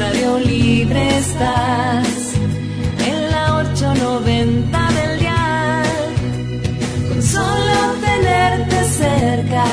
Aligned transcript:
Radio 0.00 0.38
Libre 0.38 1.18
estás, 1.18 2.32
en 3.06 3.30
la 3.30 3.56
890 3.58 4.92
del 4.92 5.20
dial, 5.20 5.86
con 7.10 7.22
solo 7.22 7.94
tenerte 8.00 8.84
cerca, 8.84 9.64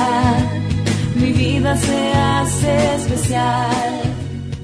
mi 1.15 1.31
vida 1.31 1.77
se 1.77 2.13
hace 2.13 2.95
especial. 2.95 4.01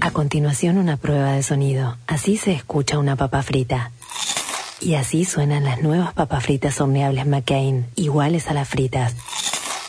A 0.02 0.12
continuación 0.12 0.78
una 0.78 0.98
prueba 0.98 1.32
de 1.32 1.44
sonido. 1.44 1.96
Así 2.08 2.36
se 2.36 2.52
escucha 2.52 3.00
una 3.00 3.16
papa 3.16 3.42
frita. 3.42 3.92
Y 4.82 4.96
así 4.96 5.24
suenan 5.24 5.64
las 5.64 5.82
nuevas 5.82 6.14
papas 6.14 6.44
fritas 6.44 6.82
horneables 6.82 7.26
McCain, 7.26 7.86
iguales 7.96 8.50
a 8.50 8.54
las 8.54 8.68
fritas. 8.68 9.16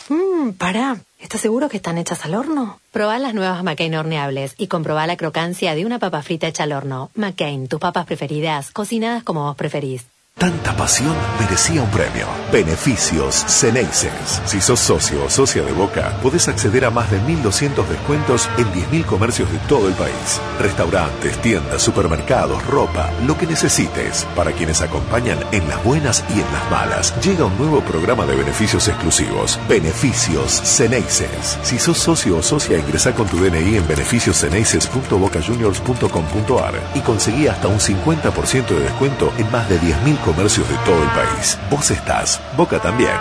Mmm, 0.07 0.51
pará. 0.51 0.95
¿Estás 1.25 1.41
seguro 1.41 1.69
que 1.69 1.77
están 1.77 1.97
hechas 1.97 2.23
al 2.23 2.35
horno? 2.35 2.79
Probá 2.91 3.17
las 3.17 3.33
nuevas 3.33 3.63
McCain 3.63 3.95
horneables 3.95 4.53
y 4.59 4.67
comprobá 4.67 5.07
la 5.07 5.17
crocancia 5.17 5.73
de 5.73 5.83
una 5.83 5.97
papa 5.97 6.21
frita 6.21 6.45
hecha 6.45 6.61
al 6.65 6.71
horno. 6.71 7.09
McCain, 7.15 7.67
tus 7.67 7.79
papas 7.79 8.05
preferidas, 8.05 8.69
cocinadas 8.69 9.23
como 9.23 9.43
vos 9.45 9.55
preferís. 9.55 10.05
Tanta 10.37 10.75
pasión 10.75 11.15
merecía 11.39 11.81
un 11.81 11.89
premio. 11.91 12.27
Beneficios 12.51 13.45
Ceneices. 13.47 14.41
Si 14.43 14.59
sos 14.59 14.81
socio 14.81 15.23
o 15.23 15.29
socia 15.29 15.63
de 15.63 15.71
Boca, 15.71 16.17
podés 16.21 16.49
acceder 16.49 16.83
a 16.83 16.89
más 16.89 17.09
de 17.09 17.21
1.200 17.21 17.87
descuentos 17.87 18.49
en 18.57 18.65
10.000 18.73 19.05
comercios 19.05 19.49
de 19.49 19.59
todo 19.59 19.87
el 19.87 19.93
país. 19.93 20.41
Restaurantes, 20.59 21.41
tiendas, 21.41 21.81
supermercados, 21.81 22.67
ropa, 22.67 23.09
lo 23.25 23.37
que 23.37 23.47
necesites. 23.47 24.27
Para 24.35 24.51
quienes 24.51 24.81
acompañan 24.81 25.39
en 25.53 25.65
las 25.69 25.81
buenas 25.85 26.21
y 26.29 26.33
en 26.33 26.51
las 26.51 26.69
malas, 26.69 27.13
llega 27.23 27.45
un 27.45 27.57
nuevo 27.57 27.79
programa 27.79 28.25
de 28.25 28.35
beneficios 28.35 28.89
exclusivos. 28.89 29.57
Beneficios 29.69 30.51
Ceneices. 30.51 31.59
Si 31.63 31.79
sos 31.79 31.97
socio 31.97 32.39
o 32.39 32.43
socia, 32.43 32.77
ingresa 32.77 33.15
con 33.15 33.27
tu 33.27 33.37
DNI 33.37 33.77
en 33.77 33.87
beneficiosceneices.bocajuniors.com.ar 33.87 36.73
y 36.93 36.99
conseguí 36.99 37.47
hasta 37.47 37.69
un 37.69 37.79
50% 37.79 38.67
de 38.67 38.81
descuento 38.81 39.31
en 39.37 39.49
más 39.49 39.69
de 39.69 39.79
10.000 39.79 40.24
comercios 40.25 40.67
de 40.67 40.75
todo 40.83 41.01
el 41.03 41.09
país. 41.09 41.55
Vos 41.69 41.91
estás, 41.91 42.41
Boca 42.57 42.81
también. 42.81 43.13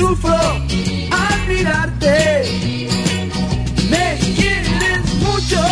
Sufro 0.03 0.35
al 0.35 1.39
mirarte. 1.47 2.17
Me 3.93 4.19
quieres 4.37 5.05
mucho, 5.27 5.63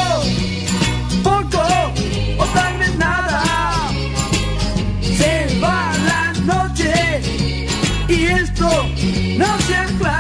poco 1.25 1.63
o 2.39 2.45
tal 2.55 2.79
vez 2.79 2.95
nada. 2.97 3.43
Se 5.19 5.33
va 5.61 5.93
la 6.11 6.33
noche 6.53 6.93
y 8.09 8.27
esto 8.43 8.69
no 9.37 9.51
se 9.67 9.75
aclara. 9.75 10.20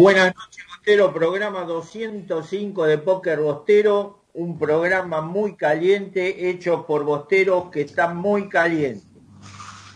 Buenas 0.00 0.34
noches, 0.34 0.64
Bostero, 0.66 1.12
programa 1.12 1.64
205 1.64 2.86
de 2.86 2.96
Póker 2.96 3.40
Bostero, 3.40 4.24
un 4.32 4.58
programa 4.58 5.20
muy 5.20 5.56
caliente 5.56 6.48
hecho 6.48 6.86
por 6.86 7.04
Bosteros 7.04 7.70
que 7.70 7.82
está 7.82 8.08
muy 8.08 8.48
caliente. 8.48 9.06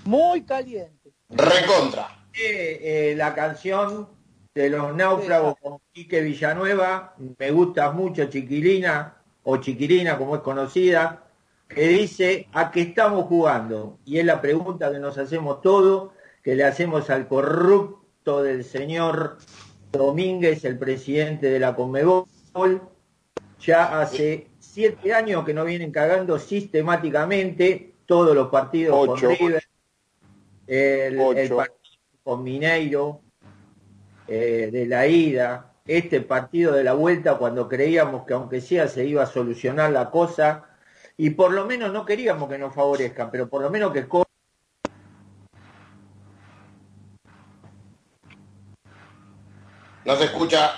Muy 0.05 0.43
caliente. 0.43 1.15
Recontra. 1.31 2.27
Eh, 2.35 2.81
eh, 2.83 3.15
la 3.17 3.35
canción 3.35 4.11
de 4.55 4.69
los 4.69 4.95
náufragos 4.95 5.55
con 5.59 5.79
Quique 5.91 6.21
Villanueva, 6.21 7.15
me 7.39 7.51
gusta 7.51 7.91
mucho 7.91 8.27
Chiquilina, 8.27 9.17
o 9.45 9.57
Chiquilina 9.57 10.19
como 10.19 10.37
es 10.37 10.43
conocida, 10.43 11.29
que 11.67 11.89
dice, 11.89 12.47
¿a 12.53 12.71
qué 12.71 12.83
estamos 12.83 13.25
jugando? 13.25 14.01
Y 14.05 14.19
es 14.19 14.27
la 14.27 14.43
pregunta 14.43 14.93
que 14.93 14.99
nos 14.99 15.17
hacemos 15.17 15.63
todos, 15.63 16.11
que 16.43 16.55
le 16.55 16.65
hacemos 16.65 17.09
al 17.09 17.27
corrupto 17.27 18.43
del 18.43 18.65
señor 18.65 19.39
Domínguez, 19.97 20.65
el 20.65 20.79
presidente 20.79 21.49
de 21.49 21.59
la 21.59 21.75
Conmebol, 21.75 22.27
ya 23.61 24.01
hace 24.01 24.49
siete 24.59 25.15
años 25.15 25.45
que 25.45 25.55
nos 25.55 25.67
vienen 25.67 25.91
cagando 25.91 26.39
sistemáticamente 26.39 27.95
todos 28.07 28.35
los 28.35 28.49
partidos 28.49 28.97
Ocho. 28.97 29.29
con 29.29 29.37
River, 29.37 29.65
el, 30.67 31.21
el 31.21 31.49
partido 31.51 31.79
con 32.23 32.43
Mineiro, 32.43 33.21
eh, 34.27 34.71
de 34.73 34.87
la 34.87 35.07
ida, 35.07 35.75
este 35.87 36.23
partido 36.23 36.73
de 36.73 36.83
la 36.83 36.95
vuelta 36.95 37.37
cuando 37.37 37.69
creíamos 37.69 38.25
que 38.25 38.33
aunque 38.33 38.61
sea 38.63 38.89
se 38.89 39.05
iba 39.05 39.23
a 39.23 39.27
solucionar 39.27 39.93
la 39.93 40.11
cosa 40.11 40.65
y 41.17 41.31
por 41.31 41.53
lo 41.53 41.67
menos 41.67 41.93
no 41.93 42.07
queríamos 42.07 42.49
que 42.49 42.59
nos 42.59 42.75
favorezcan, 42.75 43.31
pero 43.31 43.49
por 43.49 43.61
lo 43.63 43.71
menos 43.71 43.93
que 43.93 44.01
No 50.05 50.17
se 50.17 50.25
escucha. 50.25 50.73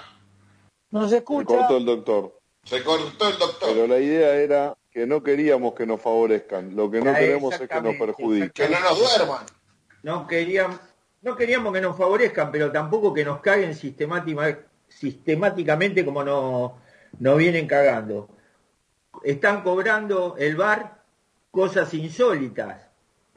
No 0.90 1.04
se 1.04 1.10
Se 1.10 1.16
escucha. 1.18 1.56
cortó 1.56 1.76
el 1.76 1.84
doctor. 1.84 2.40
Se 2.64 2.82
cortó 2.82 3.28
el 3.28 3.38
doctor. 3.38 3.68
Pero 3.72 3.86
la 3.86 3.98
idea 3.98 4.34
era 4.36 4.76
que 4.90 5.06
no 5.06 5.22
queríamos 5.22 5.74
que 5.74 5.86
nos 5.86 6.00
favorezcan. 6.00 6.74
Lo 6.74 6.90
que 6.90 7.00
no 7.00 7.10
Ah, 7.10 7.14
queremos 7.14 7.54
es 7.60 7.68
que 7.68 7.80
nos 7.80 7.96
perjudiquen. 7.96 8.50
Que 8.50 8.68
no 8.68 8.80
nos 8.80 8.98
duerman. 8.98 9.46
no 10.02 10.26
queríamos, 10.26 10.78
no 11.22 11.36
queríamos 11.36 11.72
que 11.72 11.80
nos 11.80 11.96
favorezcan, 11.96 12.50
pero 12.52 12.70
tampoco 12.72 13.12
que 13.12 13.24
nos 13.24 13.40
caguen 13.40 13.74
sistemáticamente 13.74 16.04
como 16.04 16.22
nos, 16.24 16.72
nos 17.18 17.36
vienen 17.36 17.66
cagando. 17.66 18.28
Están 19.24 19.62
cobrando 19.62 20.36
el 20.38 20.56
bar 20.56 21.02
cosas 21.50 21.92
insólitas. 21.94 22.85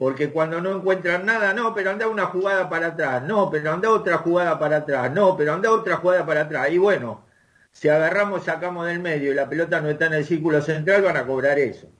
Porque 0.00 0.30
cuando 0.30 0.62
no 0.62 0.74
encuentran 0.74 1.26
nada, 1.26 1.52
no, 1.52 1.74
pero 1.74 1.90
anda 1.90 2.08
una 2.08 2.24
jugada 2.24 2.70
para 2.70 2.86
atrás, 2.86 3.22
no, 3.22 3.50
pero 3.50 3.70
anda 3.70 3.90
otra 3.90 4.16
jugada 4.16 4.58
para 4.58 4.78
atrás, 4.78 5.12
no, 5.12 5.36
pero 5.36 5.52
anda 5.52 5.70
otra 5.70 5.96
jugada 5.96 6.24
para 6.24 6.40
atrás. 6.40 6.70
Y 6.70 6.78
bueno, 6.78 7.26
si 7.70 7.90
agarramos, 7.90 8.44
sacamos 8.44 8.86
del 8.86 8.98
medio 8.98 9.30
y 9.30 9.34
la 9.34 9.46
pelota 9.46 9.78
no 9.82 9.90
está 9.90 10.06
en 10.06 10.14
el 10.14 10.24
círculo 10.24 10.62
central, 10.62 11.02
van 11.02 11.18
a 11.18 11.26
cobrar 11.26 11.58
eso. 11.58 11.90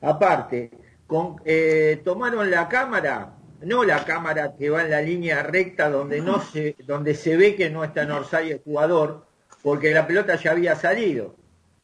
Aparte, 0.00 0.70
con, 1.06 1.36
eh, 1.44 2.00
tomaron 2.02 2.50
la 2.50 2.70
cámara, 2.70 3.34
no 3.60 3.84
la 3.84 4.02
cámara 4.06 4.54
que 4.56 4.70
va 4.70 4.82
en 4.82 4.90
la 4.90 5.02
línea 5.02 5.42
recta 5.42 5.90
donde 5.90 6.22
no 6.22 6.40
se, 6.40 6.74
donde 6.86 7.14
se 7.14 7.36
ve 7.36 7.54
que 7.54 7.68
no 7.68 7.84
está 7.84 8.04
en 8.04 8.12
Orsay 8.12 8.52
el 8.52 8.62
jugador, 8.62 9.26
porque 9.62 9.92
la 9.92 10.06
pelota 10.06 10.36
ya 10.36 10.52
había 10.52 10.74
salido, 10.74 11.36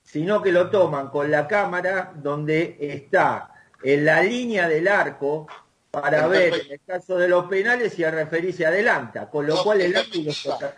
sino 0.02 0.40
que 0.40 0.50
lo 0.50 0.70
toman 0.70 1.10
con 1.10 1.30
la 1.30 1.46
cámara 1.46 2.10
donde 2.16 2.78
está 2.80 3.50
en 3.82 4.04
la 4.04 4.22
línea 4.22 4.68
del 4.68 4.88
arco 4.88 5.46
para 5.90 6.26
ver 6.28 6.54
en 6.66 6.72
el 6.72 6.80
caso 6.86 7.16
de 7.18 7.28
los 7.28 7.46
penales 7.46 7.92
si 7.94 8.02
el 8.02 8.12
referí 8.12 8.52
se 8.52 8.64
adelanta, 8.66 9.28
con 9.28 9.46
lo 9.46 9.62
cual 9.62 9.80
el 9.80 9.96
ángulo 9.96 10.30
es 10.30 10.42
total- 10.42 10.74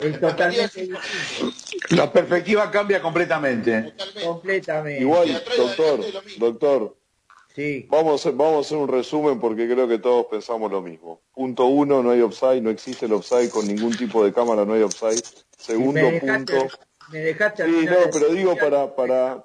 es 0.00 0.20
totalmente 0.20 0.80
distinto. 0.82 1.00
La 1.90 2.12
perspectiva 2.12 2.70
cambia 2.70 3.00
completamente. 3.02 3.94
Completamente. 4.24 5.00
Igual, 5.00 5.42
doctor, 5.56 6.00
doctor, 6.38 6.96
Sí. 7.54 7.86
vamos, 7.90 8.12
a 8.12 8.14
hacer- 8.14 8.36
vamos 8.36 8.56
a 8.56 8.60
hacer 8.60 8.78
un 8.78 8.88
resumen 8.88 9.40
porque 9.40 9.68
creo 9.68 9.88
que 9.88 9.98
todos 9.98 10.26
pensamos 10.26 10.70
lo 10.70 10.80
mismo. 10.80 11.20
Punto 11.34 11.66
uno, 11.66 12.02
no 12.02 12.12
hay 12.12 12.20
offside, 12.20 12.60
no 12.62 12.70
existe 12.70 13.06
el 13.06 13.12
offside 13.12 13.50
con 13.50 13.66
ningún 13.66 13.96
tipo 13.96 14.24
de 14.24 14.32
cámara, 14.32 14.64
no 14.64 14.74
hay 14.74 14.82
offside. 14.82 15.22
Segundo 15.56 16.00
me 16.02 16.12
dejaste, 16.20 16.56
punto. 16.56 16.78
me 17.10 17.18
dejaste 17.18 17.64
Sí, 17.64 17.86
no, 17.86 17.96
pero 18.12 18.28
digo 18.28 18.56
para, 18.56 18.94
para, 18.94 19.44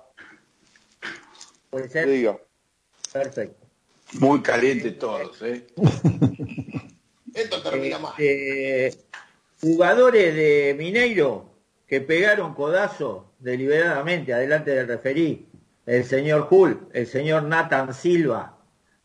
Puede 1.71 1.89
ser. 1.89 2.07
diga. 2.07 2.37
Perfecto. 3.13 3.67
Muy 4.19 4.41
calientes 4.41 4.97
todos, 4.97 5.41
¿eh? 5.43 5.65
Esto 7.33 7.61
termina 7.61 7.99
mal. 7.99 8.13
Este, 8.17 8.99
jugadores 9.61 10.35
de 10.35 10.75
Mineiro 10.77 11.49
que 11.87 12.01
pegaron 12.01 12.53
codazo 12.53 13.31
deliberadamente 13.39 14.33
adelante 14.33 14.71
del 14.71 14.87
referí, 14.87 15.47
el 15.85 16.05
señor 16.05 16.47
Hull, 16.49 16.87
el 16.93 17.07
señor 17.07 17.43
Nathan 17.43 17.93
Silva, 17.93 18.57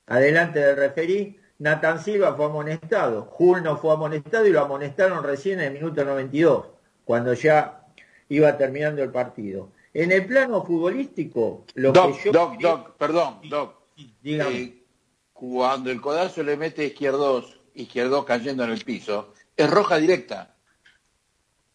adelante 0.06 0.60
del 0.60 0.76
referí, 0.76 1.38
Nathan 1.58 2.02
Silva 2.02 2.34
fue 2.34 2.46
amonestado, 2.46 3.34
Hull 3.38 3.62
no 3.62 3.76
fue 3.76 3.92
amonestado 3.92 4.46
y 4.46 4.50
lo 4.50 4.60
amonestaron 4.60 5.24
recién 5.24 5.60
en 5.60 5.66
el 5.66 5.72
minuto 5.74 6.04
92, 6.04 6.66
cuando 7.04 7.34
ya 7.34 7.86
iba 8.28 8.56
terminando 8.56 9.02
el 9.02 9.10
partido. 9.10 9.70
En 9.92 10.12
el 10.12 10.26
plano 10.26 10.64
futbolístico, 10.64 11.64
lo 11.74 11.92
Doc, 11.92 12.16
que 12.16 12.24
yo... 12.24 12.32
Doc, 12.32 12.60
Doc, 12.60 12.96
perdón, 12.96 13.40
Doc. 13.48 13.77
Eh, 14.24 14.84
cuando 15.32 15.90
el 15.90 16.00
codazo 16.00 16.42
le 16.42 16.56
mete 16.56 16.84
izquierdos, 16.84 17.60
izquierdos 17.74 18.24
cayendo 18.24 18.64
en 18.64 18.70
el 18.70 18.84
piso, 18.84 19.34
es 19.56 19.68
roja 19.70 19.98
directa. 19.98 20.54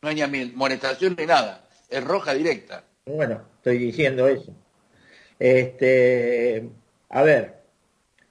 No 0.02 0.10
hay 0.10 0.16
ni 0.16 0.22
amonestación 0.22 1.16
ni 1.18 1.26
nada. 1.26 1.68
Es 1.90 2.04
roja 2.04 2.34
directa. 2.34 2.84
Bueno, 3.06 3.42
estoy 3.58 3.78
diciendo 3.78 4.28
eso. 4.28 4.54
Este, 5.40 6.70
a 7.10 7.22
ver, 7.24 7.64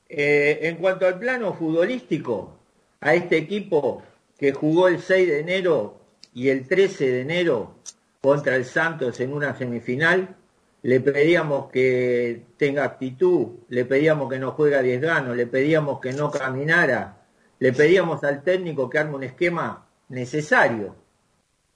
eh, 0.08 0.60
en 0.62 0.76
cuanto 0.76 1.06
al 1.06 1.18
plano 1.18 1.54
futbolístico, 1.54 2.58
a 3.00 3.14
este 3.14 3.36
equipo 3.36 4.02
que 4.38 4.52
jugó 4.52 4.88
el 4.88 5.00
6 5.00 5.28
de 5.28 5.40
enero 5.40 6.00
y 6.34 6.48
el 6.48 6.66
13 6.66 7.10
de 7.10 7.20
enero 7.20 7.76
contra 8.20 8.56
el 8.56 8.64
Santos 8.64 9.20
en 9.20 9.32
una 9.32 9.56
semifinal, 9.56 10.36
le 10.82 11.00
pedíamos 11.00 11.70
que 11.70 12.46
tenga 12.56 12.84
actitud, 12.84 13.60
le 13.68 13.84
pedíamos 13.84 14.28
que 14.28 14.38
no 14.38 14.52
juegue 14.52 14.76
a 14.76 14.82
10 14.82 15.00
ganos, 15.00 15.36
le 15.36 15.46
pedíamos 15.46 16.00
que 16.00 16.12
no 16.12 16.30
caminara, 16.30 17.18
le 17.58 17.72
pedíamos 17.72 18.24
al 18.24 18.42
técnico 18.42 18.90
que 18.90 18.98
arme 18.98 19.14
un 19.14 19.22
esquema 19.22 19.86
necesario 20.08 20.96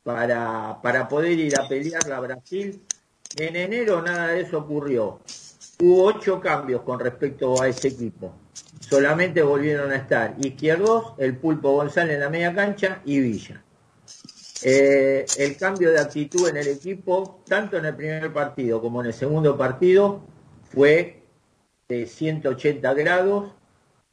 para, 0.02 0.80
para 0.82 1.08
poder 1.08 1.38
ir 1.38 1.58
a 1.58 1.68
pelearla 1.68 2.16
a 2.16 2.20
Brasil. 2.20 2.82
En 3.36 3.54
enero 3.54 4.02
nada 4.02 4.28
de 4.28 4.40
eso 4.40 4.58
ocurrió. 4.58 5.20
Hubo 5.78 6.04
ocho 6.04 6.40
cambios 6.40 6.82
con 6.82 6.98
respecto 6.98 7.60
a 7.60 7.68
ese 7.68 7.88
equipo. 7.88 8.34
Solamente 8.80 9.42
volvieron 9.42 9.90
a 9.92 9.96
estar 9.96 10.34
Izquierdos, 10.38 11.14
el 11.18 11.36
Pulpo 11.36 11.72
González 11.72 12.14
en 12.14 12.20
la 12.20 12.30
media 12.30 12.54
cancha 12.54 13.02
y 13.04 13.20
Villa. 13.20 13.62
Eh, 14.62 15.26
el 15.38 15.56
cambio 15.56 15.90
de 15.90 16.00
actitud 16.00 16.48
en 16.48 16.56
el 16.56 16.68
equipo, 16.68 17.40
tanto 17.46 17.76
en 17.76 17.84
el 17.84 17.94
primer 17.94 18.32
partido 18.32 18.80
como 18.80 19.00
en 19.00 19.08
el 19.08 19.12
segundo 19.14 19.56
partido, 19.56 20.20
fue 20.70 21.22
de 21.88 22.06
180 22.06 22.94
grados. 22.94 23.52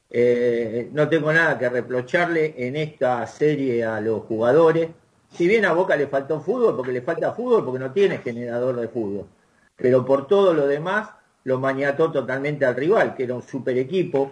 Eh, 0.09 0.89
no 0.91 1.09
tengo 1.09 1.31
nada 1.33 1.57
que 1.57 1.69
reprocharle 1.69 2.53
en 2.57 2.75
esta 2.75 3.25
serie 3.25 3.83
a 3.83 3.99
los 4.01 4.23
jugadores. 4.23 4.89
Si 5.31 5.47
bien 5.47 5.65
a 5.65 5.73
Boca 5.73 5.95
le 5.95 6.07
faltó 6.07 6.39
fútbol, 6.39 6.75
porque 6.75 6.91
le 6.91 7.01
falta 7.01 7.31
fútbol, 7.33 7.65
porque 7.65 7.79
no 7.79 7.91
tiene 7.91 8.19
generador 8.19 8.75
de 8.79 8.87
fútbol. 8.87 9.25
Pero 9.75 10.05
por 10.05 10.27
todo 10.27 10.53
lo 10.53 10.67
demás, 10.67 11.09
lo 11.45 11.59
maniató 11.59 12.11
totalmente 12.11 12.65
al 12.65 12.75
rival, 12.75 13.15
que 13.15 13.23
era 13.23 13.33
un 13.33 13.41
super 13.41 13.75
equipo. 13.77 14.31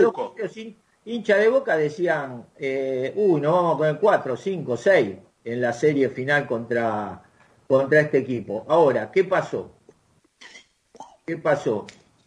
Los 0.00 0.12
propios 0.12 0.56
hin- 0.56 0.76
hinchas 1.04 1.38
de 1.38 1.48
Boca 1.48 1.76
decían, 1.76 2.46
eh, 2.56 3.12
uy, 3.16 3.40
nos 3.40 3.52
vamos 3.54 3.74
a 3.74 3.78
poner 3.78 3.98
4, 3.98 4.36
5, 4.36 4.76
6 4.76 5.16
en 5.52 5.60
la 5.60 5.72
serie 5.72 6.10
final 6.10 6.46
contra, 6.46 7.22
contra 7.66 8.00
este 8.00 8.18
equipo. 8.18 8.64
Ahora, 8.68 9.10
¿qué 9.10 9.24
pasó? 9.24 9.70
¿Qué 11.26 11.36
pasó? 11.38 11.86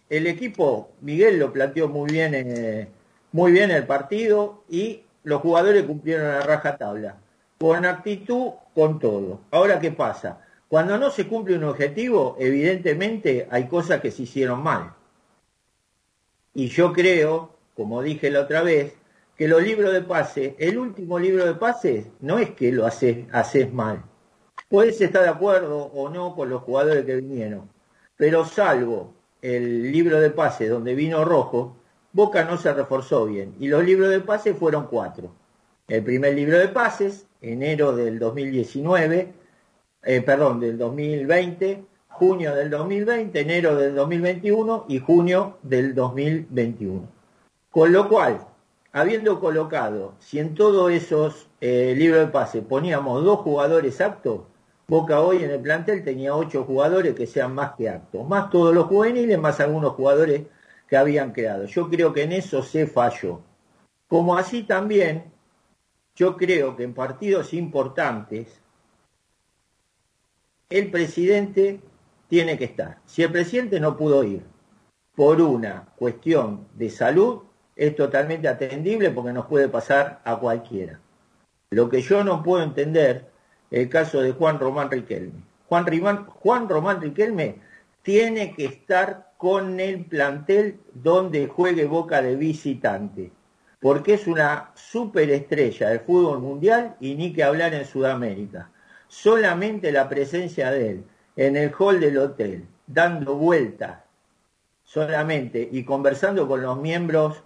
El 0.10 0.28
equipo, 0.28 0.92
Miguel 1.02 1.40
lo 1.40 1.54
planteó 1.54 1.88
muy 1.88 2.12
bien, 2.12 2.34
eh, 2.34 2.88
muy 3.32 3.52
bien 3.52 3.72
el 3.72 3.86
partido 3.86 4.64
y 4.70 5.04
los 5.24 5.42
jugadores 5.42 5.84
cumplieron 5.84 6.28
a 6.28 6.42
raja 6.42 6.78
tabla. 6.78 7.18
Con 7.60 7.86
actitud, 7.86 8.54
con 8.74 9.00
todo. 9.00 9.42
Ahora, 9.52 9.80
¿qué 9.80 9.92
pasa? 9.92 10.42
Cuando 10.68 10.98
no 10.98 11.12
se 11.12 11.28
cumple 11.28 11.58
un 11.58 11.66
objetivo, 11.66 12.36
evidentemente 12.40 13.48
hay 13.52 13.68
cosas 13.68 14.02
que 14.02 14.10
se 14.10 14.24
hicieron 14.24 14.64
mal. 14.64 14.94
Y 16.54 16.68
yo 16.68 16.92
creo, 16.92 17.56
como 17.76 18.02
dije 18.02 18.32
la 18.32 18.42
otra 18.42 18.64
vez, 18.64 18.94
que 19.42 19.48
los 19.48 19.64
libros 19.64 19.92
de 19.92 20.04
pase, 20.04 20.56
el 20.60 20.78
último 20.78 21.18
libro 21.18 21.44
de 21.44 21.56
pases, 21.56 22.06
no 22.20 22.38
es 22.38 22.52
que 22.52 22.72
lo 22.72 22.86
haces, 22.86 23.74
mal. 23.74 24.04
Puedes 24.70 25.02
estar 25.02 25.24
de 25.24 25.30
acuerdo 25.30 25.86
o 25.86 26.10
no 26.10 26.36
con 26.36 26.48
los 26.48 26.62
jugadores 26.62 27.06
que 27.06 27.16
vinieron, 27.16 27.68
pero 28.16 28.46
salvo 28.46 29.16
el 29.42 29.92
libro 29.92 30.22
de 30.22 30.30
pase 30.30 30.68
donde 30.68 30.94
vino 30.94 31.26
Rojo, 31.26 31.76
Boca 32.14 32.44
no 32.44 32.56
se 32.60 32.72
reforzó 32.72 33.26
bien. 33.26 33.56
Y 33.60 33.68
los 33.68 33.84
libros 33.84 34.12
de 34.12 34.20
pases 34.20 34.56
fueron 34.56 34.86
cuatro. 34.86 35.34
El 35.88 36.04
primer 36.04 36.36
libro 36.36 36.60
de 36.60 36.68
pases, 36.68 37.26
enero 37.42 37.96
del 37.96 38.20
2019, 38.20 39.34
eh, 40.04 40.22
perdón, 40.22 40.60
del 40.60 40.78
2020, 40.78 41.84
junio 42.10 42.54
del 42.54 42.70
2020, 42.70 43.40
enero 43.40 43.76
del 43.76 43.96
2021 43.96 44.86
y 44.88 45.00
junio 45.00 45.58
del 45.64 45.96
2021. 45.96 47.10
Con 47.72 47.92
lo 47.92 48.08
cual, 48.08 48.51
habiendo 48.92 49.40
colocado, 49.40 50.16
si 50.20 50.40
en 50.40 50.56
todos 50.56 50.92
esos 50.92 51.50
eh, 51.62 51.94
libros 51.98 52.26
de 52.26 52.28
pase 52.28 52.62
poníamos 52.62 53.24
dos 53.24 53.40
jugadores 53.40 54.02
aptos, 54.02 54.42
Boca 54.92 55.22
hoy 55.22 55.42
en 55.42 55.52
el 55.52 55.62
plantel 55.62 56.04
tenía 56.04 56.36
ocho 56.36 56.66
jugadores 56.66 57.16
que 57.16 57.26
sean 57.26 57.56
más 57.56 57.76
que 57.78 57.88
aptos, 57.88 58.28
más 58.28 58.50
todos 58.50 58.76
los 58.76 58.88
juveniles, 58.88 59.40
más 59.40 59.62
algunos 59.62 59.94
jugadores 59.94 60.48
que 60.86 60.98
habían 60.98 61.32
quedado. 61.32 61.64
Yo 61.64 61.90
creo 61.90 62.12
que 62.12 62.24
en 62.24 62.34
eso 62.34 62.62
se 62.62 62.86
falló. 62.88 63.40
Como 64.10 64.36
así 64.36 64.64
también, 64.64 65.32
yo 66.14 66.36
creo 66.36 66.76
que 66.76 66.84
en 66.84 66.94
partidos 66.94 67.54
importantes, 67.54 68.60
el 70.70 70.92
presidente 70.92 71.80
tiene 72.28 72.58
que 72.58 72.66
estar. 72.66 72.98
Si 73.06 73.24
el 73.24 73.32
presidente 73.32 73.80
no 73.80 73.96
pudo 73.96 74.26
ir 74.26 74.44
por 75.16 75.42
una 75.42 75.88
cuestión 75.96 76.68
de 76.74 76.90
salud, 76.90 77.44
es 77.76 77.96
totalmente 77.96 78.48
atendible 78.48 79.12
porque 79.12 79.34
nos 79.34 79.46
puede 79.46 79.68
pasar 79.70 80.22
a 80.24 80.38
cualquiera. 80.38 81.00
Lo 81.70 81.90
que 81.90 82.02
yo 82.02 82.24
no 82.24 82.44
puedo 82.44 82.64
entender 82.64 83.30
el 83.72 83.88
caso 83.90 84.22
de 84.22 84.34
Juan 84.34 84.60
Román 84.60 84.92
Riquelme. 84.92 85.44
Juan, 85.68 85.86
Rimán- 85.86 86.26
Juan 86.28 86.68
Román 86.68 87.02
Riquelme 87.02 87.56
tiene 88.02 88.54
que 88.54 88.66
estar 88.66 89.32
con 89.38 89.80
el 89.80 90.06
plantel 90.06 90.80
donde 90.94 91.48
juegue 91.48 91.86
Boca 91.86 92.22
de 92.22 92.36
visitante, 92.36 93.32
porque 93.80 94.16
es 94.16 94.28
una 94.28 94.72
superestrella 94.76 95.90
del 95.90 96.02
fútbol 96.02 96.40
mundial 96.40 96.96
y 97.00 97.16
ni 97.16 97.32
que 97.34 97.44
hablar 97.44 97.74
en 97.74 97.86
Sudamérica. 97.86 98.70
Solamente 99.08 99.92
la 99.92 100.10
presencia 100.10 100.72
de 100.72 100.90
él 100.90 101.04
en 101.38 101.56
el 101.56 101.72
hall 101.78 102.00
del 102.00 102.18
hotel, 102.18 102.66
dando 102.86 103.36
vueltas 103.36 104.00
solamente 104.84 105.68
y 105.72 105.86
conversando 105.86 106.48
con 106.48 106.62
los 106.62 106.78
miembros 106.78 107.44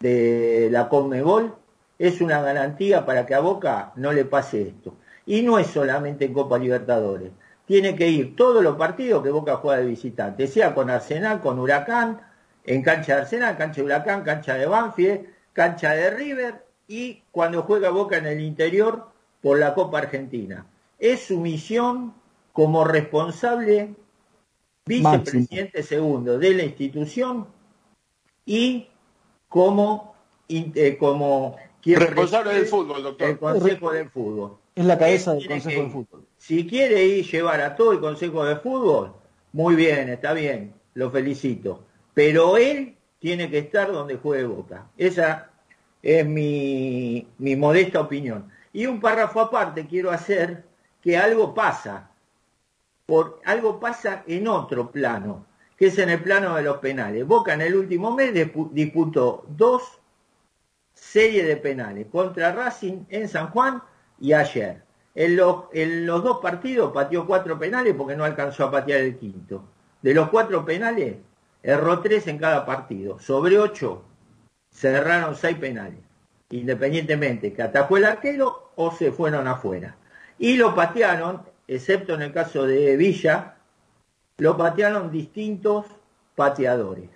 de 0.00 0.68
la 0.70 0.88
Conmebol 0.88 1.54
es 1.98 2.20
una 2.20 2.42
garantía 2.42 3.06
para 3.06 3.24
que 3.26 3.34
a 3.34 3.40
Boca 3.40 3.92
no 3.96 4.12
le 4.12 4.24
pase 4.24 4.62
esto. 4.62 4.94
Y 5.24 5.42
no 5.42 5.58
es 5.58 5.68
solamente 5.68 6.26
en 6.26 6.32
Copa 6.32 6.58
Libertadores. 6.58 7.32
Tiene 7.66 7.96
que 7.96 8.08
ir 8.08 8.36
todos 8.36 8.62
los 8.62 8.76
partidos 8.76 9.22
que 9.22 9.30
Boca 9.30 9.56
juega 9.56 9.80
de 9.80 9.86
visitante, 9.86 10.46
sea 10.46 10.74
con 10.74 10.88
Arsenal, 10.88 11.40
con 11.40 11.58
Huracán, 11.58 12.20
en 12.64 12.82
cancha 12.82 13.16
de 13.16 13.20
Arsenal, 13.22 13.56
cancha 13.56 13.80
de 13.80 13.86
Huracán, 13.86 14.22
cancha 14.22 14.54
de 14.54 14.66
Banfield, 14.66 15.26
cancha 15.52 15.92
de 15.92 16.10
River 16.10 16.66
y 16.86 17.22
cuando 17.32 17.62
juega 17.62 17.90
Boca 17.90 18.18
en 18.18 18.26
el 18.26 18.40
interior 18.40 19.08
por 19.40 19.58
la 19.58 19.74
Copa 19.74 19.98
Argentina. 19.98 20.66
Es 20.98 21.26
su 21.26 21.40
misión 21.40 22.14
como 22.52 22.84
responsable 22.84 23.94
vicepresidente 24.86 25.82
segundo 25.82 26.38
de 26.38 26.54
la 26.54 26.62
institución 26.62 27.48
y 28.44 28.88
como, 29.56 30.14
eh, 30.50 30.98
como 30.98 31.56
responsable 31.82 32.52
del 32.52 32.66
fútbol, 32.66 33.02
doctor. 33.02 33.30
El 33.30 33.38
Consejo 33.38 33.90
del 33.90 34.10
Fútbol. 34.10 34.58
Es 34.74 34.84
la 34.84 34.98
cabeza 34.98 35.32
del 35.32 35.48
Consejo 35.48 35.80
del 35.80 35.90
Fútbol. 35.90 36.26
Si 36.36 36.66
quiere 36.66 37.02
ir 37.06 37.24
llevar 37.24 37.62
a 37.62 37.74
todo 37.74 37.92
el 37.92 38.00
Consejo 38.00 38.44
de 38.44 38.56
Fútbol, 38.56 39.14
muy 39.52 39.74
bien, 39.74 40.10
está 40.10 40.34
bien, 40.34 40.74
lo 40.92 41.10
felicito. 41.10 41.84
Pero 42.12 42.58
él 42.58 42.96
tiene 43.18 43.48
que 43.48 43.60
estar 43.60 43.90
donde 43.90 44.16
juegue 44.16 44.44
Boca. 44.44 44.88
Esa 44.98 45.48
es 46.02 46.26
mi, 46.26 47.26
mi 47.38 47.56
modesta 47.56 48.02
opinión. 48.02 48.50
Y 48.74 48.84
un 48.84 49.00
párrafo 49.00 49.40
aparte 49.40 49.86
quiero 49.86 50.10
hacer 50.10 50.64
que 51.00 51.16
algo 51.16 51.54
pasa, 51.54 52.10
por, 53.06 53.40
algo 53.46 53.80
pasa 53.80 54.22
en 54.26 54.48
otro 54.48 54.90
plano, 54.90 55.46
que 55.76 55.86
es 55.86 55.98
en 55.98 56.10
el 56.10 56.22
plano 56.22 56.54
de 56.56 56.62
los 56.62 56.78
penales. 56.78 57.26
Boca 57.26 57.54
en 57.54 57.60
el 57.60 57.76
último 57.76 58.12
mes 58.12 58.32
disputó 58.72 59.44
dos 59.48 60.00
series 60.94 61.46
de 61.46 61.56
penales 61.56 62.06
contra 62.10 62.52
Racing 62.52 63.04
en 63.10 63.28
San 63.28 63.48
Juan 63.50 63.82
y 64.18 64.32
ayer. 64.32 64.82
En 65.14 65.36
los, 65.36 66.22
dos 66.22 66.38
partidos 66.42 66.92
pateó 66.92 67.26
cuatro 67.26 67.58
penales 67.58 67.94
porque 67.96 68.16
no 68.16 68.24
alcanzó 68.24 68.64
a 68.64 68.70
patear 68.70 69.00
el 69.00 69.16
quinto. 69.16 69.64
De 70.02 70.12
los 70.12 70.28
cuatro 70.28 70.64
penales, 70.64 71.16
erró 71.62 72.00
tres 72.00 72.26
en 72.26 72.38
cada 72.38 72.66
partido. 72.66 73.18
Sobre 73.18 73.58
ocho, 73.58 74.04
cerraron 74.70 75.34
seis 75.34 75.56
penales. 75.58 76.00
Independientemente 76.50 77.52
que 77.52 77.62
atacó 77.62 77.96
el 77.96 78.04
arquero 78.04 78.72
o 78.76 78.92
se 78.92 79.10
fueron 79.10 79.48
afuera. 79.48 79.96
Y 80.38 80.56
lo 80.56 80.74
patearon, 80.74 81.42
excepto 81.66 82.14
en 82.14 82.22
el 82.22 82.32
caso 82.32 82.66
de 82.66 82.96
Villa, 82.96 83.55
lo 84.38 84.56
patearon 84.56 85.10
distintos 85.10 85.86
pateadores. 86.34 87.10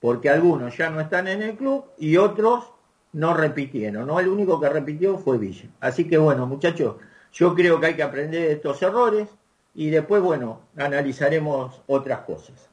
Porque 0.00 0.28
algunos 0.28 0.76
ya 0.76 0.90
no 0.90 1.00
están 1.00 1.28
en 1.28 1.42
el 1.42 1.56
club 1.56 1.84
y 1.98 2.16
otros 2.16 2.64
no 3.12 3.32
repitieron, 3.32 4.06
¿no? 4.06 4.18
El 4.20 4.28
único 4.28 4.60
que 4.60 4.68
repitió 4.68 5.16
fue 5.18 5.38
Villa. 5.38 5.68
Así 5.80 6.06
que 6.08 6.18
bueno, 6.18 6.46
muchachos, 6.46 6.96
yo 7.32 7.54
creo 7.54 7.80
que 7.80 7.86
hay 7.86 7.96
que 7.96 8.02
aprender 8.02 8.42
de 8.42 8.52
estos 8.52 8.82
errores 8.82 9.28
y 9.74 9.90
después, 9.90 10.22
bueno, 10.22 10.60
analizaremos 10.76 11.80
otras 11.86 12.20
cosas. 12.20 12.68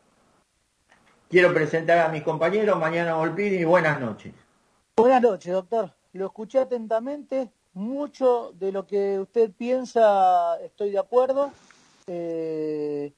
Quiero 1.30 1.54
presentar 1.54 2.00
a 2.00 2.10
mis 2.10 2.24
compañeros, 2.24 2.78
mañana 2.78 3.16
Volpini, 3.16 3.64
buenas 3.64 4.02
noches. 4.02 4.34
Buenas 4.98 5.22
noches, 5.22 5.54
doctor. 5.54 5.94
Lo 6.14 6.26
escuché 6.26 6.60
atentamente. 6.60 7.50
Mucho 7.74 8.52
de 8.60 8.74
lo 8.74 8.86
que 8.86 9.18
usted 9.18 9.52
piensa 9.52 10.60
estoy 10.62 10.92
de 10.92 11.00
acuerdo. 11.00 11.52
Eh, 12.06 13.14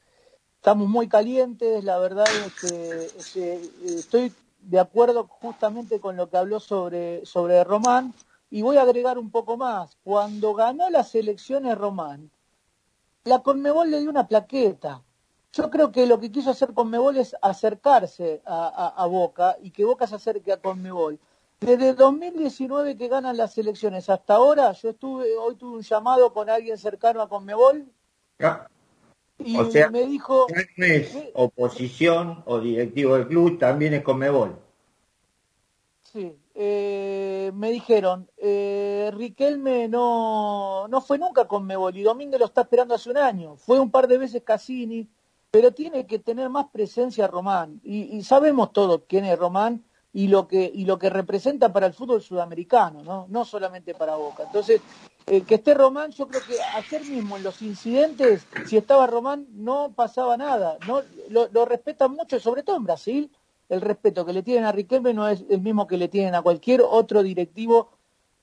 estamos 0.63 0.87
muy 0.87 1.09
calientes, 1.09 1.83
la 1.83 1.99
verdad 1.99 2.23
es 2.23 3.33
que, 3.33 3.61
estoy 3.83 4.31
de 4.61 4.79
acuerdo 4.79 5.27
justamente 5.27 5.99
con 5.99 6.15
lo 6.15 6.29
que 6.29 6.37
habló 6.37 6.61
sobre, 6.61 7.25
sobre 7.25 7.65
Román. 7.65 8.13
Y 8.49 8.61
voy 8.61 8.77
a 8.77 8.83
agregar 8.83 9.17
un 9.17 9.29
poco 9.29 9.57
más. 9.57 9.97
Cuando 10.05 10.53
ganó 10.53 10.89
las 10.89 11.15
elecciones 11.15 11.77
Román, 11.77 12.31
la 13.25 13.39
Conmebol 13.39 13.91
le 13.91 13.99
dio 13.99 14.09
una 14.09 14.25
plaqueta. 14.25 15.01
Yo 15.51 15.69
creo 15.69 15.91
que 15.91 16.05
lo 16.05 16.17
que 16.21 16.31
quiso 16.31 16.51
hacer 16.51 16.73
Conmebol 16.73 17.17
es 17.17 17.35
acercarse 17.41 18.41
a, 18.45 19.05
Boca 19.07 19.57
y 19.61 19.71
que 19.71 19.83
Boca 19.83 20.07
se 20.07 20.15
acerque 20.15 20.53
a 20.53 20.61
Conmebol. 20.61 21.19
Desde 21.59 21.93
2019 21.93 22.95
que 22.95 23.09
ganan 23.09 23.35
las 23.35 23.57
elecciones 23.57 24.09
hasta 24.09 24.35
ahora, 24.35 24.71
yo 24.71 24.91
estuve, 24.91 25.35
hoy 25.35 25.55
tuve 25.55 25.75
un 25.75 25.83
llamado 25.83 26.31
con 26.31 26.49
alguien 26.49 26.77
cercano 26.77 27.21
a 27.21 27.27
Conmebol. 27.27 27.85
Ah. 28.39 28.69
Y 29.45 29.57
me 29.91 30.05
dijo. 30.05 30.47
No 30.77 30.85
es 30.85 31.17
oposición 31.33 32.43
o 32.45 32.59
directivo 32.59 33.15
del 33.15 33.27
club, 33.27 33.59
también 33.59 33.93
es 33.93 34.03
Conmebol. 34.03 34.59
Sí, 36.03 36.35
eh, 36.53 37.51
me 37.55 37.71
dijeron, 37.71 38.29
eh, 38.37 39.11
Riquelme 39.13 39.87
no, 39.87 40.87
no 40.87 41.01
fue 41.01 41.17
nunca 41.17 41.47
Conmebol 41.47 41.97
y 41.97 42.03
Domínguez 42.03 42.39
lo 42.39 42.45
está 42.45 42.61
esperando 42.61 42.93
hace 42.93 43.09
un 43.09 43.17
año. 43.17 43.55
Fue 43.57 43.79
un 43.79 43.89
par 43.89 44.07
de 44.07 44.19
veces 44.19 44.43
Cassini, 44.43 45.09
pero 45.49 45.73
tiene 45.73 46.05
que 46.05 46.19
tener 46.19 46.49
más 46.49 46.67
presencia 46.71 47.27
Román. 47.27 47.81
Y, 47.83 48.15
y 48.15 48.23
sabemos 48.23 48.73
todo 48.73 49.05
quién 49.05 49.25
es 49.25 49.39
Román 49.39 49.83
y 50.13 50.27
lo 50.27 50.47
que 50.47 50.71
y 50.73 50.85
lo 50.85 50.99
que 50.99 51.09
representa 51.09 51.73
para 51.73 51.87
el 51.87 51.93
fútbol 51.93 52.21
sudamericano, 52.21 53.03
no, 53.03 53.25
no 53.29 53.43
solamente 53.45 53.95
para 53.95 54.15
Boca. 54.15 54.43
Entonces, 54.43 54.79
eh, 55.25 55.41
que 55.41 55.55
esté 55.55 55.73
Román, 55.73 56.11
yo 56.11 56.27
creo 56.27 56.41
que 56.47 56.61
ayer 56.75 57.03
mismo 57.03 57.35
en 57.35 57.43
los 57.43 57.61
incidentes, 57.63 58.45
si 58.67 58.77
estaba 58.77 59.07
Román, 59.07 59.47
no 59.51 59.91
pasaba 59.95 60.37
nada. 60.37 60.77
No 60.87 61.01
lo, 61.29 61.65
respetan 61.65 62.11
mucho, 62.11 62.39
sobre 62.39 62.61
todo 62.61 62.75
en 62.75 62.83
Brasil, 62.83 63.31
el 63.69 63.81
respeto 63.81 64.23
que 64.25 64.33
le 64.33 64.43
tienen 64.43 64.65
a 64.65 64.71
Riquelme 64.71 65.13
no 65.13 65.27
es 65.27 65.43
el 65.49 65.61
mismo 65.61 65.87
que 65.87 65.97
le 65.97 66.07
tienen 66.09 66.35
a 66.35 66.43
cualquier 66.43 66.81
otro 66.81 67.23
directivo 67.23 67.89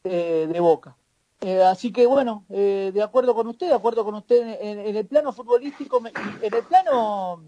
eh, 0.02 0.48
de 0.52 0.60
Boca. 0.60 0.96
Eh, 1.42 1.62
así 1.62 1.92
que 1.92 2.06
bueno, 2.06 2.44
eh, 2.50 2.90
de 2.92 3.02
acuerdo 3.02 3.34
con 3.34 3.46
usted, 3.46 3.68
de 3.68 3.74
acuerdo 3.74 4.04
con 4.04 4.14
usted 4.14 4.58
en, 4.60 4.80
en 4.80 4.96
el 4.96 5.06
plano 5.06 5.32
futbolístico, 5.32 6.02
en 6.42 6.54
el 6.54 6.64
plano 6.64 7.44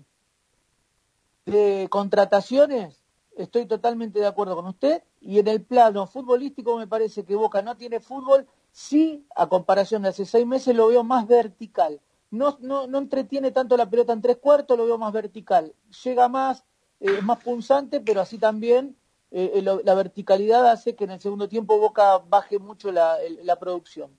de 1.45 1.89
contrataciones, 1.91 3.02
estoy 3.37 3.67
totalmente 3.67 4.19
de 4.19 4.27
acuerdo 4.27 4.57
con 4.57 4.67
usted. 4.67 5.03
Y 5.21 5.39
en 5.39 5.49
el 5.49 5.63
plano 5.63 6.07
futbolístico 6.07 6.77
me 6.77 6.87
parece 6.87 7.25
que 7.25 7.35
Boca 7.35 7.63
no 7.63 7.77
tiene 7.77 8.01
fútbol, 8.01 8.47
sí, 8.71 9.27
a 9.37 9.49
comparación 9.49 10.03
de 10.03 10.09
hace 10.09 10.25
seis 10.25 10.47
meses 10.47 10.75
lo 10.75 10.89
veo 10.89 11.05
más 11.05 11.27
vertical. 11.27 12.01
No, 12.31 12.57
no, 12.61 12.87
no 12.87 12.99
entretiene 12.99 13.51
tanto 13.51 13.77
la 13.77 13.89
pelota 13.89 14.13
en 14.13 14.23
tres 14.23 14.39
cuartos, 14.39 14.77
lo 14.77 14.87
veo 14.87 14.99
más 14.99 15.13
vertical. 15.13 15.75
Llega 16.05 16.29
más, 16.29 16.65
eh, 17.01 17.17
es 17.19 17.23
más 17.23 17.43
punzante, 17.43 18.01
pero 18.01 18.21
así 18.21 18.39
también 18.39 18.97
eh, 19.31 19.53
eh, 19.55 19.63
la 19.63 19.95
verticalidad 19.95 20.71
hace 20.71 20.95
que 20.95 21.05
en 21.05 21.11
el 21.11 21.21
segundo 21.21 21.49
tiempo 21.49 21.79
Boca 21.79 22.19
baje 22.19 22.59
mucho 22.59 22.91
la, 22.91 23.17
la 23.43 23.57
producción. 23.59 24.11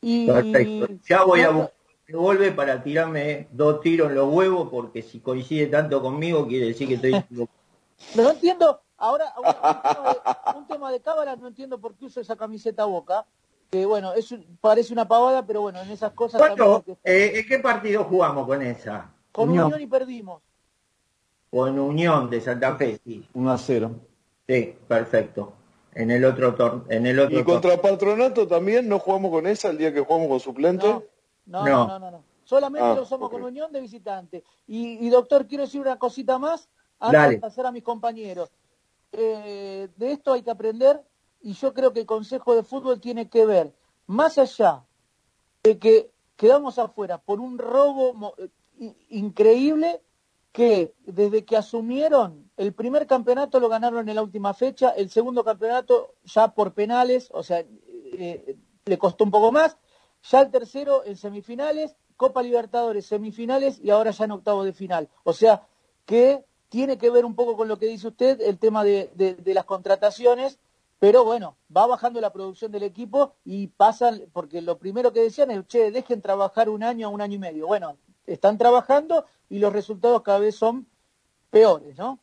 Y, 0.00 0.26
Perfecto. 0.26 0.88
Ya 1.08 1.24
voy 1.24 1.42
a 1.42 1.50
buscar 1.50 1.82
vuelve 2.18 2.52
para 2.52 2.82
tirarme 2.82 3.48
dos 3.52 3.80
tiros 3.80 4.10
en 4.10 4.16
los 4.16 4.32
huevos, 4.32 4.68
porque 4.70 5.02
si 5.02 5.20
coincide 5.20 5.66
tanto 5.66 6.02
conmigo, 6.02 6.46
quiere 6.46 6.66
decir 6.66 6.88
que 6.88 6.94
estoy 6.94 7.12
No 8.14 8.30
entiendo, 8.30 8.80
ahora, 8.96 9.32
un, 10.56 10.66
tema 10.66 10.90
de, 10.92 11.00
cámara, 11.00 11.36
no 11.36 11.48
entiendo 11.48 11.80
por 11.80 11.94
qué 11.94 12.06
uso 12.06 12.20
esa 12.20 12.36
camiseta 12.36 12.84
boca, 12.84 13.26
que 13.70 13.86
bueno, 13.86 14.12
es, 14.12 14.34
parece 14.60 14.92
una 14.92 15.08
pavada, 15.08 15.46
pero 15.46 15.62
bueno, 15.62 15.80
en 15.80 15.90
esas 15.90 16.12
cosas... 16.12 16.40
eh, 17.04 17.32
¿En 17.34 17.46
qué 17.46 17.58
partido 17.58 18.04
jugamos 18.04 18.46
con 18.46 18.62
esa? 18.62 19.10
Con 19.32 19.48
Unión, 19.48 19.80
y 19.80 19.86
perdimos. 19.86 20.42
Con 21.50 21.78
Unión 21.78 22.28
de 22.28 22.40
Santa 22.40 22.76
Fe, 22.76 23.00
sí. 23.04 23.26
1 23.32 23.50
a 23.50 23.58
0. 23.58 23.90
Sí, 24.46 24.76
perfecto. 24.86 25.54
En 25.94 26.10
el 26.10 26.24
otro 26.24 26.54
torneo. 26.54 26.84
En 26.88 27.06
el 27.06 27.18
otro 27.18 27.38
¿Y 27.38 27.44
contra 27.44 27.80
Patronato 27.80 28.46
también 28.46 28.88
no 28.88 28.98
jugamos 28.98 29.30
con 29.30 29.46
esa 29.46 29.70
el 29.70 29.78
día 29.78 29.92
que 29.92 30.00
jugamos 30.00 30.28
con 30.28 30.40
suplente? 30.40 30.86
No, 31.46 31.64
no, 31.64 31.86
no, 31.86 31.98
no. 31.98 32.10
no, 32.10 32.24
Solamente 32.44 32.86
ah, 32.86 32.94
lo 32.94 33.04
somos 33.04 33.30
con 33.30 33.42
Unión 33.42 33.72
de 33.72 33.80
visitante. 33.80 34.44
Y, 34.66 35.06
y 35.06 35.10
doctor, 35.10 35.46
quiero 35.46 35.64
decir 35.64 35.80
una 35.80 35.98
cosita 35.98 36.38
más 36.38 36.68
antes 37.02 37.30
de 37.30 37.38
pasar 37.38 37.66
a 37.66 37.72
mis 37.72 37.82
compañeros. 37.82 38.50
Eh, 39.12 39.88
de 39.96 40.12
esto 40.12 40.32
hay 40.32 40.42
que 40.42 40.50
aprender 40.50 41.02
y 41.42 41.52
yo 41.52 41.74
creo 41.74 41.92
que 41.92 42.00
el 42.00 42.06
Consejo 42.06 42.54
de 42.54 42.62
Fútbol 42.62 43.00
tiene 43.00 43.28
que 43.28 43.44
ver, 43.44 43.74
más 44.06 44.38
allá 44.38 44.84
de 45.62 45.78
que 45.78 46.10
quedamos 46.36 46.78
afuera 46.78 47.18
por 47.18 47.40
un 47.40 47.58
robo 47.58 48.34
eh, 48.38 48.94
increíble, 49.10 50.00
que 50.52 50.94
desde 51.06 51.44
que 51.44 51.56
asumieron 51.56 52.50
el 52.58 52.74
primer 52.74 53.06
campeonato 53.06 53.58
lo 53.58 53.70
ganaron 53.70 54.06
en 54.08 54.14
la 54.14 54.22
última 54.22 54.52
fecha, 54.52 54.90
el 54.90 55.08
segundo 55.08 55.42
campeonato 55.44 56.14
ya 56.24 56.48
por 56.48 56.74
penales, 56.74 57.30
o 57.32 57.42
sea, 57.42 57.60
eh, 57.60 58.56
le 58.84 58.98
costó 58.98 59.24
un 59.24 59.30
poco 59.30 59.50
más, 59.50 59.78
ya 60.22 60.42
el 60.42 60.50
tercero 60.50 61.04
en 61.04 61.16
semifinales, 61.16 61.96
Copa 62.16 62.42
Libertadores 62.42 63.06
semifinales 63.06 63.80
y 63.82 63.90
ahora 63.90 64.10
ya 64.10 64.26
en 64.26 64.32
octavo 64.32 64.62
de 64.62 64.72
final. 64.72 65.08
O 65.24 65.32
sea 65.32 65.66
que 66.04 66.44
tiene 66.72 66.96
que 66.96 67.10
ver 67.10 67.26
un 67.26 67.34
poco 67.34 67.54
con 67.54 67.68
lo 67.68 67.78
que 67.78 67.84
dice 67.84 68.08
usted, 68.08 68.40
el 68.40 68.58
tema 68.58 68.82
de, 68.82 69.10
las 69.44 69.66
contrataciones, 69.66 70.58
pero 70.98 71.22
bueno, 71.22 71.58
va 71.74 71.86
bajando 71.86 72.18
la 72.18 72.32
producción 72.32 72.72
del 72.72 72.82
equipo 72.82 73.34
y 73.44 73.66
pasan, 73.66 74.22
porque 74.32 74.62
lo 74.62 74.78
primero 74.78 75.12
que 75.12 75.20
decían 75.20 75.50
es, 75.50 75.66
che, 75.66 75.90
dejen 75.90 76.22
trabajar 76.22 76.70
un 76.70 76.82
año, 76.82 77.10
un 77.10 77.20
año 77.20 77.34
y 77.34 77.40
medio. 77.40 77.66
Bueno, 77.66 77.98
están 78.26 78.56
trabajando 78.56 79.26
y 79.50 79.58
los 79.58 79.70
resultados 79.70 80.22
cada 80.22 80.38
vez 80.38 80.54
son 80.54 80.86
peores, 81.50 81.98
¿no? 81.98 82.18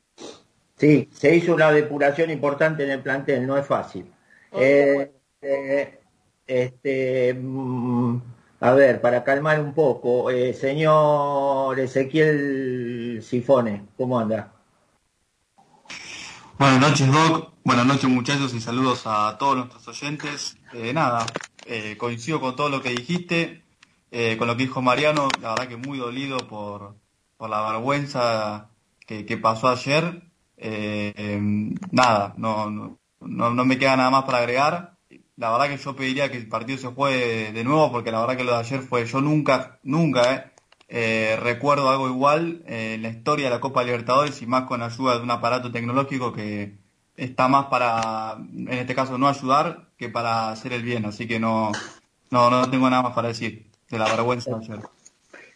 Sí, 0.77 1.07
se 1.13 1.35
hizo 1.35 1.53
una 1.53 1.71
depuración 1.71 2.31
importante 2.31 2.83
en 2.83 2.89
el 2.89 3.03
plantel, 3.03 3.45
no 3.45 3.55
es 3.55 3.67
fácil. 3.67 4.11
Eh, 4.51 5.11
eh, 5.43 5.99
este, 6.47 7.35
mm, 7.35 8.17
a 8.59 8.71
ver, 8.73 9.01
para 9.01 9.23
calmar 9.23 9.59
un 9.61 9.73
poco, 9.73 10.29
eh, 10.29 10.53
señor 10.53 11.79
Ezequiel 11.79 13.21
Sifone, 13.23 13.87
¿cómo 13.97 14.19
anda? 14.19 14.53
Buenas 16.57 16.81
noches, 16.81 17.11
Doc. 17.11 17.53
Buenas 17.63 17.85
noches, 17.85 18.09
muchachos, 18.09 18.53
y 18.53 18.59
saludos 18.59 19.03
a 19.05 19.37
todos 19.37 19.55
nuestros 19.55 19.87
oyentes. 19.87 20.57
Eh, 20.73 20.93
nada, 20.93 21.25
eh, 21.65 21.95
coincido 21.97 22.41
con 22.41 22.55
todo 22.57 22.67
lo 22.69 22.81
que 22.81 22.89
dijiste, 22.89 23.63
eh, 24.11 24.35
con 24.37 24.47
lo 24.47 24.57
que 24.57 24.63
dijo 24.63 24.81
Mariano. 24.81 25.29
La 25.41 25.51
verdad 25.51 25.69
que 25.69 25.77
muy 25.77 25.97
dolido 25.97 26.37
por, 26.49 26.97
por 27.37 27.49
la 27.49 27.61
vergüenza 27.71 28.71
que, 29.07 29.25
que 29.25 29.37
pasó 29.37 29.69
ayer. 29.69 30.23
Eh, 30.57 31.13
em, 31.15 31.75
nada, 31.91 32.33
no, 32.37 32.69
no, 32.69 32.99
no, 33.21 33.51
no 33.51 33.65
me 33.65 33.77
queda 33.79 33.95
nada 33.95 34.09
más 34.09 34.25
para 34.25 34.39
agregar. 34.39 34.98
La 35.39 35.51
verdad 35.51 35.69
que 35.69 35.77
yo 35.77 35.95
pediría 35.95 36.29
que 36.29 36.35
el 36.35 36.49
partido 36.49 36.77
se 36.77 36.87
juegue 36.87 37.53
de 37.53 37.63
nuevo, 37.63 37.93
porque 37.93 38.11
la 38.11 38.19
verdad 38.19 38.35
que 38.35 38.43
lo 38.43 38.51
de 38.51 38.57
ayer 38.57 38.81
fue, 38.81 39.05
yo 39.05 39.21
nunca, 39.21 39.79
nunca, 39.83 40.33
eh, 40.33 40.51
eh, 40.89 41.39
recuerdo 41.41 41.89
algo 41.89 42.09
igual 42.09 42.61
eh, 42.67 42.95
en 42.95 43.03
la 43.03 43.09
historia 43.09 43.45
de 43.45 43.51
la 43.51 43.61
Copa 43.61 43.85
Libertadores 43.85 44.41
y 44.41 44.45
más 44.45 44.63
con 44.63 44.83
ayuda 44.83 45.15
de 45.15 45.23
un 45.23 45.31
aparato 45.31 45.71
tecnológico 45.71 46.33
que 46.33 46.75
está 47.15 47.47
más 47.47 47.67
para, 47.67 48.35
en 48.37 48.67
este 48.73 48.93
caso, 48.93 49.17
no 49.17 49.29
ayudar 49.29 49.87
que 49.97 50.09
para 50.09 50.51
hacer 50.51 50.73
el 50.73 50.83
bien. 50.83 51.05
Así 51.05 51.25
que 51.25 51.39
no, 51.39 51.71
no, 52.31 52.49
no 52.49 52.69
tengo 52.69 52.89
nada 52.89 53.03
más 53.03 53.13
para 53.13 53.29
decir 53.29 53.65
de 53.89 53.97
la 53.97 54.09
vergüenza 54.13 54.51
de 54.51 54.65
ayer. 54.65 54.79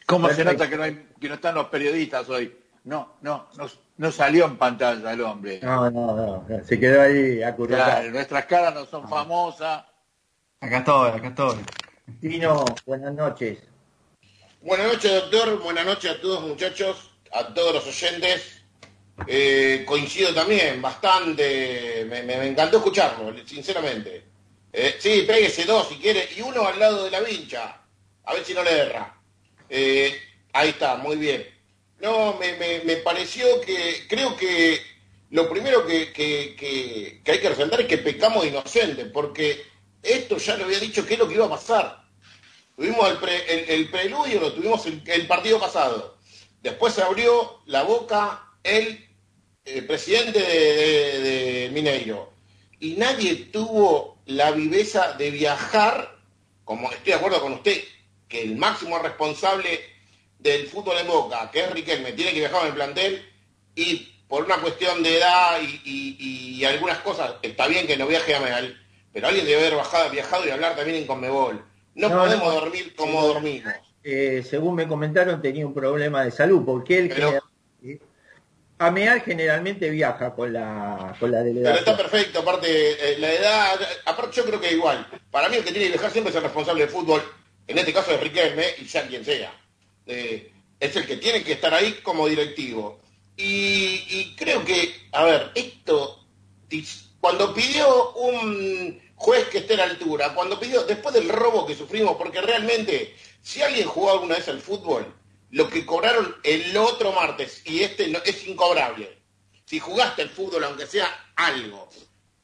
¿Cómo 0.05 0.29
se 0.29 0.45
nota 0.45 0.69
que 0.69 0.77
no, 0.77 0.83
hay, 0.83 1.07
que 1.19 1.27
no 1.27 1.35
están 1.35 1.55
los 1.55 1.67
periodistas 1.67 2.29
hoy? 2.29 2.55
No, 2.85 3.15
no, 3.21 3.49
no, 3.57 3.67
no 3.97 4.12
salió 4.12 4.45
en 4.45 4.57
pantalla 4.57 5.13
el 5.13 5.21
hombre. 5.21 5.59
No, 5.62 5.89
no, 5.91 6.45
no, 6.47 6.63
se 6.65 6.79
quedó 6.79 7.01
ahí 7.01 7.41
acurrucado. 7.43 7.83
Claro, 7.91 8.12
nuestras 8.12 8.45
caras 8.45 8.73
no 8.73 8.85
son 8.85 9.07
famosas. 9.07 9.85
Acá 10.59 10.77
estoy, 10.79 11.09
acá 11.12 11.27
estoy. 11.27 11.57
Tino, 12.21 12.65
buenas 12.85 13.13
noches. 13.13 13.59
Buenas 14.62 14.88
noches, 14.93 15.12
doctor. 15.12 15.62
Buenas 15.62 15.85
noches 15.85 16.12
a 16.12 16.21
todos, 16.21 16.41
muchachos, 16.41 17.12
a 17.33 17.53
todos 17.53 17.73
los 17.75 17.88
oyentes. 17.88 18.62
Eh, 19.27 19.83
coincido 19.85 20.33
también 20.33 20.81
bastante. 20.81 22.05
Me, 22.09 22.23
me- 22.23 22.38
me 22.38 22.47
encantó 22.47 22.77
escucharlo, 22.77 23.33
sinceramente. 23.45 24.23
Eh, 24.71 24.95
sí, 25.00 25.23
péguese 25.27 25.65
dos 25.65 25.88
si 25.89 25.95
quiere. 25.95 26.27
Y 26.35 26.41
uno 26.41 26.65
al 26.65 26.79
lado 26.79 27.03
de 27.03 27.12
la 27.12 27.19
vincha. 27.19 27.81
A 28.25 28.33
ver 28.33 28.43
si 28.43 28.53
no 28.53 28.63
le 28.63 28.71
erra. 28.79 29.15
Eh, 29.69 30.15
ahí 30.53 30.69
está, 30.69 30.95
muy 30.95 31.17
bien. 31.17 31.45
No, 32.00 32.33
me, 32.38 32.53
me- 32.57 32.79
me 32.83 32.97
pareció 32.97 33.62
que. 33.62 34.05
Creo 34.09 34.35
que 34.35 34.79
lo 35.31 35.50
primero 35.50 35.85
que, 35.85 36.12
que- 36.12 36.55
que- 36.57 37.31
hay 37.31 37.39
que 37.39 37.50
resaltar 37.50 37.81
es 37.81 37.88
que 37.88 37.97
pecamos 37.97 38.45
inocentes, 38.45 39.07
porque 39.13 39.63
esto 40.01 40.38
ya 40.38 40.57
lo 40.57 40.65
había 40.65 40.79
dicho 40.79 41.05
que 41.05 41.13
es 41.13 41.19
lo 41.19 41.27
que 41.27 41.35
iba 41.35 41.45
a 41.45 41.50
pasar. 41.50 42.03
Tuvimos 42.75 43.09
el, 43.09 43.17
pre- 43.17 43.53
el- 43.53 43.69
el 43.69 43.89
preludio, 43.89 44.39
lo 44.41 44.53
tuvimos 44.53 44.85
el, 44.85 45.01
el 45.05 45.27
partido 45.27 45.59
pasado. 45.59 46.17
Después 46.62 46.93
se 46.93 47.01
abrió 47.03 47.62
la 47.65 47.83
boca 47.83 48.51
el, 48.63 49.07
eh, 49.65 49.81
presidente 49.83 50.39
de, 50.39 50.47
de- 50.47 51.19
de 51.21 51.69
Mineiro. 51.71 52.33
Y 52.79 52.95
nadie 52.95 53.35
tuvo 53.35 54.17
la 54.25 54.51
viveza 54.51 55.13
de 55.13 55.31
viajar, 55.31 56.17
como 56.65 56.91
estoy 56.91 57.05
de 57.13 57.13
acuerdo 57.13 57.41
con 57.41 57.53
usted, 57.53 57.81
que 58.27 58.41
el 58.43 58.55
máximo 58.57 58.97
responsable 59.00 59.79
del 60.43 60.67
fútbol 60.67 60.97
en 61.00 61.07
Boca, 61.07 61.50
que 61.51 61.62
es 61.63 61.71
Riquelme, 61.71 62.12
tiene 62.12 62.33
que 62.33 62.39
viajar 62.41 62.62
en 62.62 62.67
el 62.67 62.73
plantel 62.73 63.25
y 63.75 64.09
por 64.27 64.43
una 64.43 64.57
cuestión 64.57 65.01
de 65.01 65.17
edad 65.17 65.59
y, 65.62 65.81
y- 65.85 66.55
y 66.59 66.65
algunas 66.65 67.00
cosas, 67.00 67.35
está 67.41 67.67
bien 67.67 67.88
que 67.88 67.95
no 67.97 68.05
viaje 68.07 68.35
a 68.35 68.39
Medal, 68.41 68.77
pero 69.13 69.27
alguien 69.27 69.45
debe 69.45 69.59
haber 69.62 69.75
bajado, 69.75 70.09
viajado 70.09 70.45
y 70.45 70.50
hablar 70.51 70.75
también 70.75 70.97
en 70.97 71.07
Conmebol. 71.07 71.63
No, 71.95 72.09
No, 72.09 72.19
podemos 72.23 72.53
no. 72.53 72.59
dormir 72.59 72.93
como 72.95 73.25
dormimos. 73.25 73.73
Eh, 74.03 74.43
según 74.50 74.75
me 74.75 74.88
comentaron, 74.88 75.41
tenía 75.41 75.65
un 75.65 75.73
problema 75.73 76.25
de 76.25 76.31
salud, 76.31 76.63
porque 76.65 76.97
él 77.00 77.07
Pero- 77.09 77.39
general- 77.81 78.00
Ameal 78.79 79.21
generalmente 79.21 79.89
viaja 79.89 80.33
con 80.35 80.51
la, 80.51 81.15
con 81.19 81.31
la 81.31 81.38
Pero 81.38 81.43
delegación. 81.53 81.77
está 81.79 81.95
perfecto, 81.95 82.39
aparte, 82.39 82.67
eh, 83.13 83.17
la 83.19 83.31
edad, 83.31 83.79
aparte 84.05 84.35
yo 84.35 84.45
creo 84.45 84.59
que 84.59 84.73
igual, 84.73 85.07
para 85.31 85.47
mí 85.47 85.55
el 85.57 85.63
que 85.63 85.71
tiene 85.71 85.85
que 85.85 85.93
viajar 85.93 86.12
siempre 86.12 86.31
es 86.31 86.35
el 86.35 86.43
responsable 86.43 86.81
del 86.81 86.89
fútbol, 86.89 87.21
en 87.67 87.77
este 87.77 87.93
caso 87.93 88.12
es 88.12 88.19
Riquelme, 88.19 88.65
y 88.79 88.85
sea 88.85 89.07
quien 89.07 89.24
sea. 89.24 89.53
Eh, 90.05 90.51
es 90.79 90.96
el 90.96 91.05
que 91.05 91.18
tiene 91.18 91.44
que 91.44 91.53
estar 91.53 91.74
ahí 91.74 92.00
como 92.03 92.27
directivo. 92.27 93.00
Y, 93.37 94.03
y 94.09 94.35
creo 94.37 94.63
que, 94.63 95.07
a 95.11 95.24
ver, 95.24 95.51
esto, 95.55 96.25
cuando 97.20 97.53
pidió 97.53 98.11
un 98.13 99.01
juez 99.16 99.48
que 99.48 99.59
esté 99.59 99.75
a 99.75 99.77
la 99.77 99.83
altura, 99.83 100.33
cuando 100.33 100.59
pidió, 100.59 100.83
después 100.83 101.13
del 101.16 101.29
robo 101.29 101.66
que 101.66 101.75
sufrimos, 101.75 102.18
porque 102.18 102.42
realmente, 102.42 103.16
si 103.42 103.61
alguien 103.61 103.87
jugó 103.87 104.11
alguna 104.11 104.35
vez 104.35 104.48
al 104.50 104.59
fútbol, 104.59 105.13
lo 105.51 105.70
que 105.70 105.85
cobraron 105.85 106.35
el 106.44 106.75
otro 106.75 107.11
martes 107.11 107.61
y 107.66 107.83
este 107.83 108.07
no, 108.07 108.20
es 108.25 108.46
incobrable. 108.48 109.18
Si 109.66 109.79
jugaste 109.79 110.24
al 110.24 110.29
fútbol, 110.29 110.63
aunque 110.63 110.87
sea 110.87 111.31
algo. 111.35 111.87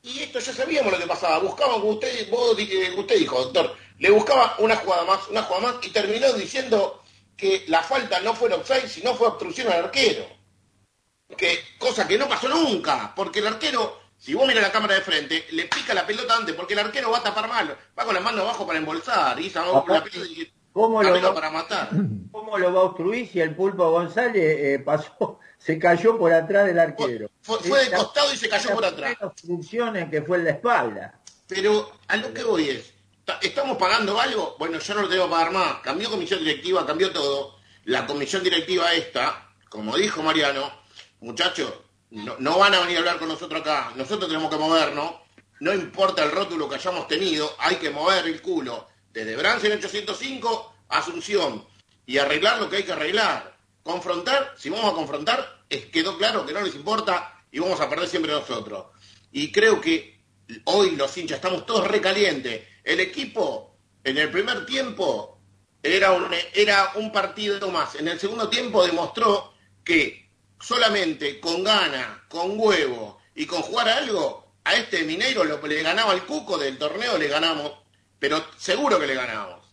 Y 0.01 0.19
esto 0.19 0.39
ya 0.39 0.53
sabíamos 0.53 0.93
lo 0.93 0.99
que 0.99 1.07
pasaba. 1.07 1.39
Buscaban, 1.39 1.81
usted, 1.83 2.29
vos 2.29 2.57
eh, 2.57 2.93
usted 2.95 3.17
dijo, 3.17 3.43
doctor, 3.43 3.75
le 3.97 4.11
buscaba 4.11 4.55
una 4.59 4.75
jugada 4.77 5.03
más, 5.03 5.27
una 5.27 5.43
jugada 5.43 5.73
más, 5.73 5.85
y 5.85 5.89
terminó 5.89 6.31
diciendo 6.33 7.03
que 7.39 7.63
la 7.67 7.81
falta 7.81 8.19
no 8.19 8.33
fue 8.33 8.51
offside, 8.53 8.87
sino 8.87 9.15
fue 9.15 9.27
obstrucción 9.27 9.71
al 9.71 9.85
arquero. 9.85 10.25
Que, 11.37 11.59
cosa 11.77 12.07
que 12.07 12.17
no 12.17 12.27
pasó 12.27 12.49
nunca, 12.49 13.13
porque 13.15 13.39
el 13.39 13.47
arquero, 13.47 13.99
si 14.17 14.33
vos 14.33 14.47
miras 14.47 14.63
la 14.63 14.71
cámara 14.71 14.95
de 14.95 15.01
frente, 15.01 15.45
le 15.51 15.65
pica 15.65 15.93
la 15.93 16.05
pelota 16.05 16.35
antes, 16.35 16.55
porque 16.55 16.73
el 16.73 16.79
arquero 16.79 17.11
va 17.11 17.19
a 17.19 17.23
tapar 17.23 17.47
mal, 17.47 17.77
va 17.97 18.03
con 18.05 18.13
la 18.15 18.19
mano 18.19 18.41
abajo 18.41 18.65
para 18.65 18.79
embolsar, 18.79 19.39
y 19.39 19.47
esa 19.47 19.65
la 19.65 19.83
pelota 20.03 20.09
y 20.27 20.51
¿Cómo 20.73 21.01
la 21.01 21.09
lo, 21.09 21.15
pelota 21.15 21.29
va, 21.29 21.35
para 21.35 21.51
matar. 21.51 21.89
¿Cómo 22.31 22.57
lo 22.57 22.73
va 22.73 22.81
a 22.81 22.83
obstruir 22.83 23.27
si 23.27 23.41
el 23.41 23.55
Pulpo 23.55 23.89
González 23.89 24.43
eh, 24.59 24.79
pasó, 24.79 25.39
se 25.57 25.79
cayó 25.79 26.17
por 26.17 26.33
atrás 26.33 26.67
del 26.67 26.79
arquero? 26.79 27.29
Fue, 27.41 27.59
fue 27.59 27.85
de 27.85 27.95
costado 27.95 28.33
y 28.33 28.37
se 28.37 28.49
cayó 28.49 28.73
por 28.73 28.85
atrás. 28.85 29.15
en 29.47 30.09
que 30.11 30.21
fue 30.21 30.37
en 30.37 30.45
la 30.45 30.51
espalda. 30.51 31.19
Pero 31.47 31.91
a 32.07 32.17
lo 32.17 32.33
que 32.33 32.43
voy 32.43 32.69
es, 32.69 32.91
¿ta- 32.91 32.98
¿estamos 33.41 33.77
pagando 33.77 34.19
algo? 34.19 34.55
Bueno, 34.59 34.79
ya 34.79 34.93
no 34.93 35.01
lo 35.03 35.09
tengo 35.09 35.25
que 35.25 35.31
pagar 35.31 35.51
más. 35.51 35.79
Cambió 35.81 36.09
comisión 36.09 36.39
directiva, 36.39 36.85
cambió 36.85 37.11
todo. 37.11 37.57
La 37.85 38.05
comisión 38.05 38.43
directiva 38.43 38.93
esta, 38.93 39.49
como 39.69 39.95
dijo 39.95 40.21
Mariano, 40.21 40.71
muchachos, 41.21 41.73
no, 42.11 42.35
no 42.39 42.57
van 42.57 42.73
a 42.73 42.81
venir 42.81 42.97
a 42.97 42.99
hablar 42.99 43.19
con 43.19 43.29
nosotros 43.29 43.61
acá. 43.61 43.93
Nosotros 43.95 44.27
tenemos 44.27 44.49
que 44.49 44.57
movernos. 44.57 45.15
No 45.59 45.73
importa 45.73 46.23
el 46.23 46.31
rótulo 46.31 46.69
que 46.69 46.75
hayamos 46.75 47.07
tenido, 47.07 47.53
hay 47.59 47.75
que 47.75 47.89
mover 47.89 48.25
el 48.25 48.41
culo. 48.41 48.87
Desde 49.11 49.35
Brance 49.35 49.67
en 49.67 49.73
805, 49.73 50.75
Asunción. 50.89 51.65
Y 52.05 52.17
arreglar 52.17 52.59
lo 52.59 52.69
que 52.69 52.77
hay 52.77 52.83
que 52.83 52.93
arreglar. 52.93 53.57
Confrontar, 53.83 54.55
si 54.57 54.69
vamos 54.69 54.91
a 54.91 54.95
confrontar, 54.95 55.63
es, 55.69 55.85
quedó 55.87 56.17
claro 56.17 56.45
que 56.45 56.53
no 56.53 56.61
les 56.61 56.75
importa 56.75 57.43
y 57.51 57.59
vamos 57.59 57.79
a 57.79 57.89
perder 57.89 58.07
siempre 58.07 58.31
nosotros. 58.31 58.87
Y 59.31 59.51
creo 59.51 59.79
que 59.79 60.19
hoy 60.65 60.95
los 60.95 61.15
hinchas 61.17 61.37
estamos 61.37 61.65
todos 61.65 61.87
recalientes. 61.87 62.67
El 62.83 62.99
equipo, 62.99 63.75
en 64.03 64.17
el 64.17 64.29
primer 64.31 64.65
tiempo, 64.65 65.39
era 65.81 66.11
un, 66.11 66.27
era 66.53 66.91
un 66.95 67.11
partido 67.11 67.69
más. 67.71 67.95
En 67.95 68.07
el 68.07 68.19
segundo 68.19 68.49
tiempo 68.49 68.85
demostró 68.85 69.53
que 69.83 70.29
solamente 70.59 71.39
con 71.39 71.63
gana, 71.63 72.25
con 72.27 72.59
huevo 72.59 73.19
y 73.35 73.45
con 73.45 73.61
jugar 73.61 73.89
algo, 73.89 74.53
a 74.63 74.75
este 74.75 75.03
Mineiro 75.03 75.43
lo, 75.43 75.65
le 75.65 75.81
ganaba 75.81 76.13
el 76.13 76.23
cuco 76.23 76.57
del 76.57 76.77
torneo, 76.77 77.17
le 77.17 77.27
ganamos, 77.27 77.71
pero 78.19 78.45
seguro 78.57 78.99
que 78.99 79.07
le 79.07 79.15
ganamos. 79.15 79.65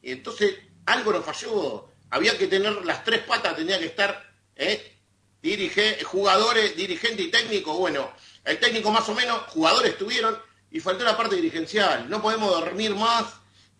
Y 0.00 0.12
entonces 0.12 0.54
algo 0.86 1.12
nos 1.12 1.24
falló. 1.24 1.88
Había 2.10 2.38
que 2.38 2.46
tener 2.46 2.84
las 2.84 3.04
tres 3.04 3.20
patas, 3.24 3.56
tenía 3.56 3.78
que 3.78 3.86
estar 3.86 4.32
¿eh? 4.56 4.98
dirige, 5.42 6.02
jugadores, 6.04 6.76
dirigente 6.76 7.22
y 7.22 7.30
técnico. 7.30 7.74
Bueno, 7.74 8.12
el 8.44 8.58
técnico 8.58 8.90
más 8.90 9.08
o 9.08 9.14
menos, 9.14 9.42
jugadores 9.48 9.96
tuvieron 9.98 10.38
y 10.70 10.80
faltó 10.80 11.04
la 11.04 11.16
parte 11.16 11.36
dirigencial. 11.36 12.08
No 12.08 12.20
podemos 12.22 12.50
dormir 12.50 12.94
más 12.94 13.24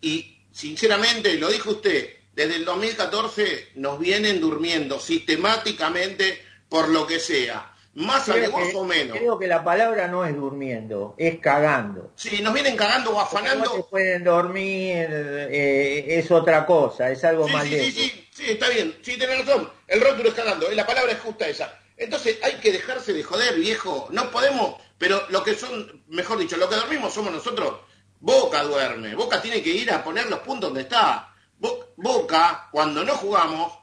y 0.01 0.37
sinceramente, 0.51 1.35
lo 1.35 1.49
dijo 1.49 1.71
usted, 1.71 2.09
desde 2.33 2.55
el 2.55 2.65
2014 2.65 3.69
nos 3.75 3.99
vienen 3.99 4.39
durmiendo 4.39 4.99
sistemáticamente 4.99 6.41
por 6.69 6.89
lo 6.89 7.05
que 7.07 7.19
sea. 7.19 7.73
Más 7.95 8.23
Creo 8.25 8.55
que, 8.55 8.75
o 8.75 8.85
menos. 8.85 9.17
creo 9.17 9.39
que 9.39 9.47
la 9.47 9.63
palabra 9.63 10.07
no 10.07 10.23
es 10.23 10.33
durmiendo, 10.35 11.15
es 11.17 11.39
cagando. 11.39 12.13
Sí, 12.15 12.41
nos 12.41 12.53
vienen 12.53 12.77
cagando 12.77 13.09
o 13.09 13.13
No 13.13 13.19
afanando. 13.21 13.87
pueden 13.89 14.23
dormir, 14.23 15.07
eh, 15.09 16.05
es 16.07 16.29
otra 16.31 16.65
cosa, 16.65 17.09
es 17.11 17.23
algo 17.23 17.47
Sí, 17.47 17.53
más 17.53 17.63
sí, 17.65 17.79
sí, 17.79 17.91
sí, 17.91 18.27
sí, 18.31 18.43
está 18.51 18.69
bien. 18.69 18.95
Sí, 19.01 19.17
tenés 19.17 19.45
razón. 19.45 19.69
El 19.87 20.01
rótulo 20.01 20.29
es 20.29 20.35
cagando. 20.35 20.69
eh, 20.69 20.75
La 20.75 20.85
palabra 20.85 21.11
es 21.11 21.19
justa 21.19 21.47
esa. 21.47 21.77
Entonces 21.97 22.37
hay 22.43 22.53
que 22.61 22.71
dejarse 22.71 23.11
de 23.11 23.23
joder, 23.23 23.55
viejo. 23.55 24.07
No 24.11 24.29
podemos, 24.31 24.75
pero 24.99 25.25
lo 25.29 25.43
que 25.43 25.55
son, 25.55 26.03
mejor 26.09 26.37
dicho, 26.37 26.57
lo 26.57 26.69
que 26.69 26.75
dormimos 26.75 27.11
somos 27.13 27.33
nosotros. 27.33 27.79
Boca 28.19 28.61
duerme. 28.63 29.15
Boca 29.15 29.41
tiene 29.41 29.63
que 29.63 29.69
ir 29.71 29.91
a 29.91 30.03
poner 30.03 30.27
los 30.27 30.39
puntos 30.41 30.69
donde 30.69 30.81
está. 30.81 31.33
Bo- 31.57 31.93
Boca, 31.97 32.67
cuando 32.71 33.03
no 33.03 33.15
jugamos, 33.15 33.73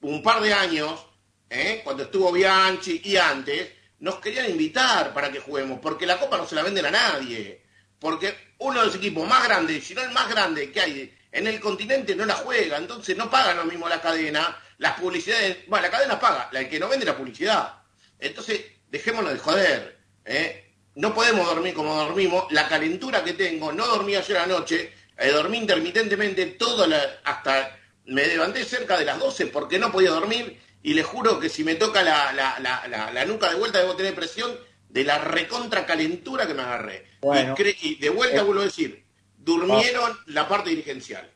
un 0.00 0.22
par 0.22 0.40
de 0.42 0.52
años, 0.52 1.06
¿eh? 1.48 1.82
cuando 1.84 2.02
estuvo 2.04 2.32
Bianchi 2.32 3.00
y 3.04 3.16
antes, 3.16 3.70
nos 4.00 4.16
querían 4.16 4.50
invitar 4.50 5.12
para 5.14 5.30
que 5.30 5.38
juguemos, 5.38 5.78
porque 5.80 6.06
la 6.06 6.18
copa 6.18 6.36
no 6.38 6.46
se 6.46 6.54
la 6.56 6.62
venden 6.62 6.86
a 6.86 6.90
nadie. 6.90 7.62
Porque 8.00 8.34
uno 8.58 8.80
de 8.80 8.86
los 8.86 8.94
equipos 8.96 9.28
más 9.28 9.44
grandes, 9.44 9.84
si 9.84 9.94
no 9.94 10.02
el 10.02 10.10
más 10.10 10.28
grande 10.28 10.72
que 10.72 10.80
hay 10.80 11.14
en 11.30 11.46
el 11.46 11.60
continente, 11.60 12.16
no 12.16 12.24
la 12.26 12.34
juega. 12.34 12.78
Entonces 12.78 13.16
no 13.16 13.30
pagan 13.30 13.58
lo 13.58 13.64
mismo 13.64 13.88
la 13.88 14.00
cadena. 14.00 14.58
Las 14.78 14.98
publicidades, 14.98 15.58
bueno, 15.68 15.86
la 15.86 15.92
cadena 15.92 16.18
paga, 16.18 16.48
la 16.50 16.68
que 16.68 16.80
no 16.80 16.88
vende 16.88 17.06
la 17.06 17.16
publicidad. 17.16 17.74
Entonces, 18.18 18.60
dejémonos 18.88 19.32
de 19.34 19.38
joder. 19.38 19.98
¿eh? 20.24 20.61
No 20.94 21.14
podemos 21.14 21.46
dormir 21.46 21.74
como 21.74 21.94
dormimos, 21.94 22.44
la 22.50 22.68
calentura 22.68 23.24
que 23.24 23.32
tengo, 23.32 23.72
no 23.72 23.86
dormí 23.86 24.14
ayer 24.14 24.36
anoche, 24.36 24.92
eh, 25.16 25.30
dormí 25.30 25.58
intermitentemente 25.58 26.46
todo 26.46 26.86
la, 26.86 27.00
hasta 27.24 27.78
me 28.06 28.26
levanté 28.26 28.64
cerca 28.64 28.98
de 28.98 29.04
las 29.04 29.18
12 29.18 29.46
porque 29.46 29.78
no 29.78 29.92
podía 29.92 30.10
dormir 30.10 30.58
y 30.82 30.94
le 30.94 31.02
juro 31.02 31.38
que 31.38 31.48
si 31.48 31.64
me 31.64 31.76
toca 31.76 32.02
la, 32.02 32.32
la, 32.32 33.10
la, 33.12 33.24
nuca 33.24 33.48
de 33.50 33.56
vuelta 33.56 33.78
debo 33.78 33.94
tener 33.96 34.14
presión 34.14 34.50
de 34.88 35.04
la 35.04 35.18
recontra 35.18 35.86
calentura 35.86 36.46
que 36.46 36.54
me 36.54 36.62
agarré. 36.62 37.06
Bueno. 37.20 37.54
y, 37.58 37.88
y 37.88 37.94
de 37.96 38.10
vuelta 38.10 38.40
Eh. 38.40 38.44
vuelvo 38.44 38.62
a 38.62 38.64
decir, 38.64 39.04
durmieron 39.38 40.18
la 40.26 40.48
parte 40.48 40.70
dirigencial. 40.70 41.30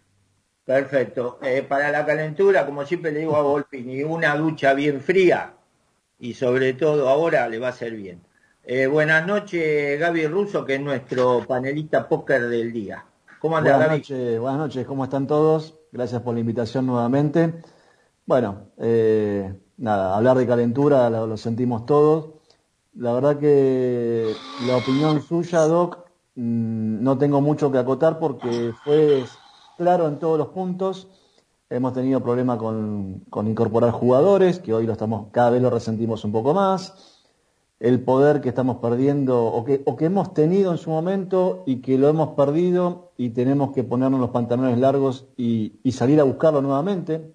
Perfecto. 0.65 1.39
Eh, 1.43 1.63
para 1.63 1.91
la 1.91 2.05
calentura, 2.05 2.67
como 2.67 2.85
siempre 2.85 3.13
le 3.13 3.21
digo 3.21 3.37
a 3.37 3.43
Volpini, 3.43 4.03
una 4.03 4.37
ducha 4.37 4.75
bien 4.75 5.01
fría 5.01 5.55
y 6.19 6.35
sobre 6.35 6.73
todo 6.75 7.09
ahora 7.09 7.49
le 7.49 7.59
va 7.59 7.69
a 7.69 7.71
hacer 7.71 7.93
bien. 7.95 8.26
Eh, 8.69 8.89
buenas 8.89 9.25
noches, 9.25 9.99
Gaby 10.01 10.27
Russo, 10.27 10.65
que 10.65 10.75
es 10.75 10.81
nuestro 10.81 11.47
panelista 11.47 12.09
póker 12.09 12.49
del 12.49 12.73
día. 12.73 13.07
¿Cómo 13.39 13.57
anda, 13.57 13.71
Buenas 13.71 13.89
Gaby? 13.89 13.99
noches, 13.99 14.41
buenas 14.41 14.59
noches, 14.59 14.87
¿cómo 14.87 15.05
están 15.05 15.27
todos? 15.27 15.79
Gracias 15.93 16.21
por 16.23 16.35
la 16.35 16.41
invitación 16.41 16.87
nuevamente. 16.87 17.63
Bueno, 18.27 18.73
eh, 18.79 19.55
nada, 19.77 20.17
hablar 20.17 20.37
de 20.37 20.47
calentura 20.47 21.09
lo, 21.11 21.27
lo 21.27 21.37
sentimos 21.37 21.87
todos. 21.87 22.33
La 22.95 23.13
verdad 23.13 23.39
que 23.39 24.33
la 24.59 24.77
opinión 24.77 25.23
suya, 25.23 25.61
Doc, 25.61 25.99
mm, 26.35 27.03
no 27.03 27.19
tengo 27.19 27.41
mucho 27.41 27.71
que 27.71 27.79
acotar 27.79 28.19
porque 28.19 28.73
fue 28.85 29.25
claro 29.77 30.09
en 30.09 30.19
todos 30.19 30.39
los 30.39 30.49
puntos. 30.49 31.09
Hemos 31.71 31.93
tenido 31.95 32.23
problemas 32.23 32.59
con, 32.59 33.21
con 33.31 33.49
incorporar 33.49 33.91
jugadores, 33.93 34.59
que 34.61 34.75
hoy 34.75 34.87
lo 34.87 34.93
estamos, 34.93 35.29
cada 35.33 35.51
vez 35.51 35.63
lo 35.63 35.71
resentimos 35.71 36.25
un 36.25 36.33
poco 36.33 36.53
más 36.55 37.16
el 37.79 38.01
poder 38.01 38.41
que 38.41 38.49
estamos 38.49 38.79
perdiendo 38.79 39.45
o 39.45 39.65
que, 39.65 39.83
o 39.85 39.97
que 39.97 40.07
hemos 40.07 40.33
tenido 40.33 40.73
en 40.73 40.79
su 40.79 40.91
momento 40.91 41.63
y 41.67 41.83
que 41.83 41.99
lo 41.99 42.09
hemos 42.09 42.31
perdido 42.31 43.13
y 43.17 43.31
tenemos 43.31 43.73
que 43.73 43.85
ponernos 43.85 44.21
los 44.21 44.31
pantalones 44.31 44.79
largos 44.79 45.27
y, 45.37 45.75
y 45.83 45.93
salir 45.93 46.21
a 46.21 46.25
buscarlo 46.25 46.63
nuevamente. 46.63 47.35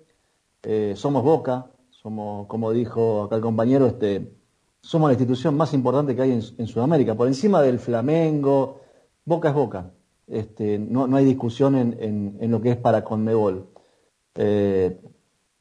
Eh, 0.63 0.93
somos 0.95 1.23
Boca, 1.23 1.71
somos, 1.89 2.47
como 2.47 2.71
dijo 2.71 3.23
acá 3.23 3.35
el 3.35 3.41
compañero, 3.41 3.85
este, 3.85 4.33
somos 4.81 5.09
la 5.09 5.13
institución 5.13 5.55
más 5.55 5.73
importante 5.73 6.15
que 6.15 6.21
hay 6.23 6.31
en, 6.31 6.67
Sudamérica, 6.67 7.15
por 7.15 7.27
encima 7.27 7.61
del 7.61 7.79
Flamengo. 7.79 8.81
Boca 9.25 9.49
es 9.49 9.55
Boca. 9.55 9.91
Este, 10.27 10.79
no, 10.79 11.07
no 11.07 11.17
hay 11.17 11.25
discusión 11.25 11.75
en, 11.75 11.97
en, 11.99 12.37
en 12.39 12.51
lo 12.51 12.61
que 12.61 12.71
es 12.71 12.77
para 12.77 13.03
Conmebol. 13.03 13.67
Eh, 14.35 14.99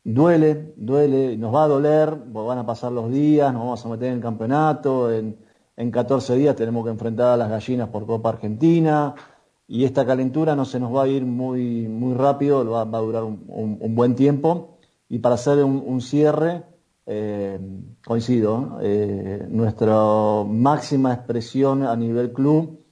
duele, 0.04 0.74
duele, 0.76 1.36
nos 1.36 1.54
va 1.54 1.64
a 1.64 1.68
doler, 1.68 2.10
porque 2.32 2.48
van 2.48 2.58
a 2.58 2.66
pasar 2.66 2.92
los 2.92 3.10
días, 3.10 3.52
nos 3.52 3.62
vamos 3.62 3.84
a 3.84 3.88
meter 3.88 4.08
en 4.08 4.14
el 4.14 4.20
campeonato, 4.20 5.12
en, 5.12 5.36
en 5.76 5.90
14 5.90 6.36
días 6.36 6.56
tenemos 6.56 6.84
que 6.84 6.90
enfrentar 6.90 7.28
a 7.28 7.36
las 7.36 7.50
gallinas 7.50 7.88
por 7.88 8.06
Copa 8.06 8.30
Argentina, 8.30 9.14
y 9.66 9.84
esta 9.84 10.04
calentura 10.04 10.56
no 10.56 10.64
se 10.64 10.80
nos 10.80 10.94
va 10.94 11.04
a 11.04 11.08
ir 11.08 11.24
muy, 11.24 11.86
muy 11.88 12.14
rápido, 12.14 12.68
va, 12.68 12.84
va 12.84 12.98
a 12.98 13.02
durar 13.02 13.24
un 13.24 13.94
buen 13.94 14.14
tiempo, 14.14 14.78
y 15.08 15.18
para 15.18 15.34
hacer 15.36 15.62
un, 15.64 15.82
un 15.84 16.00
cierre, 16.00 16.64
eh, 17.12 17.58
coincido, 18.06 18.78
eh, 18.82 19.44
nuestra 19.48 20.44
máxima 20.46 21.12
expresión 21.12 21.82
a 21.82 21.96
nivel 21.96 22.32
club, 22.32 22.84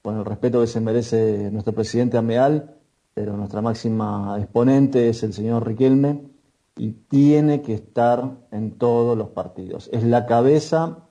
con 0.00 0.16
el 0.16 0.24
respeto 0.24 0.60
que 0.60 0.66
se 0.66 0.80
merece 0.80 1.50
nuestro 1.50 1.74
presidente 1.74 2.16
Ameal, 2.16 2.76
pero 3.12 3.36
nuestra 3.36 3.60
máxima 3.60 4.36
exponente 4.38 5.10
es 5.10 5.22
el 5.22 5.34
señor 5.34 5.66
Riquelme 5.66 6.31
y 6.76 6.92
tiene 6.92 7.62
que 7.62 7.74
estar 7.74 8.38
en 8.50 8.78
todos 8.78 9.16
los 9.16 9.30
partidos. 9.30 9.88
Es 9.92 10.04
la 10.04 10.26
cabeza 10.26 11.08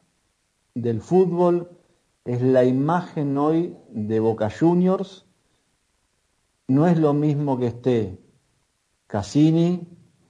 del 0.73 1.01
fútbol, 1.01 1.69
es 2.25 2.41
la 2.41 2.63
imagen 2.63 3.37
hoy 3.37 3.77
de 3.89 4.19
Boca 4.19 4.49
Juniors. 4.49 5.25
No 6.67 6.87
es 6.87 6.97
lo 6.97 7.13
mismo 7.13 7.59
que 7.59 7.67
esté 7.67 8.19
Cassini, 9.07 9.87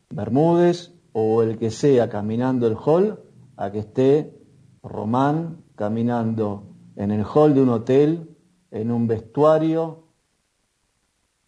Bermúdez 0.10 0.94
o 1.14 1.44
el 1.44 1.58
que 1.58 1.72
sea 1.72 2.10
caminando 2.10 2.68
el 2.68 2.76
hall 2.76 3.20
a 3.56 3.72
que 3.72 3.80
esté 3.80 4.38
Román 4.84 5.64
caminando 5.76 6.76
en 6.96 7.12
el 7.12 7.24
hall 7.24 7.54
de 7.54 7.62
un 7.62 7.70
hotel, 7.70 8.38
en 8.72 8.92
un 8.92 9.08
vestuario, 9.08 10.08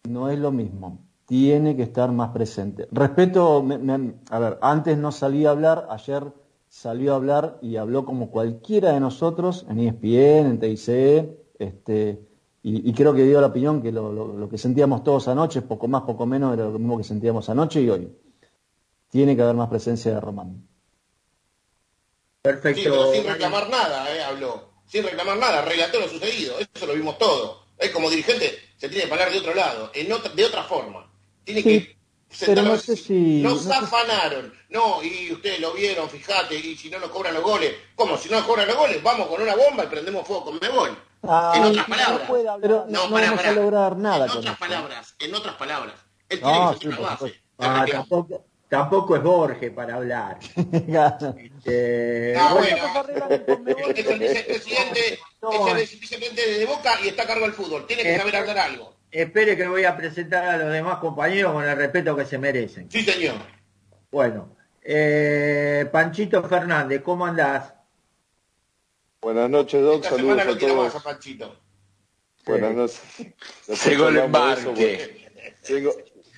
no 0.08 0.28
es 0.28 0.38
lo 0.38 0.52
mismo. 0.52 1.03
Tiene 1.26 1.74
que 1.76 1.82
estar 1.84 2.12
más 2.12 2.30
presente. 2.30 2.86
Respeto, 2.92 3.62
me- 3.62 3.78
me- 3.78 4.14
a 4.30 4.38
ver, 4.38 4.58
antes 4.60 4.98
no 4.98 5.10
salía 5.10 5.48
a 5.48 5.52
hablar, 5.52 5.86
ayer 5.90 6.24
salió 6.68 7.12
a 7.12 7.16
hablar 7.16 7.58
y 7.62 7.76
habló 7.76 8.04
como 8.04 8.30
cualquiera 8.30 8.92
de 8.92 9.00
nosotros 9.00 9.64
en 9.70 9.78
ESPN, 9.80 10.46
en 10.50 10.60
TIC, 10.60 11.38
este, 11.58 12.20
y, 12.62 12.90
y 12.90 12.92
creo 12.92 13.14
que 13.14 13.22
dio 13.24 13.40
la 13.40 13.46
opinión 13.46 13.80
que 13.80 13.90
lo, 13.92 14.12
lo- 14.12 14.34
lo 14.36 14.48
que 14.48 14.58
sentíamos 14.58 15.02
todos 15.02 15.28
anoche, 15.28 15.62
poco 15.62 15.88
más, 15.88 16.02
poco 16.02 16.26
menos, 16.26 16.52
era 16.54 16.64
lo 16.64 16.78
mismo 16.78 16.98
que 16.98 17.04
sentíamos 17.04 17.48
anoche 17.48 17.80
y 17.80 17.88
hoy. 17.88 18.12
Tiene 19.08 19.34
que 19.36 19.42
haber 19.42 19.54
más 19.54 19.68
presencia 19.68 20.12
de 20.12 20.20
Román. 20.20 20.66
Perfecto. 22.42 22.80
Sí, 22.82 22.86
pero 22.90 23.12
sin 23.12 23.24
reclamar 23.24 23.70
nada, 23.70 24.14
eh, 24.14 24.22
habló. 24.22 24.74
Sin 24.86 25.04
reclamar 25.04 25.38
nada, 25.38 25.62
relató 25.62 26.00
lo 26.00 26.08
sucedido. 26.08 26.56
Eso 26.74 26.86
lo 26.86 26.94
vimos 26.94 27.16
todo. 27.16 27.64
Es 27.78 27.90
como 27.90 28.10
dirigente, 28.10 28.50
se 28.76 28.88
tiene 28.88 29.06
que 29.06 29.12
hablar 29.12 29.30
de 29.32 29.38
otro 29.38 29.54
lado, 29.54 29.90
en 29.94 30.12
otra, 30.12 30.30
de 30.32 30.44
otra 30.44 30.62
forma. 30.64 31.10
Tiene 31.44 31.62
Sí, 31.62 31.80
que 31.80 31.96
pero 32.46 32.62
no 32.62 32.76
sentarnos 32.76 32.82
sé 32.82 32.96
si... 32.96 33.42
no 33.42 33.50
Nos 33.50 33.62
sé 33.62 33.68
si- 33.70 33.74
afanaron. 33.74 34.54
No, 34.70 35.02
y 35.02 35.32
ustedes 35.32 35.60
lo 35.60 35.72
vieron, 35.72 36.10
fíjate, 36.10 36.56
y 36.56 36.76
si 36.76 36.90
no 36.90 36.98
nos 36.98 37.10
cobran 37.10 37.34
los 37.34 37.42
goles. 37.44 37.72
¿Cómo? 37.94 38.16
Si 38.18 38.28
no 38.28 38.38
nos 38.38 38.46
cobran 38.46 38.66
los 38.66 38.76
goles, 38.76 39.00
vamos 39.02 39.28
con 39.28 39.40
una 39.40 39.54
bomba 39.54 39.84
y 39.84 39.86
prendemos 39.86 40.26
fuego 40.26 40.44
con 40.46 40.58
Mebol. 40.60 40.98
Ay, 41.26 41.58
en 41.60 41.64
otras 41.66 41.88
no 41.88 41.94
palabras. 41.96 42.28
puede 42.28 42.48
hablar. 42.48 42.60
Pero 42.60 42.84
no, 42.88 42.98
No, 43.04 43.08
no 43.08 43.14
pará, 43.14 43.26
vamos 43.30 43.44
a 43.44 43.52
lograr 43.52 43.96
nada 43.96 44.24
En 44.24 44.28
con 44.30 44.38
otras 44.38 44.54
esto. 44.54 44.66
palabras, 44.66 45.14
en 45.20 45.34
otras 45.34 45.54
palabras. 45.54 45.94
Él 46.28 46.40
No, 46.42 46.48
tiene 46.76 46.78
que 46.78 46.96
sí, 46.96 47.02
la 47.02 47.08
base. 47.08 47.34
Ah, 47.58 47.86
tampoco, 47.90 48.44
tampoco 48.68 49.16
es 49.16 49.22
Borges 49.22 49.70
para 49.72 49.94
hablar. 49.94 50.38
Este, 51.38 52.34
Ah, 52.36 52.52
bueno, 52.54 52.76
es 53.96 54.06
el 54.06 54.18
vicepresidente, 54.18 55.00
es 55.14 55.66
el 55.68 55.76
vicepresidente 55.76 56.58
de 56.58 56.66
Boca 56.66 56.98
y 57.02 57.08
está 57.08 57.22
a 57.22 57.26
cargo 57.26 57.44
del 57.44 57.54
fútbol. 57.54 57.86
Tiene 57.86 58.02
que 58.02 58.14
Eh, 58.14 58.18
saber 58.18 58.36
hablar 58.36 58.58
algo. 58.58 58.94
Espere 59.22 59.56
que 59.56 59.66
voy 59.68 59.84
a 59.84 59.96
presentar 59.96 60.44
a 60.44 60.56
los 60.58 60.72
demás 60.72 60.98
compañeros 60.98 61.52
con 61.52 61.64
el 61.64 61.76
respeto 61.76 62.16
que 62.16 62.24
se 62.24 62.38
merecen. 62.38 62.90
Sí, 62.90 63.02
señor. 63.02 63.36
Bueno, 64.10 64.56
eh, 64.82 65.88
Panchito 65.90 66.42
Fernández, 66.48 67.00
¿cómo 67.02 67.24
andás? 67.26 67.72
Buenas 69.20 69.48
noches, 69.48 69.80
Doc. 69.82 70.04
Esta 70.04 70.16
Saludos 70.16 70.38
semana 70.42 70.52
a 70.52 70.58
todos. 70.58 70.96
a 70.96 71.00
Panchito. 71.00 71.56
Buenas 72.44 72.74
noches. 72.74 73.02
Después 73.66 73.86
Llegó 73.86 74.08
el 74.08 74.16
embarque. 74.18 75.30
Tengo, 75.66 75.92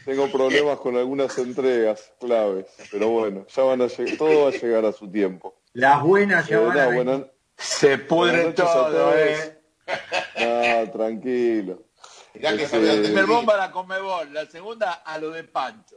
tengo 0.05 0.31
problemas 0.31 0.79
con 0.79 0.97
algunas 0.97 1.37
entregas 1.39 2.13
claves, 2.21 2.67
pero 2.93 3.09
bueno, 3.09 3.45
ya 3.49 3.63
van 3.65 3.83
a 3.83 3.87
llegar, 3.89 4.17
todo 4.17 4.43
va 4.45 4.49
a 4.49 4.53
llegar 4.53 4.85
a 4.85 4.93
su 4.93 5.11
tiempo. 5.11 5.61
Las 5.73 6.03
buenas 6.03 6.47
ya 6.47 6.59
Eh, 6.59 6.61
van 6.65 6.79
a 6.79 7.05
no, 7.19 7.27
Se 7.57 7.99
pudre 7.99 8.53
todo, 8.53 8.91
todos. 8.93 9.15
eh. 9.17 9.59
No, 10.87 10.91
tranquilo. 10.93 11.83
Mirá 12.37 12.57
que 12.57 12.63
Este, 12.65 12.77
sabía 12.77 12.95
La 12.95 13.03
primera 13.03 13.27
bomba 13.27 13.55
a 13.55 13.57
la 13.59 13.71
Conmebol, 13.71 14.33
la 14.33 14.47
segunda 14.47 14.93
a 15.05 15.19
lo 15.19 15.31
de 15.31 15.45
Pancho. 15.45 15.97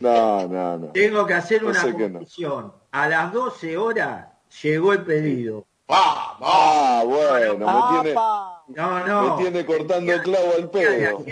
No, 0.00 0.46
no, 0.46 0.78
no. 0.78 0.86
Tengo 0.92 1.26
que 1.26 1.34
hacer 1.34 1.62
No 1.62 1.70
una 1.70 1.96
qué 1.96 2.08
no. 2.08 2.74
A 2.92 3.08
las 3.08 3.32
12 3.32 3.76
horas 3.76 4.26
llegó 4.62 4.92
el 4.92 5.02
pedido. 5.02 5.66
Ah, 5.88 7.02
bueno, 7.04 7.58
me 7.58 8.02
tiene, 8.02 8.14
No, 8.68 9.06
no. 9.06 9.36
me 9.36 9.42
tiene 9.42 9.66
cortando 9.66 10.22
clavo 10.22 10.52
al 10.56 10.70
pedo. 10.70 11.24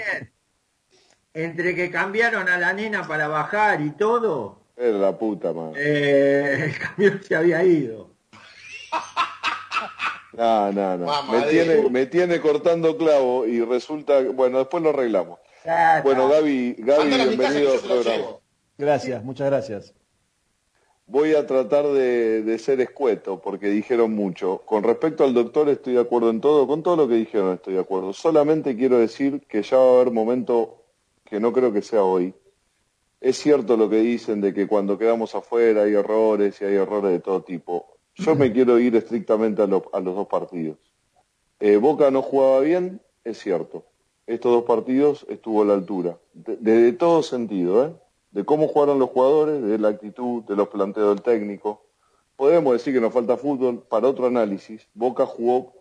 Entre 1.34 1.74
que 1.74 1.90
cambiaron 1.90 2.48
a 2.48 2.58
la 2.58 2.72
nena 2.74 3.06
para 3.06 3.26
bajar 3.28 3.80
y 3.80 3.90
todo, 3.92 4.60
Era 4.76 4.98
la 4.98 5.16
puta, 5.18 5.52
madre. 5.54 5.74
eh, 5.78 6.64
el 6.66 6.78
camión 6.78 7.22
se 7.22 7.34
había 7.34 7.64
ido. 7.64 8.10
No, 10.32 10.72
no, 10.72 10.96
no. 10.96 11.06
Mamá 11.06 11.32
Me 11.32 11.42
tiene, 11.42 11.90
me 11.90 12.06
tiene 12.06 12.40
cortando 12.40 12.96
clavo 12.96 13.46
y 13.46 13.60
resulta, 13.62 14.20
bueno, 14.20 14.58
después 14.58 14.82
lo 14.82 14.90
arreglamos. 14.90 15.38
Bueno. 16.02 16.28
Gaby, 16.28 16.76
Gaby, 16.78 17.08
bienvenido 17.08 17.74
al 17.74 17.80
programa. 17.80 18.24
Gracias, 18.78 19.22
muchas 19.22 19.46
gracias. 19.48 19.94
Voy 21.06 21.34
a 21.34 21.46
tratar 21.46 21.86
de, 21.86 22.42
de 22.42 22.58
ser 22.58 22.80
escueto 22.80 23.40
porque 23.40 23.68
dijeron 23.68 24.14
mucho. 24.14 24.62
Con 24.64 24.82
respecto 24.82 25.24
al 25.24 25.34
doctor 25.34 25.68
estoy 25.68 25.94
de 25.94 26.00
acuerdo 26.00 26.30
en 26.30 26.40
todo, 26.40 26.66
con 26.66 26.82
todo 26.82 26.96
lo 26.96 27.08
que 27.08 27.14
dijeron 27.14 27.54
estoy 27.54 27.74
de 27.74 27.80
acuerdo. 27.80 28.12
Solamente 28.12 28.76
quiero 28.76 28.98
decir 28.98 29.42
que 29.46 29.62
ya 29.62 29.76
va 29.76 29.84
a 29.84 29.94
haber 30.00 30.10
momento 30.10 30.82
que 31.24 31.38
no 31.38 31.52
creo 31.52 31.72
que 31.72 31.82
sea 31.82 32.02
hoy. 32.02 32.34
Es 33.20 33.38
cierto 33.38 33.76
lo 33.76 33.88
que 33.88 33.96
dicen 33.96 34.40
de 34.40 34.52
que 34.52 34.66
cuando 34.66 34.98
quedamos 34.98 35.34
afuera 35.34 35.82
hay 35.82 35.94
errores 35.94 36.60
y 36.60 36.64
hay 36.64 36.74
errores 36.74 37.12
de 37.12 37.20
todo 37.20 37.42
tipo. 37.42 37.98
Yo 38.14 38.34
me 38.34 38.52
quiero 38.52 38.78
ir 38.78 38.94
estrictamente 38.96 39.62
a, 39.62 39.66
lo- 39.66 39.88
a 39.92 40.00
los 40.00 40.14
dos 40.14 40.26
partidos. 40.28 40.78
Eh, 41.60 41.76
Boca 41.76 42.10
no 42.10 42.22
jugaba 42.22 42.60
bien, 42.60 43.00
es 43.24 43.38
cierto. 43.38 43.84
Estos 44.26 44.52
dos 44.52 44.64
partidos 44.64 45.26
estuvo 45.28 45.62
a 45.62 45.64
la 45.64 45.74
altura. 45.74 46.18
De 46.32 46.92
todo 46.92 47.22
sentido, 47.22 47.84
¿eh? 47.84 47.92
De 48.30 48.44
cómo 48.44 48.68
jugaron 48.68 48.98
los 48.98 49.10
jugadores, 49.10 49.62
de 49.62 49.78
la 49.78 49.88
actitud, 49.88 50.42
de 50.44 50.56
los 50.56 50.68
planteos 50.68 51.14
del 51.14 51.22
técnico. 51.22 51.86
podemos 52.36 52.72
decir 52.72 52.92
que 52.94 53.00
nos 53.00 53.12
falta 53.12 53.36
fútbol 53.36 53.82
para 53.88 54.08
otro 54.08 54.26
análisis. 54.26 54.88
Boca 54.94 55.26
jugó 55.26 55.74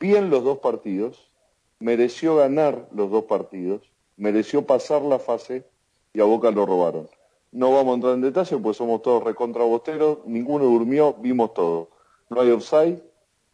bien 0.00 0.30
los 0.30 0.42
dos 0.44 0.58
partidos, 0.58 1.30
mereció 1.78 2.36
ganar 2.36 2.88
los 2.92 3.10
dos 3.10 3.24
partidos, 3.24 3.82
mereció 4.16 4.66
pasar 4.66 5.02
la 5.02 5.18
fase 5.18 5.64
y 6.12 6.20
a 6.20 6.24
Boca 6.24 6.50
lo 6.50 6.66
robaron. 6.66 7.08
No 7.52 7.70
vamos 7.72 7.92
a 7.92 7.94
entrar 7.96 8.14
en 8.14 8.22
detalle, 8.22 8.56
pues 8.58 8.76
somos 8.78 9.02
todos 9.02 9.22
recontrabosteros, 9.22 10.18
ninguno 10.24 10.64
durmió, 10.64 11.14
vimos 11.18 11.52
todo. 11.52 11.90
No 12.30 12.40
hay 12.40 12.50
offside, 12.50 13.02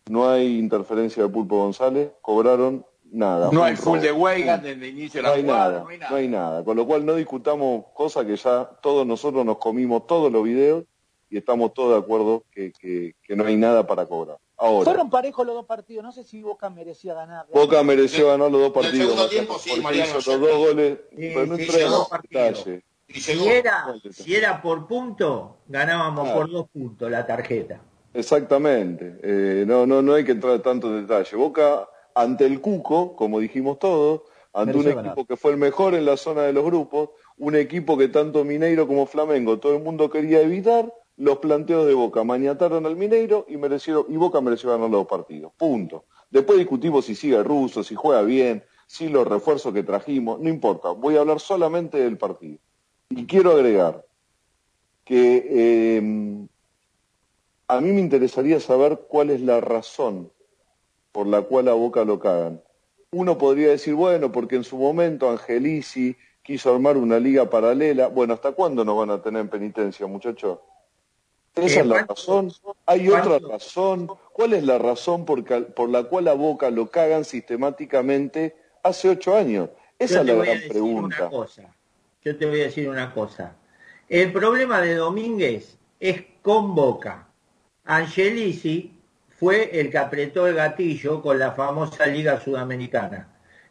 no 0.09 0.29
hay 0.29 0.59
interferencia 0.59 1.23
de 1.25 1.29
Pulpo 1.29 1.57
González, 1.59 2.11
cobraron 2.23 2.87
nada. 3.11 3.51
No 3.53 3.65
hay 3.65 3.75
full 3.75 3.99
de 3.99 4.13
Weigan 4.13 4.63
desde 4.63 4.87
el 4.89 4.97
inicio 4.99 5.19
de 5.21 5.23
No 5.23 5.29
la 5.31 5.35
hay 5.35 5.43
jugada, 5.43 5.69
nada, 5.71 5.81
no 5.83 5.89
hay 5.89 5.99
nada. 5.99 6.11
no 6.11 6.17
hay 6.17 6.29
nada. 6.29 6.65
Con 6.65 6.77
lo 6.77 6.87
cual 6.87 7.05
no 7.05 7.15
discutamos 7.17 7.87
cosas 7.93 8.25
que 8.25 8.37
ya 8.37 8.71
todos 8.81 9.05
nosotros 9.05 9.45
nos 9.45 9.59
comimos 9.59 10.07
todos 10.07 10.31
los 10.31 10.45
videos 10.45 10.85
y 11.29 11.37
estamos 11.39 11.75
todos 11.75 11.93
de 11.93 11.99
acuerdo 11.99 12.45
que, 12.53 12.73
que- 12.79 13.15
que 13.23 13.35
no 13.37 13.45
hay 13.47 13.57
nada 13.57 13.85
para 13.87 14.07
cobrar. 14.07 14.39
Ahora, 14.57 14.85
Fueron 14.85 15.11
parejos 15.11 15.45
los 15.45 15.55
dos 15.57 15.67
partidos. 15.67 16.05
No 16.05 16.13
sé 16.13 16.23
si 16.25 16.41
Boca 16.43 16.71
merecía 16.71 17.15
ganar. 17.15 17.47
Boca 17.53 17.83
mereció 17.83 18.29
ganar 18.29 18.51
los 18.51 18.61
dos 18.61 18.73
partidos. 18.73 18.97
segundo 19.13 19.23
Mariano, 19.25 19.31
tiempo, 19.47 19.59
sí, 19.59 19.81
Mariano, 19.81 20.19
hizo 20.19 20.31
los 20.33 20.41
dos 20.41 20.59
goles, 20.59 20.99
Sí, 21.11 21.17
pero 21.35 21.47
no 21.47 21.57
sí, 21.57 21.63
en 21.63 21.69
detalle. 22.31 22.85
Y 23.09 23.21
Si 23.21 23.49
era, 23.49 23.87
si 24.11 24.35
era 24.37 24.61
por 24.61 24.87
punto, 24.87 25.59
ganábamos 25.67 26.25
Claro. 26.25 26.39
por 26.41 26.51
dos 26.51 26.69
puntos 26.69 27.11
la 27.11 27.27
tarjeta. 27.27 27.81
Exactamente. 28.13 29.19
Eh, 29.23 29.65
no, 29.67 29.87
no, 29.87 30.03
no 30.03 30.15
hay 30.15 30.25
que 30.25 30.33
entrar 30.33 30.59
tanto 30.61 30.89
en 30.89 31.07
detalle. 31.07 31.37
Boca, 31.37 31.89
ante 32.15 32.45
el 32.45 32.61
Cuco, 32.61 33.17
como 33.17 33.41
dijimos 33.41 33.79
todos, 33.79 34.23
ante 34.53 34.77
un 34.77 34.89
equipo 34.89 35.25
que 35.27 35.37
fue 35.37 35.53
el 35.53 35.57
mejor 35.57 35.95
en 35.95 36.05
la 36.05 36.17
zona 36.17 36.43
de 36.43 36.53
los 36.53 36.65
grupos, 36.65 37.11
un 37.37 37.55
equipo 37.57 37.97
que 37.97 38.09
tanto 38.09 38.45
Mineiro 38.45 38.87
como 38.87 39.07
Flamengo, 39.07 39.59
todo 39.59 39.77
el 39.77 39.83
mundo 39.83 40.11
quería 40.11 40.41
evitar, 40.41 40.93
los 41.17 41.39
planteos 41.39 41.87
de 41.87 41.95
Boca 41.95 42.25
maniataron 42.25 42.87
al 42.87 42.97
Mineiro 42.97 43.47
y, 43.49 43.57
mereció, 43.57 44.07
y 44.09 44.17
Boca 44.17 44.41
mereció 44.41 44.71
ganar 44.71 44.91
los 44.91 45.01
dos 45.01 45.07
partidos. 45.09 45.53
Punto. 45.57 46.05
Después 46.31 46.59
discutimos 46.59 47.07
si 47.07 47.15
sigue 47.15 47.43
ruso, 47.43 47.83
si 47.83 47.95
juega 47.95 48.23
bien, 48.23 48.65
si 48.87 49.09
los 49.09 49.27
refuerzos 49.27 49.73
que 49.73 49.83
trajimos, 49.83 50.41
no 50.41 50.49
importa. 50.49 50.91
Voy 50.91 51.17
a 51.17 51.21
hablar 51.21 51.41
solamente 51.41 51.99
del 51.99 52.19
partido. 52.19 52.59
Y 53.11 53.27
quiero 53.27 53.53
agregar 53.53 54.05
que 55.05 55.47
eh, 55.49 56.47
a 57.67 57.81
mí 57.81 57.93
me 57.93 58.01
interesaría 58.01 58.61
saber 58.61 59.01
cuál 59.09 59.31
es 59.31 59.41
la 59.41 59.61
razón 59.61 60.31
por 61.13 61.27
la 61.27 61.43
cual 61.43 61.69
a 61.69 61.73
Boca 61.73 62.05
lo 62.05 62.19
cagan. 62.19 62.63
Uno 63.11 63.39
podría 63.39 63.71
decir, 63.71 63.95
bueno, 63.95 64.31
porque 64.31 64.57
en 64.57 64.65
su 64.65 64.77
momento 64.77 65.31
Angelici 65.31 66.17
quiso 66.43 66.73
armar 66.73 66.97
una 66.97 67.19
liga 67.19 67.49
paralela. 67.49 68.09
Bueno, 68.09 68.35
¿hasta 68.35 68.53
cuándo 68.53 68.85
nos 68.85 68.97
van 68.99 69.11
a 69.11 69.23
tener 69.23 69.41
en 69.41 69.49
penitencia, 69.49 70.07
muchachos? 70.07 70.59
Esa 71.55 71.81
es 71.81 71.87
la 71.87 72.05
razón. 72.05 72.53
Hay 72.87 73.09
otra 73.09 73.39
razón. 73.39 74.09
¿Cuál 74.33 74.53
es 74.53 74.63
la 74.65 74.79
razón 74.79 75.25
por, 75.25 75.91
la 75.91 76.05
cual 76.05 76.29
a 76.29 76.35
Boca 76.35 76.71
lo 76.71 76.91
cagan 76.91 77.25
sistemáticamente 77.25 78.57
hace 78.83 79.09
ocho 79.09 79.35
años? 79.35 79.71
Esa 79.99 80.21
es 80.21 80.27
la 80.27 80.35
gran 80.35 80.59
pregunta. 80.69 81.29
una 81.29 81.31
cosa. 81.31 81.75
Yo 82.25 82.37
te 82.37 82.47
voy 82.47 82.61
a 82.61 82.65
decir 82.65 82.89
una 82.89 83.13
cosa. 83.13 83.57
El 84.09 84.33
problema 84.33 84.81
de 84.81 84.95
Domínguez 84.95 85.79
es 86.01 86.23
con 86.43 86.75
Boca. 86.75 87.29
Angelici 87.85 88.93
fue 89.39 89.79
el 89.81 89.91
que 89.91 89.99
apretó 89.99 90.47
el 90.47 90.55
gatillo 90.55 91.23
con 91.23 91.39
la 91.39 91.53
famosa 91.53 92.07
Liga 92.07 92.41
Sudamericana. 92.41 93.29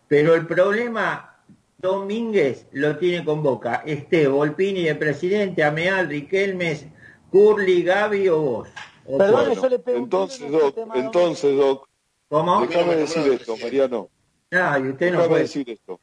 Pero 0.07 0.35
el 0.35 0.47
problema 0.47 1.35
Domínguez 1.77 2.67
lo 2.71 2.97
tiene 2.97 3.23
con 3.25 3.43
Boca. 3.43 3.83
Esté 3.85 4.27
Volpini 4.27 4.83
de 4.83 4.95
presidente, 4.95 5.63
Ameal, 5.63 6.07
Riquelmes, 6.07 6.85
Curly, 7.31 7.83
Gaby 7.83 8.29
o 8.29 8.41
vos. 8.41 8.69
O 9.05 9.17
Perdón, 9.17 9.53
yo 9.53 9.69
le 9.69 9.79
pego 9.79 9.97
un 9.97 10.03
Entonces, 10.05 10.51
Doc, 10.51 10.77
entonces, 10.95 11.57
Doc, 11.57 11.87
¿Cómo? 12.29 12.65
déjame 12.65 12.95
decir 12.95 13.31
esto, 13.33 13.55
Mariano. 13.57 14.09
No, 14.51 14.77
y 14.79 14.89
usted 14.89 15.11
no 15.11 15.17
Déjame 15.17 15.27
puede. 15.27 15.41
decir 15.43 15.69
esto. 15.69 15.99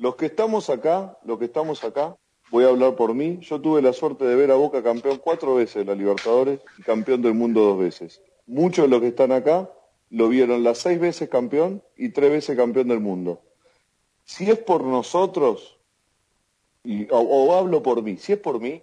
Los 0.00 0.16
que 0.16 0.24
estamos 0.24 0.70
acá, 0.70 1.18
los 1.24 1.38
que 1.38 1.44
estamos 1.44 1.84
acá, 1.84 2.16
voy 2.50 2.64
a 2.64 2.68
hablar 2.68 2.96
por 2.96 3.14
mí. 3.14 3.36
Yo 3.42 3.60
tuve 3.60 3.82
la 3.82 3.92
suerte 3.92 4.24
de 4.24 4.34
ver 4.34 4.50
a 4.50 4.54
Boca 4.54 4.82
campeón 4.82 5.20
cuatro 5.22 5.56
veces 5.56 5.74
de 5.74 5.84
la 5.84 5.94
Libertadores 5.94 6.60
y 6.78 6.82
campeón 6.82 7.20
del 7.20 7.34
mundo 7.34 7.60
dos 7.60 7.78
veces. 7.78 8.22
Muchos 8.46 8.86
de 8.86 8.88
los 8.88 9.02
que 9.02 9.08
están 9.08 9.30
acá 9.30 9.70
lo 10.08 10.30
vieron 10.30 10.64
las 10.64 10.78
seis 10.78 10.98
veces 10.98 11.28
campeón 11.28 11.82
y 11.98 12.08
tres 12.12 12.30
veces 12.30 12.56
campeón 12.56 12.88
del 12.88 13.00
mundo. 13.00 13.42
Si 14.24 14.50
es 14.50 14.56
por 14.56 14.84
nosotros, 14.84 15.78
y, 16.82 17.06
o, 17.10 17.18
o 17.18 17.54
hablo 17.54 17.82
por 17.82 18.02
mí, 18.02 18.16
si 18.16 18.32
es 18.32 18.38
por 18.38 18.58
mí, 18.58 18.82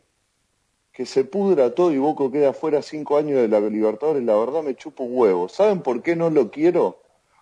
que 0.91 1.07
se 1.07 1.23
pudra 1.23 1.73
todo 1.73 1.91
y 1.91 1.97
Boca 1.97 2.31
queda 2.31 2.53
fuera 2.53 2.83
cinco 2.83 3.17
años 3.17 3.41
de 3.41 3.47
la 3.47 3.59
Libertadores, 3.59 4.23
la 4.23 4.35
verdad 4.35 4.61
me 4.61 4.75
chupo 4.75 5.05
un 5.05 5.17
huevo. 5.17 5.49
¿Saben 5.49 5.81
por 5.81 6.03
qué 6.03 6.15
no 6.15 6.29
lo 6.29 6.51
quiero? 6.51 7.01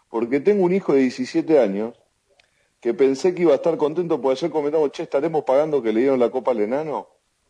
Porque 0.09 0.39
tengo 0.39 0.63
un 0.63 0.73
hijo 0.73 0.93
de 0.93 1.01
17 1.01 1.59
años 1.59 1.93
que 2.85 2.93
pensé 2.93 3.33
que 3.33 3.41
iba 3.41 3.53
a 3.53 3.55
estar 3.55 3.77
contento 3.77 4.21
porque 4.21 4.37
ayer 4.37 4.51
comentamos, 4.51 4.91
che, 4.91 5.01
estaremos 5.01 5.43
pagando 5.43 5.81
que 5.81 5.91
le 5.91 6.01
dieron 6.01 6.19
la 6.19 6.29
copa 6.29 6.51
al 6.51 6.61
enano. 6.61 7.07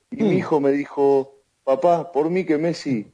Y 0.09 0.23
mi 0.23 0.35
hijo 0.37 0.61
me 0.61 0.71
dijo, 0.71 1.41
papá, 1.65 2.13
por 2.13 2.29
mí 2.29 2.45
que 2.45 2.57
Messi 2.57 3.11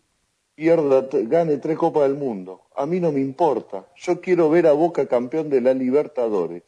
pierda, 0.53 1.07
gane 1.11 1.57
tres 1.57 1.79
copas 1.79 2.03
del 2.03 2.13
mundo. 2.13 2.61
A 2.75 2.85
mí 2.85 2.99
no 2.99 3.11
me 3.11 3.21
importa. 3.21 3.87
Yo 3.95 4.21
quiero 4.21 4.51
ver 4.51 4.67
a 4.67 4.73
Boca 4.73 5.07
campeón 5.07 5.49
de 5.49 5.61
la 5.61 5.73
Libertadores. 5.73 6.61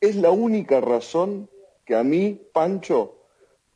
Es 0.00 0.14
la 0.14 0.30
única 0.30 0.80
razón 0.80 1.50
que 1.84 1.96
a 1.96 2.04
mí, 2.04 2.40
Pancho, 2.52 3.16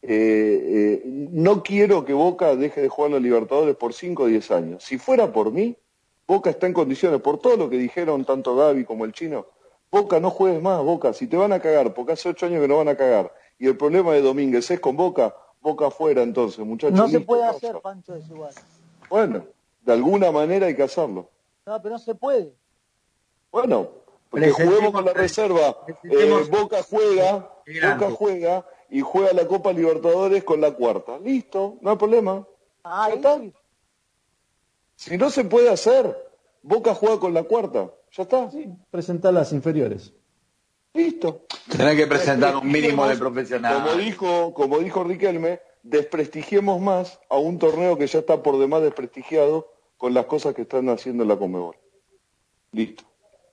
eh, 0.02 0.12
eh, 0.12 1.02
no 1.04 1.64
quiero 1.64 2.04
que 2.04 2.12
Boca 2.12 2.54
deje 2.54 2.82
de 2.82 2.88
jugar 2.88 3.10
la 3.10 3.18
Libertadores 3.18 3.74
por 3.74 3.94
5 3.94 4.22
o 4.22 4.26
10 4.26 4.50
años. 4.52 4.84
Si 4.84 4.96
fuera 4.96 5.32
por 5.32 5.50
mí, 5.50 5.76
Boca 6.28 6.50
está 6.50 6.68
en 6.68 6.72
condiciones, 6.72 7.20
por 7.20 7.40
todo 7.40 7.56
lo 7.56 7.68
que 7.68 7.78
dijeron 7.78 8.24
tanto 8.24 8.54
Gaby 8.54 8.84
como 8.84 9.04
el 9.04 9.10
chino, 9.12 9.46
Boca 9.90 10.20
no 10.20 10.30
juegues 10.30 10.62
más, 10.62 10.82
Boca, 10.82 11.12
si 11.12 11.26
te 11.26 11.36
van 11.36 11.52
a 11.52 11.60
cagar, 11.60 11.94
porque 11.94 12.12
hace 12.12 12.28
ocho 12.28 12.46
años 12.46 12.60
que 12.60 12.68
no 12.68 12.78
van 12.78 12.88
a 12.88 12.96
cagar, 12.96 13.32
y 13.58 13.66
el 13.66 13.76
problema 13.76 14.12
de 14.12 14.22
Domínguez 14.22 14.70
es 14.70 14.80
con 14.80 14.96
Boca, 14.96 15.34
Boca 15.60 15.88
afuera 15.88 16.22
entonces, 16.22 16.64
muchachos. 16.64 16.96
No 16.96 17.08
se 17.08 17.20
puede 17.20 17.44
hacer. 17.44 17.80
Pancho, 17.80 18.14
eso 18.14 18.32
igual. 18.32 18.54
Bueno, 19.08 19.44
de 19.82 19.92
alguna 19.92 20.30
manera 20.30 20.66
hay 20.66 20.76
que 20.76 20.82
hacerlo. 20.82 21.28
No, 21.66 21.82
pero 21.82 21.94
no 21.94 21.98
se 21.98 22.14
puede. 22.14 22.54
Bueno, 23.50 23.88
porque 24.30 24.50
juguemos 24.50 24.92
con 24.92 25.04
la 25.04 25.12
reserva. 25.12 25.76
Eh, 26.04 26.48
Boca 26.50 26.82
juega. 26.82 27.52
Boca 27.66 28.10
juega 28.10 28.66
y 28.88 29.00
juega 29.00 29.32
la 29.32 29.46
Copa 29.46 29.72
Libertadores 29.72 30.44
con 30.44 30.60
la 30.60 30.72
cuarta. 30.72 31.18
Listo, 31.18 31.76
no 31.80 31.90
hay 31.90 31.96
problema. 31.96 32.46
Ah, 32.84 33.08
Ya 33.08 33.12
ahí 33.12 33.16
está. 33.16 33.58
Si 34.94 35.18
no 35.18 35.30
se 35.30 35.44
puede 35.44 35.68
hacer, 35.70 36.16
Boca 36.62 36.94
juega 36.94 37.18
con 37.18 37.34
la 37.34 37.42
cuarta. 37.42 37.90
Ya 38.12 38.22
está. 38.24 38.50
Presentar 38.90 39.32
las 39.32 39.52
inferiores. 39.52 40.12
Listo. 40.92 41.46
Tenés 41.70 41.96
que 41.96 42.06
presentar 42.06 42.56
un 42.56 42.66
mínimo 42.70 43.06
de 43.06 43.16
Como 43.16 43.30
profesional. 43.30 43.98
dijo, 43.98 44.52
como 44.54 44.78
dijo 44.80 45.04
Riquelme, 45.04 45.60
desprestigiemos 45.82 46.80
más 46.80 47.20
a 47.28 47.36
un 47.36 47.58
torneo 47.58 47.96
que 47.96 48.06
ya 48.06 48.18
está 48.18 48.42
por 48.42 48.58
demás 48.58 48.82
desprestigiado 48.82 49.68
con 49.96 50.14
las 50.14 50.26
cosas 50.26 50.54
que 50.54 50.62
están 50.62 50.88
haciendo 50.88 51.22
en 51.22 51.28
la 51.28 51.36
Comebol. 51.36 51.76
Listo. 52.72 53.04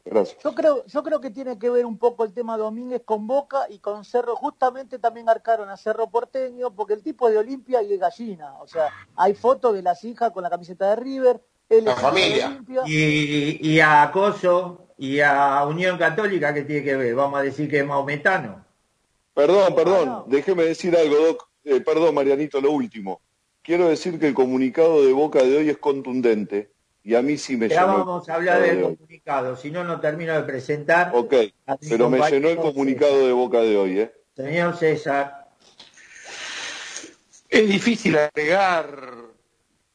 Gracias. 0.10 0.42
Yo 0.42 0.56
creo, 0.56 0.86
yo 0.86 1.04
creo 1.04 1.20
que 1.20 1.30
tiene 1.30 1.60
que 1.60 1.70
ver 1.70 1.86
un 1.86 1.98
poco 1.98 2.24
el 2.24 2.34
tema 2.34 2.58
Domínguez 2.58 3.02
con 3.04 3.28
Boca 3.28 3.68
y 3.70 3.80
con 3.80 4.06
Cerro. 4.06 4.36
Justamente 4.38 5.00
también 5.00 5.28
arcaron 5.28 5.70
a 5.70 5.76
Cerro 5.76 6.10
Porteño, 6.10 6.74
porque 6.74 6.94
el 6.94 7.04
tipo 7.04 7.28
es 7.28 7.34
de 7.34 7.40
Olimpia 7.40 7.84
y 7.84 7.90
de 7.90 7.98
Gallina. 7.98 8.54
O 8.62 8.68
sea, 8.68 8.90
hay 9.18 9.36
fotos 9.36 9.74
de 9.74 9.82
las 9.82 10.04
hijas 10.06 10.32
con 10.32 10.44
la 10.44 10.50
camiseta 10.50 10.90
de 10.90 10.96
River. 10.96 11.42
La 11.70 11.96
familia. 11.96 12.62
Y, 12.86 13.68
y 13.74 13.80
a 13.80 14.04
Acoso 14.04 14.88
y 14.98 15.20
a 15.20 15.64
Unión 15.66 15.98
Católica, 15.98 16.54
que 16.54 16.64
tiene 16.64 16.84
que 16.84 16.96
ver? 16.96 17.14
Vamos 17.16 17.40
a 17.40 17.44
decir 17.44 17.70
que 17.70 17.80
es 17.80 17.86
maometano. 17.86 18.66
Perdón, 19.34 19.76
perdón, 19.76 20.06
no. 20.08 20.26
déjeme 20.28 20.64
decir 20.64 20.96
algo, 20.98 21.16
Doc. 21.16 21.50
Eh, 21.64 21.82
perdón, 21.82 22.16
Marianito, 22.16 22.60
lo 22.62 22.72
último. 22.72 23.22
Quiero 23.62 23.90
decir 23.90 24.18
que 24.20 24.28
el 24.28 24.34
comunicado 24.34 25.06
de 25.06 25.12
Boca 25.14 25.44
de 25.44 25.58
hoy 25.58 25.70
es 25.70 25.78
contundente 25.78 26.72
y 27.04 27.16
a 27.16 27.22
mí 27.22 27.38
sí 27.38 27.58
me 27.58 27.68
Ya 27.68 27.82
llenó. 27.82 27.98
el 27.98 27.98
vamos 28.00 28.30
a 28.30 28.36
hablar 28.36 28.62
del 28.62 28.80
comunicado 28.82 28.82
de 28.82 28.84
hoy. 28.84 28.96
comunicado, 28.96 29.58
si 29.58 29.72
no, 29.72 29.84
no 29.84 30.00
termino 30.00 30.34
de 30.34 30.44
presentar. 30.44 31.12
Ok, 31.14 31.34
pero 31.90 32.10
me 32.10 32.20
llenó 32.32 32.48
el 32.50 32.58
comunicado 32.58 33.28
de 33.28 33.34
Boca 33.34 33.60
de 33.62 33.78
hoy, 33.78 34.00
¿eh? 34.00 34.14
Señor 34.36 34.76
César, 34.78 35.48
Es 37.50 37.68
difícil 37.68 38.18
agregar 38.18 39.14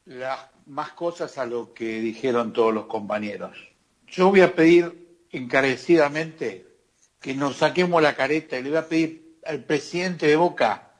las 0.05 0.39
más 0.65 0.91
cosas 0.91 1.37
a 1.37 1.45
lo 1.45 1.73
que 1.73 1.99
dijeron 1.99 2.53
todos 2.53 2.73
los 2.73 2.85
compañeros. 2.85 3.57
Yo 4.07 4.29
voy 4.29 4.41
a 4.41 4.55
pedir 4.55 5.25
encarecidamente 5.31 6.67
que 7.19 7.33
nos 7.33 7.57
saquemos 7.57 8.01
la 8.01 8.15
careta 8.15 8.57
y 8.57 8.63
le 8.63 8.69
voy 8.69 8.77
a 8.77 8.87
pedir 8.87 9.39
al 9.45 9.63
presidente 9.63 10.27
de 10.27 10.35
Boca, 10.35 10.91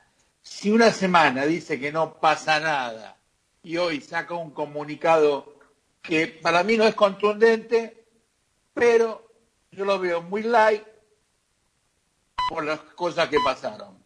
si 0.41 0.71
una 0.71 0.91
semana 0.91 1.45
dice 1.45 1.79
que 1.79 1.91
no 1.91 2.19
pasa 2.19 2.59
nada 2.59 3.17
y 3.61 3.77
hoy 3.77 4.01
saca 4.01 4.33
un 4.33 4.51
comunicado 4.51 5.59
que 6.01 6.27
para 6.27 6.63
mí 6.63 6.75
no 6.75 6.85
es 6.85 6.95
contundente, 6.95 8.05
pero 8.73 9.31
yo 9.71 9.85
lo 9.85 9.99
veo 9.99 10.21
muy 10.21 10.43
light 10.43 10.83
por 12.49 12.65
las 12.65 12.79
cosas 12.79 13.29
que 13.29 13.37
pasaron. 13.43 13.97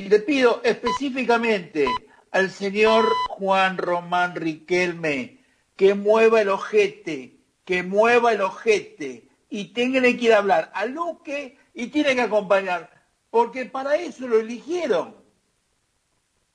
Y 0.00 0.08
le 0.08 0.18
pido 0.18 0.60
específicamente 0.64 1.86
al 2.34 2.50
señor 2.50 3.08
Juan 3.28 3.78
Román 3.78 4.34
Riquelme 4.34 5.38
que 5.76 5.94
mueva 5.94 6.40
el 6.40 6.48
ojete, 6.48 7.36
que 7.64 7.84
mueva 7.84 8.32
el 8.32 8.40
ojete 8.40 9.28
y 9.48 9.66
tenga 9.66 10.00
que 10.00 10.08
ir 10.08 10.32
a 10.32 10.38
hablar 10.38 10.72
a 10.74 10.84
Luque 10.84 11.56
y 11.74 11.86
tiene 11.86 12.16
que 12.16 12.22
acompañar, 12.22 12.90
porque 13.30 13.66
para 13.66 13.94
eso 13.94 14.26
lo 14.26 14.40
eligieron. 14.40 15.14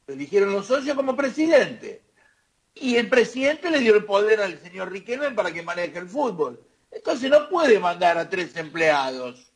Lo 0.05 0.15
eligieron 0.15 0.51
los 0.51 0.67
socios 0.67 0.97
como 0.97 1.15
presidente. 1.15 2.01
Y 2.75 2.97
el 2.97 3.07
presidente 3.07 3.71
le 3.71 3.79
dio 3.79 3.95
el 3.95 4.03
poder 4.03 4.41
al 4.41 4.59
señor 4.59 4.91
Riquelme 4.91 5.31
para 5.31 5.53
que 5.53 5.63
maneje 5.63 5.97
el 5.97 6.09
fútbol. 6.09 6.61
Entonces 6.91 7.29
no 7.29 7.47
puede 7.47 7.79
mandar 7.79 8.17
a 8.17 8.29
tres 8.29 8.53
empleados. 8.57 9.49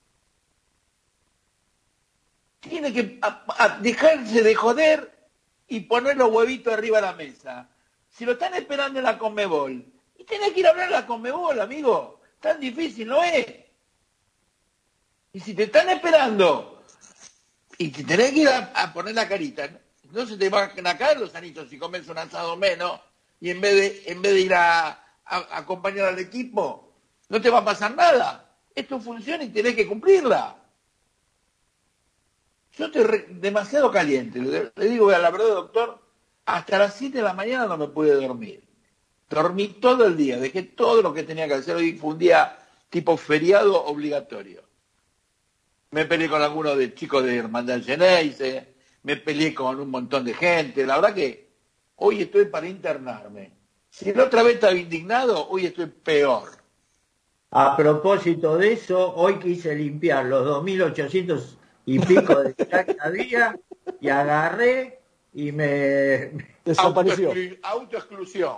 Tiene 2.61 2.93
que 2.93 3.19
dejarse 3.81 4.41
de 4.41 4.55
joder 4.55 5.12
y 5.67 5.81
poner 5.81 6.17
los 6.17 6.31
huevitos 6.31 6.73
arriba 6.73 6.97
de 6.99 7.07
la 7.07 7.13
mesa. 7.13 7.69
Si 8.09 8.25
lo 8.25 8.33
están 8.33 8.53
esperando 8.53 8.99
en 8.99 9.05
la 9.05 9.17
Conmebol, 9.17 9.85
y 10.17 10.23
tiene 10.25 10.53
que 10.53 10.59
ir 10.59 10.67
a 10.67 10.71
hablar 10.71 10.87
a 10.89 10.91
la 11.01 11.05
Conmebol, 11.07 11.59
amigo. 11.59 12.21
Tan 12.39 12.59
difícil 12.59 13.07
no 13.07 13.23
es. 13.23 13.45
Y 15.31 15.39
si 15.39 15.53
te 15.53 15.63
están 15.63 15.89
esperando 15.89 16.83
y 17.77 17.89
te 17.89 18.03
tenés 18.03 18.31
que 18.31 18.39
ir 18.41 18.49
a, 18.49 18.93
poner 18.93 19.15
la 19.15 19.27
carita, 19.27 19.67
no 20.11 20.25
se 20.27 20.37
te 20.37 20.49
van 20.49 20.85
a 20.85 20.97
caer 20.97 21.19
los 21.19 21.33
anillos 21.33 21.69
si 21.69 21.79
comes 21.79 22.07
un 22.07 22.17
asado 22.19 22.55
menos 22.55 22.99
y 23.39 23.49
en 23.49 23.59
vez 23.59 23.75
de, 23.75 24.11
en 24.11 24.21
vez 24.21 24.33
de 24.33 24.41
ir 24.41 24.53
a, 24.53 24.87
a- 24.89 24.99
a 25.25 25.57
acompañar 25.57 26.07
al 26.09 26.19
equipo, 26.19 26.93
no 27.29 27.41
te 27.41 27.49
va 27.49 27.59
a 27.59 27.65
pasar 27.65 27.95
nada. 27.95 28.51
Esto 28.75 28.99
funciona 28.99 29.43
y 29.43 29.49
tenés 29.49 29.75
que 29.75 29.87
cumplirla. 29.87 30.55
Yo 32.77 32.85
estoy 32.87 33.25
demasiado 33.29 33.91
caliente. 33.91 34.39
Le, 34.39 34.71
le 34.75 34.89
digo 34.89 35.09
a 35.09 35.19
la 35.19 35.29
verdad, 35.29 35.49
doctor, 35.49 35.99
hasta 36.45 36.79
las 36.79 36.95
7 36.95 37.17
de 37.17 37.23
la 37.23 37.33
mañana 37.33 37.67
no 37.67 37.77
me 37.77 37.87
pude 37.87 38.13
dormir. 38.13 38.63
Dormí 39.29 39.67
todo 39.67 40.05
el 40.05 40.17
día, 40.17 40.37
dejé 40.37 40.63
todo 40.63 41.01
lo 41.01 41.13
que 41.13 41.23
tenía 41.23 41.47
que 41.47 41.55
hacer. 41.55 41.75
Hoy 41.75 41.93
fue 41.93 42.11
un 42.11 42.19
día 42.19 42.57
tipo 42.89 43.17
feriado 43.17 43.83
obligatorio. 43.85 44.63
Me 45.91 46.05
peleé 46.05 46.29
con 46.29 46.41
algunos 46.41 46.77
de 46.77 46.93
chicos 46.93 47.23
de 47.23 47.37
Hermandad 47.37 47.81
Geneise, 47.83 48.75
me 49.03 49.17
peleé 49.17 49.53
con 49.53 49.79
un 49.79 49.89
montón 49.89 50.25
de 50.25 50.33
gente. 50.33 50.85
La 50.85 50.95
verdad 50.95 51.13
que 51.13 51.49
hoy 51.97 52.21
estoy 52.21 52.45
para 52.45 52.67
internarme. 52.67 53.53
Si 53.89 54.11
la 54.11 54.23
otra 54.23 54.41
vez 54.41 54.55
estaba 54.55 54.73
indignado, 54.73 55.47
hoy 55.49 55.67
estoy 55.67 55.85
peor. 55.85 56.49
A 57.51 57.77
propósito 57.77 58.57
de 58.57 58.73
eso, 58.73 59.13
hoy 59.15 59.37
quise 59.37 59.75
limpiar 59.75 60.25
los 60.25 60.47
2.800 60.47 61.57
y 61.85 61.99
pico 61.99 62.35
de 62.41 62.53
que 62.53 62.97
había 63.01 63.59
y 63.99 64.09
agarré 64.09 64.99
y 65.33 65.51
me, 65.51 66.31
Autoexclu- 66.65 67.59
Autoexclusión. 67.63 68.57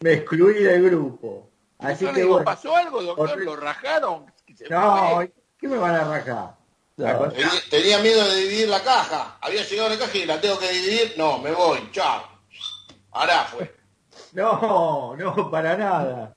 me 0.00 0.12
excluí 0.14 0.62
del 0.62 0.84
grupo. 0.90 1.48
Así 1.78 2.04
que 2.06 2.12
digo, 2.12 2.28
bueno, 2.30 2.44
¿pasó 2.44 2.76
algo, 2.76 3.02
doctor? 3.02 3.40
¿Lo 3.42 3.56
rajaron? 3.56 4.26
No, 4.68 5.14
fue. 5.14 5.32
¿qué 5.58 5.68
me 5.68 5.76
van 5.78 5.94
a 5.94 6.04
rajar? 6.04 6.54
Tenía, 6.96 7.48
tenía 7.70 7.98
miedo 8.00 8.26
de 8.28 8.40
dividir 8.40 8.68
la 8.68 8.82
caja. 8.82 9.38
Había 9.40 9.62
llegado 9.62 9.88
la 9.88 9.98
caja 9.98 10.18
y 10.18 10.26
la 10.26 10.40
tengo 10.40 10.58
que 10.58 10.68
dividir. 10.72 11.14
No, 11.16 11.38
me 11.38 11.52
voy. 11.52 11.88
Chao. 11.92 12.24
Ahora 13.12 13.44
fue. 13.44 13.72
No, 14.32 15.14
no, 15.16 15.50
para 15.50 15.76
nada. 15.76 16.34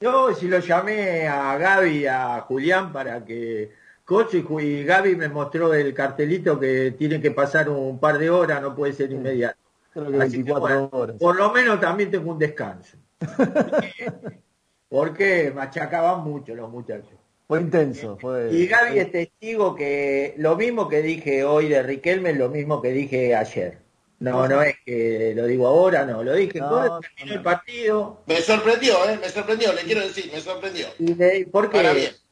Yo 0.00 0.34
si 0.34 0.48
lo 0.48 0.60
llamé 0.60 1.28
a 1.28 1.58
Gaby, 1.58 2.06
a 2.06 2.40
Julián, 2.40 2.90
para 2.92 3.22
que 3.24 3.74
Cocho 4.08 4.38
y, 4.38 4.84
Gaby 4.84 5.16
me 5.16 5.28
mostró 5.28 5.74
el 5.74 5.92
cartelito 5.92 6.58
que 6.58 6.92
tiene 6.92 7.20
que 7.20 7.30
pasar 7.30 7.68
un 7.68 8.00
par 8.00 8.16
de 8.16 8.30
horas, 8.30 8.62
no 8.62 8.74
puede 8.74 8.94
ser 8.94 9.12
inmediato. 9.12 9.58
Creo 9.92 10.10
que 10.10 10.16
Así 10.16 10.30
que, 10.30 10.44
24 10.44 10.60
bueno, 10.60 10.88
horas. 10.92 11.16
Por 11.20 11.36
lo 11.36 11.52
menos 11.52 11.78
también 11.78 12.10
tengo 12.10 12.32
un 12.32 12.38
descanso. 12.38 12.96
Porque 14.88 15.52
machacaban 15.54 16.24
mucho 16.24 16.54
los 16.54 16.70
muchachos. 16.70 17.12
Fue 17.46 17.60
intenso. 17.60 18.16
Fue, 18.18 18.50
Y 18.50 18.66
Gaby 18.66 18.98
es 18.98 19.12
testigo 19.12 19.76
que 19.76 20.32
lo 20.38 20.56
mismo 20.56 20.88
que 20.88 21.02
dije 21.02 21.44
hoy 21.44 21.68
de 21.68 21.82
Riquelme 21.82 22.30
es 22.30 22.38
lo 22.38 22.48
mismo 22.48 22.80
que 22.80 22.92
dije 22.92 23.36
ayer. 23.36 23.76
No, 24.20 24.48
no 24.48 24.62
es 24.62 24.74
que 24.86 25.34
lo 25.36 25.44
digo 25.44 25.66
ahora, 25.66 26.06
no, 26.06 26.24
lo 26.24 26.32
dije 26.32 26.60
No, 26.60 26.68
cuando 26.70 27.00
terminó 27.00 27.34
el 27.34 27.42
partido. 27.42 28.22
Me 28.24 28.40
sorprendió, 28.40 29.06
¿eh? 29.06 29.18
Me 29.20 29.28
sorprendió, 29.28 29.70
le 29.74 29.82
quiero 29.82 30.00
decir, 30.00 30.30
me 30.32 30.40
sorprendió. 30.40 30.86
Y 30.98 31.12
de- 31.12 31.46
¿Por 31.52 31.70
Para 31.70 31.92
qué? 31.92 31.98
bien. 31.98 32.27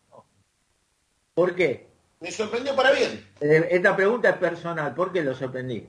¿Por 1.37 1.55
qué? 1.55 1.87
Me 2.20 2.33
sorprendió 2.33 2.75
para 2.75 2.92
bien. 2.92 3.29
Eh, 3.42 3.68
Esta 3.70 3.94
pregunta 3.94 4.31
es 4.31 4.37
personal, 4.37 4.94
¿por 4.94 5.12
qué 5.12 5.22
lo 5.22 5.35
sorprendí? 5.35 5.87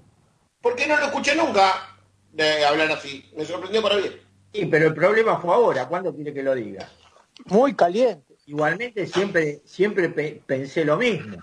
Porque 0.61 0.85
no 0.85 0.97
lo 0.97 1.05
escuché 1.05 1.35
nunca 1.35 1.95
de 2.33 2.65
hablar 2.65 2.91
así. 2.91 3.31
Me 3.33 3.45
sorprendió 3.45 3.81
para 3.81 3.95
bien. 3.95 4.19
Sí, 4.53 4.65
pero 4.65 4.87
el 4.87 4.93
problema 4.93 5.39
fue 5.39 5.53
ahora, 5.53 5.87
¿cuándo 5.87 6.13
quiere 6.13 6.33
que 6.33 6.43
lo 6.43 6.53
diga? 6.53 6.89
Muy 7.45 7.73
caliente. 7.73 8.35
Igualmente 8.45 9.07
siempre, 9.07 9.61
siempre 9.63 10.09
pe- 10.09 10.41
pensé 10.45 10.83
lo 10.83 10.97
mismo. 10.97 11.37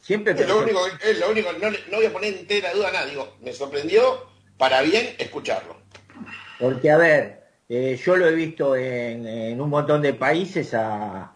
Siempre 0.00 0.32
Es 0.32 0.38
pensé 0.40 0.52
lo 0.52 0.60
único, 0.60 0.80
es 1.04 1.20
lo 1.20 1.30
único, 1.30 1.52
no, 1.52 1.70
no 1.70 1.96
voy 1.98 2.06
a 2.06 2.12
poner 2.12 2.34
entera 2.36 2.72
duda 2.72 2.88
a 2.88 2.92
nada. 2.92 3.06
Digo, 3.06 3.36
me 3.42 3.52
sorprendió 3.52 4.26
para 4.58 4.82
bien 4.82 5.14
escucharlo. 5.18 5.76
Porque, 6.58 6.90
a 6.90 6.96
ver, 6.96 7.44
eh, 7.68 7.96
yo 8.04 8.16
lo 8.16 8.26
he 8.26 8.32
visto 8.34 8.74
en, 8.74 9.24
en 9.24 9.60
un 9.60 9.70
montón 9.70 10.02
de 10.02 10.14
países 10.14 10.74
a, 10.74 11.31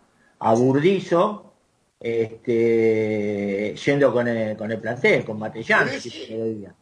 a 0.47 0.55
Burdizo, 0.55 1.53
este, 1.99 3.75
yendo 3.85 4.13
con 4.13 4.29
el, 4.29 4.57
con 4.57 4.71
el 4.71 4.79
plantel, 4.81 5.25
con 5.25 5.39
Matellán. 5.39 5.89
Sí, 6.01 6.09
sí. 6.11 6.27
lo. 6.31 6.73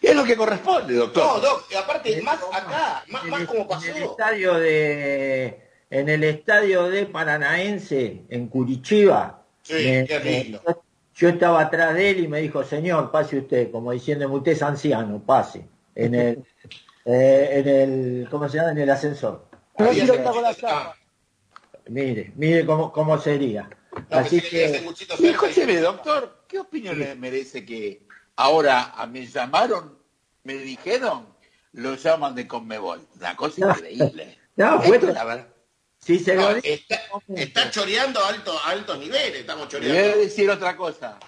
Es 0.00 0.14
lo 0.16 0.24
que 0.24 0.36
corresponde, 0.36 0.94
doctor. 0.94 1.24
No, 1.24 1.40
Doc, 1.40 1.64
y 1.70 1.74
aparte, 1.74 2.22
más 2.22 2.38
acá, 2.52 3.04
más, 3.08 3.24
más 3.26 3.44
como 3.44 3.60
En 3.60 3.62
el 3.62 3.66
pasó. 3.68 4.10
estadio 4.12 4.54
de, 4.54 5.60
en 5.90 6.08
el 6.08 6.24
estadio 6.24 6.84
de 6.88 7.06
Paranaense, 7.06 8.22
en 8.28 8.48
Curitiba, 8.48 9.42
Sí, 9.62 9.74
me- 9.74 10.04
qué 10.06 10.20
lindo. 10.20 10.62
me- 10.66 10.74
yo 11.14 11.28
estaba 11.30 11.60
atrás 11.62 11.94
de 11.94 12.10
él 12.10 12.20
y 12.20 12.28
me 12.28 12.40
dijo, 12.40 12.62
señor, 12.62 13.10
pase 13.10 13.38
usted, 13.38 13.70
como 13.70 13.92
diciéndome, 13.92 14.34
usted 14.36 14.52
es 14.52 14.62
anciano, 14.62 15.20
pase, 15.24 15.66
en 15.94 16.14
el, 16.14 16.44
eh, 17.04 17.48
en 17.64 17.68
el, 17.68 18.28
¿cómo 18.30 18.48
se 18.48 18.58
llama? 18.58 18.70
En 18.72 18.78
el 18.78 18.90
ascensor. 18.90 19.46
No 19.78 19.86
Había 19.86 20.04
quiero 20.04 20.14
estar 20.18 20.32
con 20.32 20.42
la 20.42 20.54
chapa. 20.54 20.96
Mire, 21.88 22.32
mire 22.36 22.66
cómo, 22.66 22.92
cómo 22.92 23.18
sería. 23.18 23.68
No, 24.10 24.18
Así 24.18 24.40
que 24.40 24.48
que, 24.50 24.64
escúcheme, 25.30 25.78
doctor, 25.80 26.44
¿qué 26.48 26.58
opinión 26.58 26.98
le 26.98 27.14
merece 27.14 27.64
que 27.64 28.06
ahora 28.36 28.92
a- 28.96 29.06
me 29.06 29.26
llamaron, 29.26 29.96
me 30.44 30.54
dijeron, 30.54 31.26
lo 31.72 31.94
llaman 31.94 32.34
de 32.34 32.46
Conmebol? 32.46 33.06
Una 33.16 33.36
cosa 33.36 33.60
No. 33.66 33.70
increíble. 33.72 34.38
no, 34.56 34.82
fue, 34.82 34.96
Esto, 34.96 35.12
la 35.12 35.24
verdad. 35.24 35.46
si 35.98 36.18
se 36.18 36.34
No, 36.34 36.42
lo 36.42 36.54
digo, 36.54 36.60
está, 36.64 37.00
está 37.36 37.70
choreando 37.70 38.20
a 38.20 38.28
alto, 38.28 38.52
a 38.58 38.70
altos 38.70 38.98
niveles, 38.98 39.40
estamos 39.40 39.72
Le 39.72 39.78
voy 39.78 39.88
a 39.88 39.90
choreando. 39.92 40.18
decir 40.18 40.50
otra 40.50 40.76
cosa. 40.76 41.18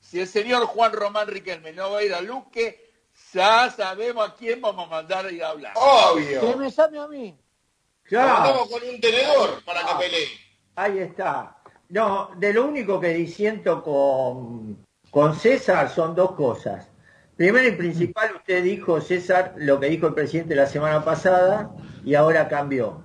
Si 0.00 0.20
el 0.20 0.26
señor 0.26 0.64
Juan 0.66 0.92
Román 0.92 1.28
Riquelme 1.28 1.72
no 1.72 1.92
va 1.92 1.98
a 1.98 2.02
ir 2.02 2.12
a 2.14 2.20
Luque, 2.20 2.92
ya 3.32 3.70
sabemos 3.70 4.28
a 4.28 4.34
quién 4.34 4.60
vamos 4.60 4.86
a 4.86 4.90
mandar 4.90 5.26
a 5.26 5.30
ir 5.32 5.42
a 5.44 5.50
hablar. 5.50 5.74
Que 5.74 5.80
Obvio. 5.80 6.56
me 6.56 6.70
llame 6.70 6.98
a 6.98 7.06
mí. 7.08 7.38
Claro, 8.08 8.66
con 8.70 8.82
un 8.88 9.00
tenedor 9.00 9.62
para 9.64 9.80
que 9.80 9.94
pelee. 9.98 10.28
ahí 10.76 10.98
está. 10.98 11.58
No, 11.90 12.30
de 12.36 12.52
lo 12.52 12.66
único 12.66 12.98
que 13.00 13.08
disiento 13.08 13.82
con, 13.82 14.84
con 15.10 15.34
César 15.34 15.90
son 15.90 16.14
dos 16.14 16.32
cosas. 16.32 16.90
Primero 17.36 17.68
y 17.68 17.72
principal, 17.72 18.34
usted 18.34 18.64
dijo, 18.64 19.00
César, 19.00 19.54
lo 19.58 19.78
que 19.78 19.86
dijo 19.86 20.08
el 20.08 20.14
presidente 20.14 20.54
la 20.54 20.66
semana 20.66 21.04
pasada 21.04 21.70
y 22.04 22.14
ahora 22.14 22.48
cambió. 22.48 23.04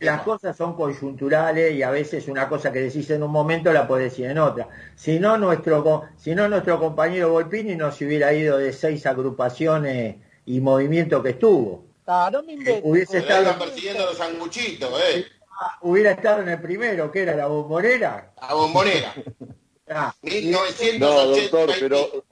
Las 0.00 0.22
cosas 0.22 0.56
son 0.56 0.74
coyunturales 0.74 1.72
y 1.72 1.82
a 1.82 1.90
veces 1.90 2.26
una 2.28 2.48
cosa 2.48 2.72
que 2.72 2.80
decís 2.80 3.08
en 3.10 3.22
un 3.22 3.30
momento 3.30 3.72
la 3.72 3.86
podés 3.86 4.10
decir 4.10 4.26
en 4.26 4.38
otra. 4.38 4.68
Si 4.96 5.18
no, 5.20 5.38
nuestro, 5.38 6.02
si 6.16 6.34
no, 6.34 6.48
nuestro 6.48 6.80
compañero 6.80 7.30
Volpini 7.30 7.76
no 7.76 7.92
se 7.92 8.04
hubiera 8.04 8.34
ido 8.34 8.58
de 8.58 8.72
seis 8.72 9.06
agrupaciones 9.06 10.16
y 10.44 10.60
movimientos 10.60 11.22
que 11.22 11.30
estuvo. 11.30 11.93
Ah, 12.06 12.28
no 12.32 12.42
me 12.42 12.52
inventes. 12.52 12.82
Hubiese 12.84 13.12
Se 13.12 13.18
estado, 13.18 13.58
persiguiendo 13.58 14.04
los 14.04 14.16
sanguchitos, 14.16 15.00
eh. 15.00 15.26
hubiera 15.82 16.10
estado 16.12 16.42
en 16.42 16.50
el 16.50 16.60
primero, 16.60 17.10
que 17.10 17.22
era 17.22 17.34
la 17.34 17.46
bombonera. 17.46 18.32
A 18.36 18.54
bombonera. 18.54 19.14
Ah, 19.88 20.14
1980 20.22 20.98
No, 20.98 21.26
doctor, 21.26 21.70
pero 21.78 22.24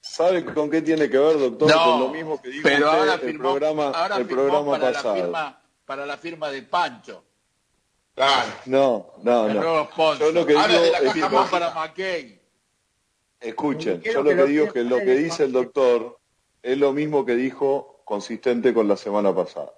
¿sabe 0.00 0.44
con 0.44 0.70
qué 0.70 0.82
tiene 0.82 1.08
que 1.08 1.18
ver, 1.18 1.38
doctor? 1.38 1.70
No, 1.70 1.84
con 1.84 2.00
lo 2.00 2.08
mismo 2.08 2.40
que 2.40 2.48
dijo 2.48 2.62
pero 2.62 2.86
usted 2.86 2.98
ahora 2.98 3.14
el 3.14 3.20
firmó, 3.20 3.42
programa, 3.42 3.84
ahora 3.90 4.16
el 4.16 4.26
programa 4.26 4.70
para, 4.72 4.84
la 4.84 4.92
pasado. 4.92 5.14
firma, 5.14 5.62
para 5.84 6.06
la 6.06 6.16
firma 6.16 6.50
de 6.50 6.62
Pancho. 6.62 7.24
Claro. 8.14 8.52
No, 8.66 9.12
no, 9.22 9.48
no. 9.48 9.88
Yo 10.18 10.32
lo 10.32 10.44
que 10.46 10.52
digo 10.52 10.68
de 10.68 10.90
la 10.90 10.98
es 10.98 11.12
que, 11.14 11.20
para 11.50 11.70
McKay. 11.72 12.40
escuchen, 13.40 14.02
yo 14.02 14.22
lo 14.22 14.30
que 14.36 14.44
digo 14.44 14.66
es 14.66 14.72
que 14.72 14.84
lo 14.84 14.98
que 14.98 15.14
dice 15.14 15.44
el 15.44 15.52
doctor 15.52 16.18
es 16.62 16.76
lo 16.78 16.92
mismo 16.92 17.24
que 17.24 17.34
dijo 17.34 17.91
consistente 18.04 18.72
con 18.74 18.88
la 18.88 18.96
semana 18.96 19.34
pasada. 19.34 19.72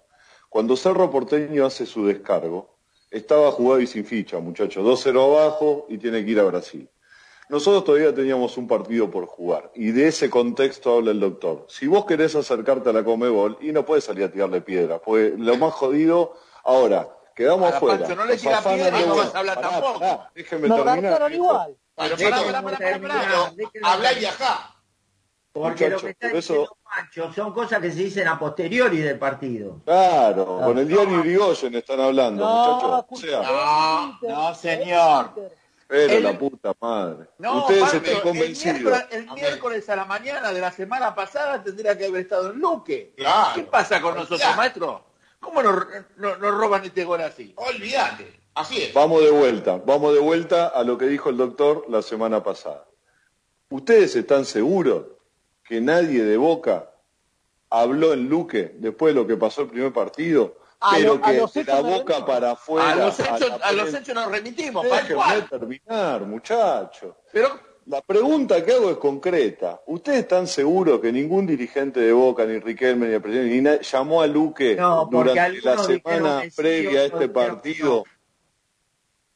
Cuando 0.49 0.77
Cerro 0.77 1.11
Porteño 1.11 1.67
hace 1.67 1.85
su 1.85 2.07
descargo, 2.07 2.77
estaba 3.11 3.51
jugado 3.53 3.81
y 3.81 3.87
sin 3.87 4.05
ficha, 4.05 4.39
muchachos, 4.39 4.85
2-0 4.85 5.25
abajo 5.25 5.87
y 5.89 5.99
tiene 5.99 6.25
que 6.25 6.31
ir 6.33 6.41
a 6.41 6.45
Brasil. 6.45 6.89
nosotros 7.49 7.85
todavía 7.85 8.15
teníamos 8.15 8.57
un 8.57 8.67
partido 8.67 9.11
por 9.11 9.27
jugar 9.27 9.71
y 9.75 9.93
de 9.93 10.09
ese 10.09 10.31
contexto 10.31 10.95
habla 10.95 11.11
el 11.11 11.21
doctor. 11.21 11.67
Si 11.69 11.87
vos 11.87 12.05
querés 12.07 12.35
acercarte 12.35 12.91
a 12.91 12.93
la 12.93 13.05
Comebol 13.05 13.59
y 13.61 13.73
no 13.73 13.85
puedes 13.85 14.05
salir 14.05 14.25
a 14.25 14.31
tirarle 14.31 14.61
piedra, 14.61 15.01
pues 15.01 15.39
lo 15.39 15.57
más 15.57 15.73
jodido, 15.75 16.35
ahora, 16.65 17.09
quedamos 17.35 17.67
Ahora, 17.67 17.77
afuera. 17.77 17.99
Pancho, 18.01 18.17
no 18.17 18.25
le 18.25 18.37
tira 18.37 18.63
piedra 18.63 19.01
no 19.01 19.17
vas 19.17 19.35
a 19.35 19.39
hablar 19.39 19.61
tampoco. 19.61 20.01
Nos 20.35 20.49
terminar. 20.49 21.33
igual. 21.33 21.77
Pero 21.97 22.17
pará, 22.17 22.63
pará, 22.63 23.55
Habla 23.83 24.13
y 24.13 24.19
viajá. 24.19 24.74
Porque 25.55 25.89
lo 25.89 25.99
que 26.01 26.11
está 26.11 26.29
por 26.31 26.39
eso- 26.39 26.53
diciendo 26.55 26.77
Pancho 26.85 27.33
son 27.33 27.55
cosas 27.55 27.81
que 27.81 27.91
se 27.93 27.99
dicen 28.01 28.27
a 28.29 28.39
posteriori 28.39 28.99
del 28.99 29.19
partido. 29.19 29.81
Claro, 29.85 30.61
con 30.65 30.77
el 30.79 30.89
diario 30.89 31.21
Irigoyen 31.21 31.75
están 31.77 32.01
hablando, 32.01 32.45
No, 32.45 32.75
muchachos. 32.75 32.91
O 32.91 32.99
escucha, 33.01 33.27
sea, 33.45 33.53
No, 33.53 34.19
no, 34.23 34.55
señor. 34.55 35.31
Pero 35.87 36.13
El- 36.13 36.23
la 36.25 36.39
puta 36.39 36.73
madre. 36.81 37.27
No, 37.39 37.59
Ustedes 37.61 37.81
Pancho, 37.83 37.97
están 37.99 38.15
el 38.17 38.23
convencidos. 38.23 38.81
miércoles, 38.81 39.07
el 39.13 39.31
miércoles 39.31 39.89
a 39.91 39.97
la 39.97 40.05
mañana 40.07 40.53
de 40.53 40.61
la 40.61 40.73
semana 40.73 41.15
pasada 41.15 41.63
tendría 41.63 41.97
que 41.97 42.07
haber 42.07 42.23
estado 42.23 42.51
en 42.51 42.59
Luque. 42.59 43.13
Claro. 43.17 43.51
¿Qué 43.55 43.63
pasa 43.63 44.01
con 44.01 44.15
nosotros, 44.15 44.41
Olvidate. 44.41 44.57
maestro? 44.57 45.05
¿Cómo 45.41 45.63
nos, 45.63 45.87
nos- 46.17 46.39
nos 46.41 46.55
roban 46.59 46.85
este 46.85 47.05
gol 47.05 47.21
así? 47.21 47.53
Olvídate. 47.57 48.41
Así 48.55 48.83
es. 48.83 48.95
Vamos 48.95 49.23
de 49.23 49.31
vuelta, 49.31 49.81
vamos 49.85 50.15
de 50.15 50.21
vuelta 50.21 50.69
a 50.69 50.83
lo 50.85 50.97
que 50.99 51.07
dijo 51.07 51.29
el 51.31 51.37
doctor 51.37 51.85
la 51.89 52.03
semana 52.03 52.43
pasada. 52.43 52.87
¿Ustedes 53.69 54.17
están 54.17 54.45
seguros 54.45 55.05
que 55.65 55.81
nadie 55.81 56.25
de 56.25 56.37
Boca 56.37 56.91
habló 57.71 58.13
en 58.13 58.29
Luque 58.29 58.75
después 58.79 59.15
de 59.15 59.21
lo 59.21 59.27
que 59.27 59.37
pasó 59.37 59.63
el 59.63 59.69
primer 59.69 59.93
partido? 59.93 60.59
A 60.81 60.97
pero 60.97 61.15
lo- 61.17 61.25
a 61.25 61.31
que 61.31 61.39
los 61.39 61.55
de 61.55 61.65
la 61.65 61.81
Boca 61.81 62.27
para 62.27 62.51
afuera. 62.53 62.93
a 62.93 62.95
los 62.97 63.19
hechos, 63.19 63.49
la 63.49 63.57
a 63.67 63.73
los 63.73 63.95
hechos 63.95 64.15
nos 64.15 64.31
remitimos, 64.31 64.85
Déjenme 64.85 65.43
terminar, 65.49 66.21
muchachos. 66.27 67.15
Pero 67.33 67.75
La 67.87 68.01
pregunta 68.01 68.65
que 68.65 68.73
hago 68.73 68.91
es 68.91 68.97
concreta. 68.97 69.83
¿Ustedes 69.87 70.21
están 70.21 70.47
seguros 70.47 71.01
que 71.01 71.13
ningún 71.13 71.47
dirigente 71.47 72.01
de 72.01 72.15
Boca, 72.15 72.47
ni 72.47 72.59
Riquelme, 72.59 73.09
ni 73.09 73.13
el 73.15 73.21
presidente, 73.21 73.55
ni 73.55 73.61
nadie 73.61 73.83
llamó 73.83 74.23
a 74.23 74.27
Luque 74.27 74.75
No, 74.75 75.07
durante 75.11 75.61
la 75.61 75.77
semana 75.77 76.43
previa 76.57 77.01
a 77.01 77.05
este 77.05 77.29
partido? 77.29 78.05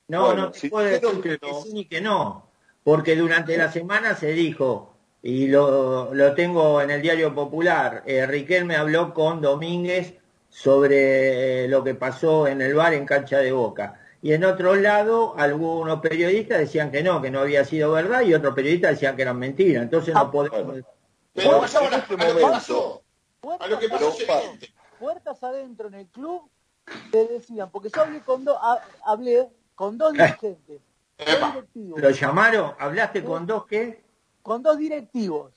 No, 0.09 0.26
Bueno, 0.26 0.43
no 0.45 0.51
te 0.53 0.61
si 0.61 0.68
puedo 0.70 0.87
dijeron 0.87 1.16
decir 1.20 1.22
que 1.39 1.47
que, 1.47 1.53
no. 1.53 1.62
sí 1.62 1.72
ni 1.74 1.85
que 1.85 2.01
no, 2.01 2.51
porque 2.85 3.16
durante 3.16 3.55
la 3.59 3.70
semana 3.70 4.14
se 4.16 4.29
dijo, 4.33 4.95
y 5.22 5.48
lo, 5.48 6.14
lo 6.14 6.34
tengo 6.34 6.80
en 6.80 6.90
el 6.90 7.02
diario 7.02 7.34
popular, 7.34 8.02
eh, 8.06 8.24
Riquelme 8.26 8.76
habló 8.76 9.12
con 9.12 9.40
Domínguez 9.40 10.14
sobre 10.48 11.64
eh, 11.64 11.68
lo 11.68 11.82
que 11.84 11.94
pasó 11.94 12.46
en 12.46 12.62
el 12.62 12.74
bar 12.74 12.94
en 12.94 13.04
cancha 13.06 13.38
de 13.38 13.52
Boca. 13.52 14.00
Y 14.22 14.32
en 14.32 14.44
otro 14.44 14.74
lado, 14.74 15.34
algunos 15.38 16.00
periodistas 16.00 16.58
decían 16.58 16.90
que 16.90 17.02
no, 17.02 17.20
que 17.22 17.30
no 17.30 17.40
había 17.40 17.64
sido 17.64 17.92
verdad, 17.92 18.22
y 18.22 18.34
otros 18.34 18.54
periodistas 18.54 18.92
decían 18.92 19.14
que 19.16 19.22
eran 19.22 19.38
mentiras. 19.38 19.82
Entonces 19.82 20.14
no 20.14 20.30
podemos... 20.30 20.82
Pero 21.34 21.62
a, 21.62 21.66
este 21.66 21.78
a 21.78 22.28
lo 22.34 22.40
pasó. 22.40 23.02
A 23.60 23.66
lo 23.68 23.78
que 23.78 23.88
Puertas, 23.88 23.90
pasó 23.90 24.22
evidente. 24.40 24.74
puertas 24.98 25.42
adentro 25.44 25.86
en 25.88 25.94
el 25.94 26.06
club 26.08 26.50
te 27.12 27.26
decían, 27.28 27.70
porque 27.70 27.90
yo 27.94 28.02
hablé 28.02 28.20
con 28.22 28.44
dos, 28.44 28.56
ha- 28.60 28.82
hablé 29.04 29.48
con 29.76 29.96
dos 29.98 30.12
dirigentes, 30.14 30.80
directivos, 31.18 32.00
¿Lo 32.00 32.10
llamaron? 32.10 32.72
¿Hablaste 32.78 33.22
con 33.22 33.46
dos 33.46 33.66
qué? 33.66 34.02
Con 34.49 34.62
dos 34.62 34.78
directivos 34.78 35.53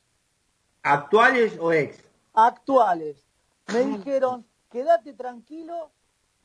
¿Actuales 0.84 1.54
o 1.60 1.72
ex? 1.72 1.98
actuales. 2.34 3.26
Me 3.72 3.86
dijeron, 3.86 4.46
quédate 4.70 5.14
tranquilo, 5.14 5.92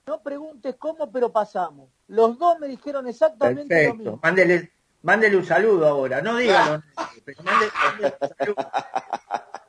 no 0.07 0.23
preguntes 0.23 0.77
cómo, 0.79 1.11
pero 1.11 1.33
pasamos. 1.33 1.89
Los 2.07 2.39
dos 2.39 2.59
me 2.61 2.69
dijeron 2.69 3.09
exactamente 3.09 3.89
lo 3.89 3.95
mismo. 3.95 4.21
Mándele, 4.23 4.71
mándele 5.03 5.37
un 5.39 5.45
saludo 5.45 5.89
ahora. 5.89 6.23
No 6.23 6.37
dígalo, 6.37 6.83
pero 7.25 7.43
mándele, 7.43 7.73
mándele 7.85 8.17
un 8.21 8.29
saludo. 8.39 8.71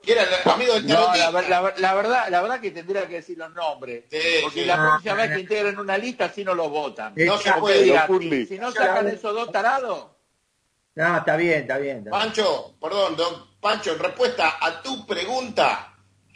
Era 0.05 0.23
el 0.23 0.51
amigo 0.51 0.73
del 0.75 0.87
no, 0.87 1.15
la, 1.15 1.31
la 1.31 1.73
la 1.77 1.93
verdad, 1.95 2.27
la 2.29 2.41
verdad 2.41 2.59
que 2.61 2.71
tendría 2.71 3.07
que 3.07 3.15
decir 3.15 3.37
los 3.39 3.51
nombres. 3.53 4.05
Sí, 4.11 4.19
porque 4.43 4.59
sí. 4.61 4.65
la 4.65 4.75
Ah, 4.75 4.89
próxima 4.91 5.13
vez 5.15 5.31
ah. 5.31 5.33
que 5.33 5.39
integren 5.41 5.79
una 5.79 5.97
lista, 5.97 6.25
así 6.25 6.43
no 6.45 6.53
los 6.53 6.69
votan. 6.69 7.13
No 7.15 7.37
se 7.37 7.53
puede. 7.53 8.07
Si, 8.19 8.45
si 8.45 8.59
no 8.59 8.71
sacan 8.71 9.07
esos 9.07 9.33
dos 9.33 9.51
tarados, 9.51 10.16
No, 10.97 11.17
está 11.17 11.35
bien, 11.37 11.61
está 11.61 11.77
bien. 11.77 11.97
está 11.99 12.09
bien. 12.09 12.21
Pancho, 12.21 12.73
perdón, 12.81 13.15
don 13.15 13.47
Pancho, 13.61 13.91
en 13.93 13.99
respuesta 13.99 14.57
a 14.59 14.81
tu 14.81 15.05
pregunta, 15.05 15.93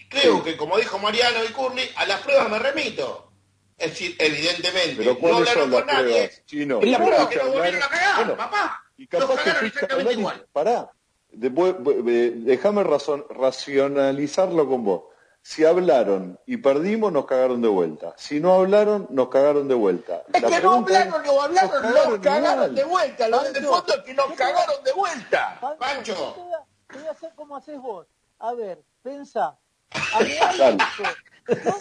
creo 0.07 0.43
que 0.43 0.55
como 0.55 0.78
dijo 0.78 0.99
Mariano 0.99 1.43
y 1.43 1.51
Curly, 1.51 1.82
a 1.95 2.05
las 2.05 2.22
pruebas 2.22 2.47
me 2.49 2.59
remito. 2.59 3.32
Es 3.78 3.89
decir, 3.91 4.16
evidentemente, 4.20 4.95
Pero 4.97 5.14
no 5.14 5.20
¿cuáles 5.20 5.39
hablaron 5.49 5.64
son 5.64 5.72
las 5.72 5.84
con 5.84 5.93
nadie. 5.95 6.32
Chino? 6.45 6.80
Y 6.84 6.86
la 6.91 6.97
prueba 6.99 7.28
que 7.30 7.36
a 7.39 7.43
no 7.43 7.43
hablar- 7.49 7.57
volvieron 7.64 7.82
a 7.84 7.88
cagar, 7.89 8.16
Bueno, 8.18 8.38
papá. 8.38 8.84
Y 8.97 9.01
Nos 9.01 9.09
capaz 9.22 9.28
que 9.38 9.43
cagaron 9.49 9.66
exactamente 9.68 10.14
igual. 10.14 10.45
Pará, 10.53 10.91
después, 11.32 11.76
eh, 12.07 12.32
déjame 12.36 12.84
racionalizarlo 12.84 14.68
con 14.70 14.84
vos. 14.84 15.01
Si 15.44 15.66
hablaron 15.66 16.39
y 16.46 16.58
perdimos, 16.58 17.12
nos 17.12 17.26
cagaron 17.26 17.62
de 17.62 17.68
vuelta. 17.68 18.14
Si 18.18 18.39
no 18.39 18.54
hablaron, 18.54 19.08
nos 19.10 19.30
cagaron 19.30 19.68
de 19.68 19.74
vuelta. 19.74 20.24
es 20.34 20.42
La 20.42 20.50
que 20.50 20.62
no 20.62 20.74
hablaron, 20.74 21.24
no 21.24 21.42
hablaron, 21.42 21.82
nos 21.82 22.10
nos 22.10 22.20
cagaron 22.20 22.76
de 22.76 22.84
vuelta. 22.84 23.28
Lo 23.28 23.44
de 23.44 23.62
fondo 23.62 23.94
es 23.94 24.04
que 24.04 24.14
nos 24.14 24.32
cagaron 24.34 24.84
de 24.84 24.94
vuelta. 24.94 25.60
Pancho, 25.80 26.14
Te 26.14 26.42
voy, 26.42 26.54
a, 26.54 26.66
te 26.88 26.98
voy 27.00 27.08
a 27.08 27.12
hacer 27.12 27.34
como 27.36 27.56
haces 27.56 27.80
vos. 27.80 28.08
A 28.38 28.54
ver, 28.54 28.84
yo 29.04 29.12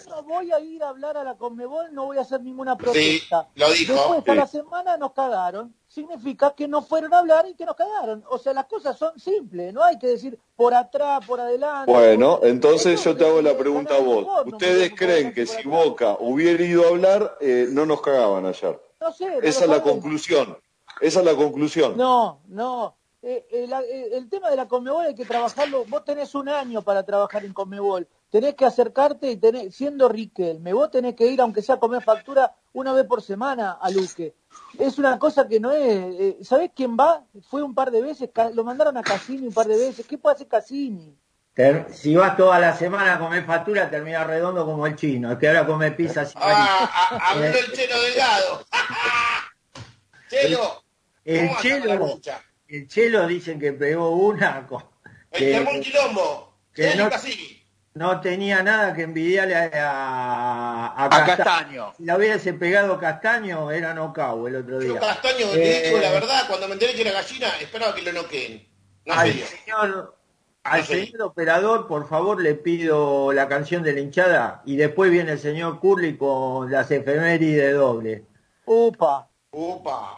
no 0.08 0.22
voy 0.22 0.52
a 0.52 0.60
ir 0.60 0.82
a 0.82 0.88
hablar 0.90 1.16
a 1.16 1.24
la 1.24 1.34
Conmebol, 1.36 1.92
no 1.92 2.06
voy 2.06 2.18
a 2.18 2.22
hacer 2.22 2.40
ninguna 2.42 2.76
protesta. 2.76 3.48
lo 3.54 3.70
dijo. 3.70 3.92
Después 3.94 4.28
a 4.28 4.32
Sí. 4.32 4.36
la 4.38 4.46
semana 4.46 4.96
nos 4.96 5.12
cagaron. 5.12 5.74
Significa 5.88 6.54
que 6.54 6.68
no 6.68 6.82
fueron 6.82 7.12
a 7.14 7.18
hablar 7.18 7.46
y 7.48 7.54
que 7.54 7.64
nos 7.66 7.74
cagaron. 7.74 8.22
O 8.30 8.38
sea, 8.38 8.52
las 8.52 8.66
cosas 8.66 8.96
son 8.96 9.18
simples. 9.18 9.74
No 9.74 9.82
hay 9.82 9.98
que 9.98 10.06
decir 10.06 10.38
por 10.54 10.72
atrás, 10.74 11.24
por 11.26 11.40
adelante. 11.40 11.90
Bueno, 11.90 12.38
por- 12.38 12.46
entonces 12.48 13.02
yo 13.02 13.16
te 13.16 13.26
hago 13.26 13.42
la 13.42 13.56
pregunta 13.56 13.96
a 13.96 14.00
vos. 14.00 14.26
¿Ustedes 14.46 14.92
creen 14.94 15.32
que 15.34 15.46
si. 15.46 15.66
Boca 15.66 16.16
hubiera 16.20 16.62
ido 16.62 16.84
a 16.84 16.88
hablar, 16.88 17.36
eh, 17.40 17.66
no 17.70 17.86
nos 17.86 18.00
cagaban 18.00 18.46
ayer? 18.46 18.80
No 19.00 19.12
sé, 19.12 19.38
Esa 19.42 19.66
lo 19.66 19.72
es 19.74 19.78
la 19.78 19.82
conclusión. 19.82 20.58
Esa 21.00 21.20
es 21.20 21.24
la 21.26 21.34
conclusión. 21.34 21.96
No, 21.96 22.40
no. 22.48 22.96
Eh, 23.22 23.46
eh, 23.50 23.66
la- 23.68 23.82
eh, 23.82 24.10
el 24.16 24.28
tema 24.30 24.48
de 24.50 24.56
la 24.56 24.66
Conmebol 24.68 25.04
hay 25.06 25.14
que 25.14 25.24
trabajarlo. 25.24 25.84
Vos 25.86 26.04
tenés 26.04 26.34
un 26.34 26.48
año 26.48 26.82
para 26.82 27.02
trabajar 27.04 27.44
en 27.44 27.52
Conmebol. 27.52 28.06
Tenés 28.30 28.54
que 28.54 28.64
acercarte 28.64 29.30
y 29.30 29.36
tenés, 29.36 29.74
siendo 29.74 30.08
Riquelme, 30.08 30.72
vos 30.72 30.90
tenés 30.90 31.14
que 31.16 31.26
ir, 31.26 31.40
aunque 31.40 31.62
sea 31.62 31.74
a 31.74 31.80
comer 31.80 32.00
factura, 32.02 32.54
una 32.72 32.92
vez 32.92 33.04
por 33.04 33.22
semana 33.22 33.72
a 33.72 33.90
Luque. 33.90 34.34
Es 34.78 34.98
una 34.98 35.18
cosa 35.18 35.48
que 35.48 35.58
no 35.58 35.72
es. 35.72 35.80
Eh, 36.20 36.38
¿Sabés 36.42 36.70
quién 36.74 36.96
va? 36.96 37.24
Fue 37.48 37.62
un 37.62 37.74
par 37.74 37.90
de 37.90 38.00
veces, 38.02 38.30
lo 38.54 38.62
mandaron 38.64 38.96
a 38.96 39.02
Cassini 39.02 39.48
un 39.48 39.52
par 39.52 39.66
de 39.66 39.76
veces. 39.76 40.06
¿Qué 40.06 40.16
puede 40.16 40.34
hacer 40.36 40.46
Cassini? 40.46 41.16
Ter- 41.54 41.86
si 41.92 42.14
vas 42.14 42.36
toda 42.36 42.60
la 42.60 42.76
semana 42.76 43.14
a 43.14 43.18
comer 43.18 43.44
factura, 43.44 43.90
termina 43.90 44.22
redondo 44.22 44.64
como 44.64 44.86
el 44.86 44.94
chino. 44.94 45.32
El 45.32 45.38
que 45.38 45.48
ahora 45.48 45.66
come 45.66 45.90
pizza 45.90 46.24
sin 46.24 46.38
Ah, 46.40 46.88
ah, 47.10 47.30
habló 47.32 47.46
el 47.46 47.72
Chelo 47.72 48.00
Delgado. 48.02 48.64
Chelo. 50.30 50.84
El 51.24 51.48
¿cómo 51.48 51.60
Chelo-? 51.60 52.20
El 52.68 52.86
chelo 52.86 53.26
dicen 53.26 53.58
que 53.58 53.72
pegó 53.72 54.10
una 54.10 54.64
con- 54.66 54.84
El 55.32 55.38
que 55.40 55.56
armó 55.56 55.70
un 55.72 55.80
quilombo. 55.80 56.54
que 56.72 56.94
no- 56.94 57.10
Cassini. 57.10 57.59
No 57.94 58.20
tenía 58.20 58.62
nada 58.62 58.94
que 58.94 59.02
envidiarle 59.02 59.54
a, 59.56 60.86
a, 60.96 61.04
A 61.04 61.08
Casta- 61.10 61.36
Castaño. 61.36 61.92
Si 61.96 62.04
la 62.04 62.16
hubiese 62.16 62.52
pegado 62.54 62.98
Castaño, 62.98 63.70
era 63.70 63.92
nocao 63.94 64.46
el 64.48 64.56
otro 64.56 64.80
Yo 64.80 64.92
día. 64.92 65.00
Castaño, 65.00 65.46
Eh, 65.54 65.80
te 65.82 65.88
digo 65.88 66.00
la 66.00 66.10
verdad, 66.10 66.42
cuando 66.48 66.68
me 66.68 66.74
enteré 66.74 66.94
que 66.94 67.02
era 67.02 67.12
gallina, 67.12 67.48
esperaba 67.60 67.94
que 67.94 68.02
lo 68.02 68.12
noqueen. 68.12 68.68
No 69.06 69.14
al 69.14 69.28
serio. 69.28 69.46
señor, 69.46 70.16
al 70.62 70.80
No 70.80 70.86
señor 70.86 71.22
operador, 71.22 71.86
por 71.88 72.08
favor, 72.08 72.40
le 72.40 72.54
pido 72.54 73.32
la 73.32 73.48
canción 73.48 73.82
de 73.82 73.92
la 73.94 74.00
hinchada 74.00 74.62
y 74.64 74.76
después 74.76 75.10
viene 75.10 75.32
el 75.32 75.38
señor 75.40 75.80
Curly 75.80 76.16
con 76.16 76.70
las 76.70 76.90
efemérides 76.90 77.74
doble. 77.74 78.24
Upa. 78.66 79.28
Upa. 79.52 80.16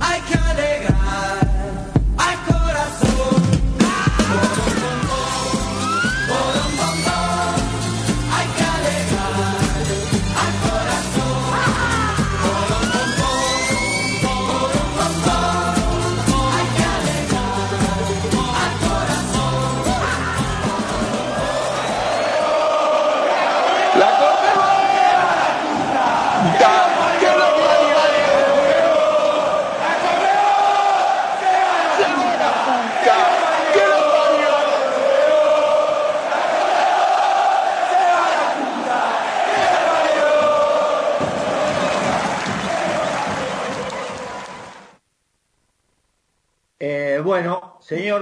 Hay 0.00 0.20
que 0.22 0.34
alegrar 0.34 0.67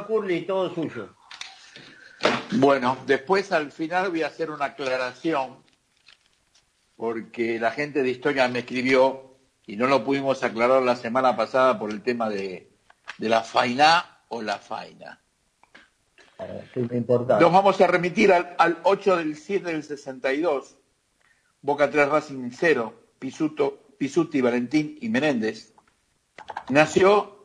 señor 0.07 0.21
Curly, 0.21 0.47
todo 0.47 0.75
suyo. 0.75 1.15
Bueno, 2.53 2.97
después 3.07 3.53
al 3.53 3.73
final 3.73 4.11
voy 4.11 4.23
a 4.23 4.29
hacer 4.29 4.51
una 4.51 4.67
aclaración, 4.67 5.59
porque 6.97 7.59
la 7.59 7.71
gente 7.71 8.03
de 8.03 8.11
historia 8.11 8.49
me 8.49 8.61
escribió 8.61 9.37
y 9.67 9.77
no 9.77 9.87
lo 9.87 10.05
pudimos 10.05 10.43
aclarar 10.43 10.83
la 10.83 10.97
semana 10.97 11.37
pasada 11.37 11.79
por 11.79 11.91
el 11.91 12.03
tema 12.03 12.29
de, 12.29 12.71
de 13.19 13.29
la 13.29 13.43
faina 13.43 14.21
o 14.29 14.43
la 14.43 14.59
faina. 14.59 15.21
Nos 17.41 17.53
vamos 17.53 17.81
a 17.81 17.87
remitir 17.87 18.33
al, 18.33 18.55
al 18.59 18.79
8 18.83 19.17
del 19.17 19.37
7 19.37 19.73
del 19.73 19.83
62, 19.83 20.77
Boca 21.63 21.91
3 21.91 22.09
Racing 22.09 22.51
0, 22.53 22.95
Pisuto, 23.19 23.95
Pisuti, 23.99 24.41
Valentín 24.41 24.99
y 25.01 25.09
Menéndez. 25.09 25.75
Nació 26.69 27.36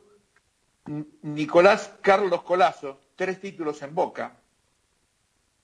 Nicolás 0.86 1.92
Carlos 2.00 2.42
Colazo, 2.42 3.00
tres 3.14 3.40
títulos 3.40 3.80
en 3.82 3.94
Boca. 3.94 4.36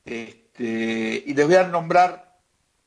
Este, 0.05 1.25
y 1.27 1.35
les 1.35 1.47
voy 1.47 1.57
a 1.57 1.69
nombrar 1.69 2.39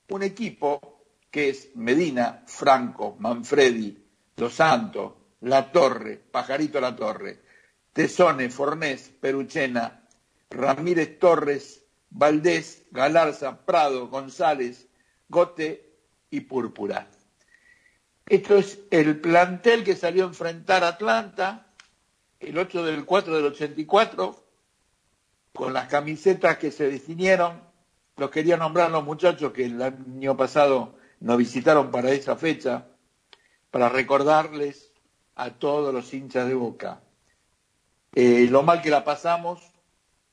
un 0.09 0.23
equipo 0.23 1.03
que 1.29 1.49
es 1.49 1.75
Medina, 1.75 2.43
Franco, 2.45 3.15
Manfredi, 3.19 3.97
Dos 4.35 4.53
Santos, 4.53 5.13
La 5.41 5.71
Torre, 5.71 6.17
Pajarito 6.17 6.79
La 6.81 6.95
Torre, 6.95 7.41
Tesone, 7.93 8.49
Fornés, 8.49 9.11
Peruchena, 9.19 10.07
Ramírez 10.49 11.19
Torres, 11.19 11.85
Valdés, 12.09 12.83
Galarza, 12.91 13.65
Prado, 13.65 14.07
González, 14.07 14.87
Gote 15.29 15.95
y 16.29 16.41
Púrpura. 16.41 17.07
Esto 18.25 18.55
es 18.55 18.79
el 18.91 19.19
plantel 19.19 19.83
que 19.83 19.95
salió 19.95 20.23
a 20.23 20.27
enfrentar 20.27 20.83
a 20.83 20.89
Atlanta 20.89 21.70
el 22.41 22.57
8 22.57 22.83
del 22.83 23.05
4 23.05 23.35
del 23.35 23.45
84, 23.45 24.43
con 25.53 25.73
las 25.73 25.87
camisetas 25.87 26.57
que 26.57 26.71
se 26.71 26.89
definieron. 26.89 27.61
Los 28.17 28.29
quería 28.29 28.57
nombrar 28.57 28.91
los 28.91 29.03
muchachos 29.03 29.51
que 29.51 29.65
el 29.65 29.81
año 29.81 30.35
pasado 30.35 30.95
nos 31.19 31.37
visitaron 31.37 31.91
para 31.91 32.11
esa 32.11 32.35
fecha, 32.35 32.87
para 33.69 33.89
recordarles 33.89 34.91
a 35.35 35.51
todos 35.51 35.93
los 35.93 36.13
hinchas 36.13 36.47
de 36.47 36.53
Boca 36.53 37.01
eh, 38.13 38.47
lo 38.49 38.61
mal 38.63 38.81
que 38.81 38.89
la 38.89 39.03
pasamos, 39.03 39.61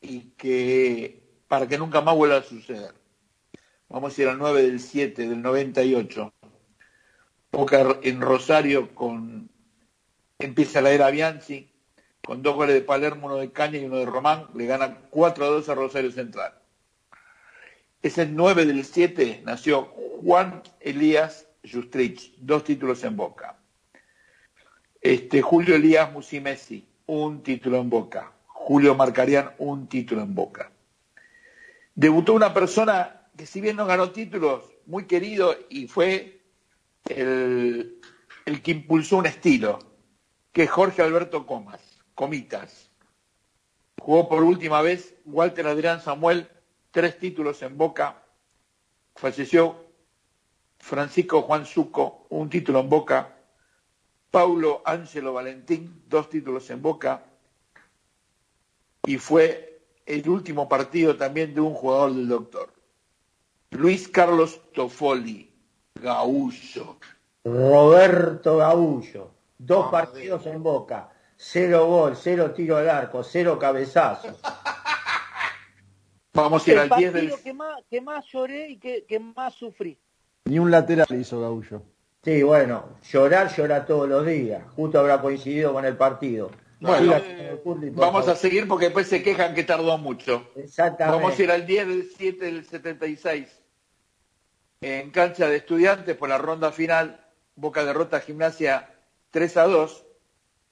y 0.00 0.32
que 0.36 1.22
para 1.48 1.66
que 1.66 1.78
nunca 1.78 2.00
más 2.00 2.14
vuelva 2.14 2.36
a 2.36 2.42
suceder. 2.42 2.94
Vamos 3.88 4.16
a 4.16 4.22
ir 4.22 4.28
al 4.28 4.38
9 4.38 4.62
del 4.62 4.80
7 4.80 5.28
del 5.28 5.42
98. 5.42 6.32
Boca 7.50 7.98
en 8.02 8.20
Rosario 8.20 8.94
con 8.94 9.50
empieza 10.38 10.80
la 10.80 10.90
era 10.90 11.10
Bianchi 11.10 11.72
con 12.28 12.42
dos 12.42 12.56
goles 12.56 12.74
de 12.74 12.82
Palermo, 12.82 13.26
uno 13.26 13.36
de 13.36 13.52
Caña 13.52 13.78
y 13.78 13.86
uno 13.86 13.96
de 13.96 14.04
Román, 14.04 14.48
le 14.54 14.66
gana 14.66 14.98
4 15.08 15.46
a 15.46 15.48
2 15.48 15.66
a 15.66 15.74
Rosario 15.74 16.12
Central. 16.12 16.52
Ese 18.02 18.26
9 18.26 18.66
del 18.66 18.84
7 18.84 19.40
nació 19.46 19.84
Juan 20.22 20.62
Elías 20.78 21.46
Justrich, 21.64 22.34
dos 22.36 22.64
títulos 22.64 23.02
en 23.04 23.16
Boca. 23.16 23.56
Este, 25.00 25.40
Julio 25.40 25.74
Elías 25.74 26.12
Musimesi, 26.12 26.86
un 27.06 27.42
título 27.42 27.78
en 27.78 27.88
Boca. 27.88 28.30
Julio 28.44 28.94
marcarían 28.94 29.52
un 29.56 29.88
título 29.88 30.20
en 30.20 30.34
Boca. 30.34 30.70
Debutó 31.94 32.34
una 32.34 32.52
persona 32.52 33.22
que 33.38 33.46
si 33.46 33.62
bien 33.62 33.76
no 33.76 33.86
ganó 33.86 34.10
títulos, 34.10 34.64
muy 34.84 35.06
querido 35.06 35.56
y 35.70 35.86
fue 35.86 36.42
el, 37.08 38.02
el 38.44 38.60
que 38.60 38.72
impulsó 38.72 39.16
un 39.16 39.24
estilo, 39.24 39.78
que 40.52 40.64
es 40.64 40.70
Jorge 40.70 41.00
Alberto 41.00 41.46
Comas, 41.46 41.97
Comitas. 42.18 42.90
Jugó 44.00 44.28
por 44.28 44.42
última 44.42 44.82
vez 44.82 45.14
Walter 45.24 45.68
Adrián 45.68 46.00
Samuel, 46.00 46.48
tres 46.90 47.16
títulos 47.16 47.62
en 47.62 47.78
Boca. 47.78 48.24
Falleció 49.14 49.76
Francisco 50.80 51.42
Juan 51.42 51.64
Suco, 51.64 52.26
un 52.30 52.50
título 52.50 52.80
en 52.80 52.88
Boca. 52.88 53.36
Paulo 54.32 54.82
Ángelo 54.84 55.32
Valentín, 55.32 56.02
dos 56.08 56.28
títulos 56.28 56.68
en 56.70 56.82
Boca 56.82 57.22
y 59.06 59.16
fue 59.16 59.80
el 60.04 60.28
último 60.28 60.68
partido 60.68 61.16
también 61.16 61.54
de 61.54 61.60
un 61.60 61.72
jugador 61.72 62.14
del 62.14 62.26
doctor. 62.26 62.72
Luis 63.70 64.08
Carlos 64.08 64.60
Toffoli, 64.74 65.54
Gaullo. 65.94 66.96
Roberto 67.44 68.56
Gaullo, 68.56 69.30
dos 69.56 69.88
partidos 69.92 70.44
en 70.46 70.64
boca, 70.64 71.12
cero 71.38 71.86
gol, 71.86 72.16
cero 72.16 72.50
tiro 72.50 72.76
al 72.76 72.90
arco, 72.90 73.22
cero 73.22 73.58
cabezazo. 73.58 74.36
Vamos 76.34 76.66
a 76.66 76.70
ir 76.70 76.78
al 76.78 76.88
10 76.90 77.12
del... 77.12 77.42
que 77.42 77.54
más, 77.54 77.82
que 77.88 78.00
más 78.00 78.24
lloré 78.26 78.70
y 78.70 78.78
que, 78.78 79.04
que 79.06 79.18
más 79.18 79.54
sufrí. 79.54 79.98
Ni 80.44 80.58
un 80.58 80.70
lateral 80.70 81.06
hizo 81.10 81.40
Gaullo. 81.40 81.82
Sí, 82.22 82.42
bueno, 82.42 82.90
llorar 83.10 83.54
llora 83.56 83.86
todos 83.86 84.08
los 84.08 84.26
días. 84.26 84.62
Justo 84.74 84.98
habrá 84.98 85.20
coincidido 85.20 85.72
con 85.72 85.84
el 85.84 85.96
partido. 85.96 86.50
Bueno, 86.80 87.20
vamos 87.94 88.28
a 88.28 88.36
seguir 88.36 88.68
porque 88.68 88.86
después 88.86 89.08
se 89.08 89.22
quejan 89.22 89.54
que 89.54 89.64
tardó 89.64 89.98
mucho. 89.98 90.48
Exactamente. 90.54 91.20
Vamos 91.20 91.38
a 91.38 91.42
ir 91.42 91.50
al 91.50 91.66
10 91.66 91.88
del 91.88 92.10
7 92.16 92.44
del 92.44 92.64
76. 92.64 93.62
En 94.80 95.10
cancha 95.10 95.48
de 95.48 95.56
estudiantes 95.56 96.16
por 96.16 96.28
la 96.28 96.38
ronda 96.38 96.70
final, 96.70 97.24
Boca 97.56 97.84
derrota 97.84 98.18
a 98.18 98.20
Gimnasia 98.20 98.94
3 99.30 99.56
a 99.56 99.64
2, 99.64 100.04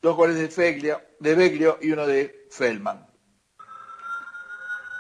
dos 0.01 0.17
goles 0.17 0.37
de, 0.37 1.35
Beglio 1.35 1.79
y 1.81 1.93
uno 1.93 2.07
de 2.07 2.47
Feldman. 2.51 3.07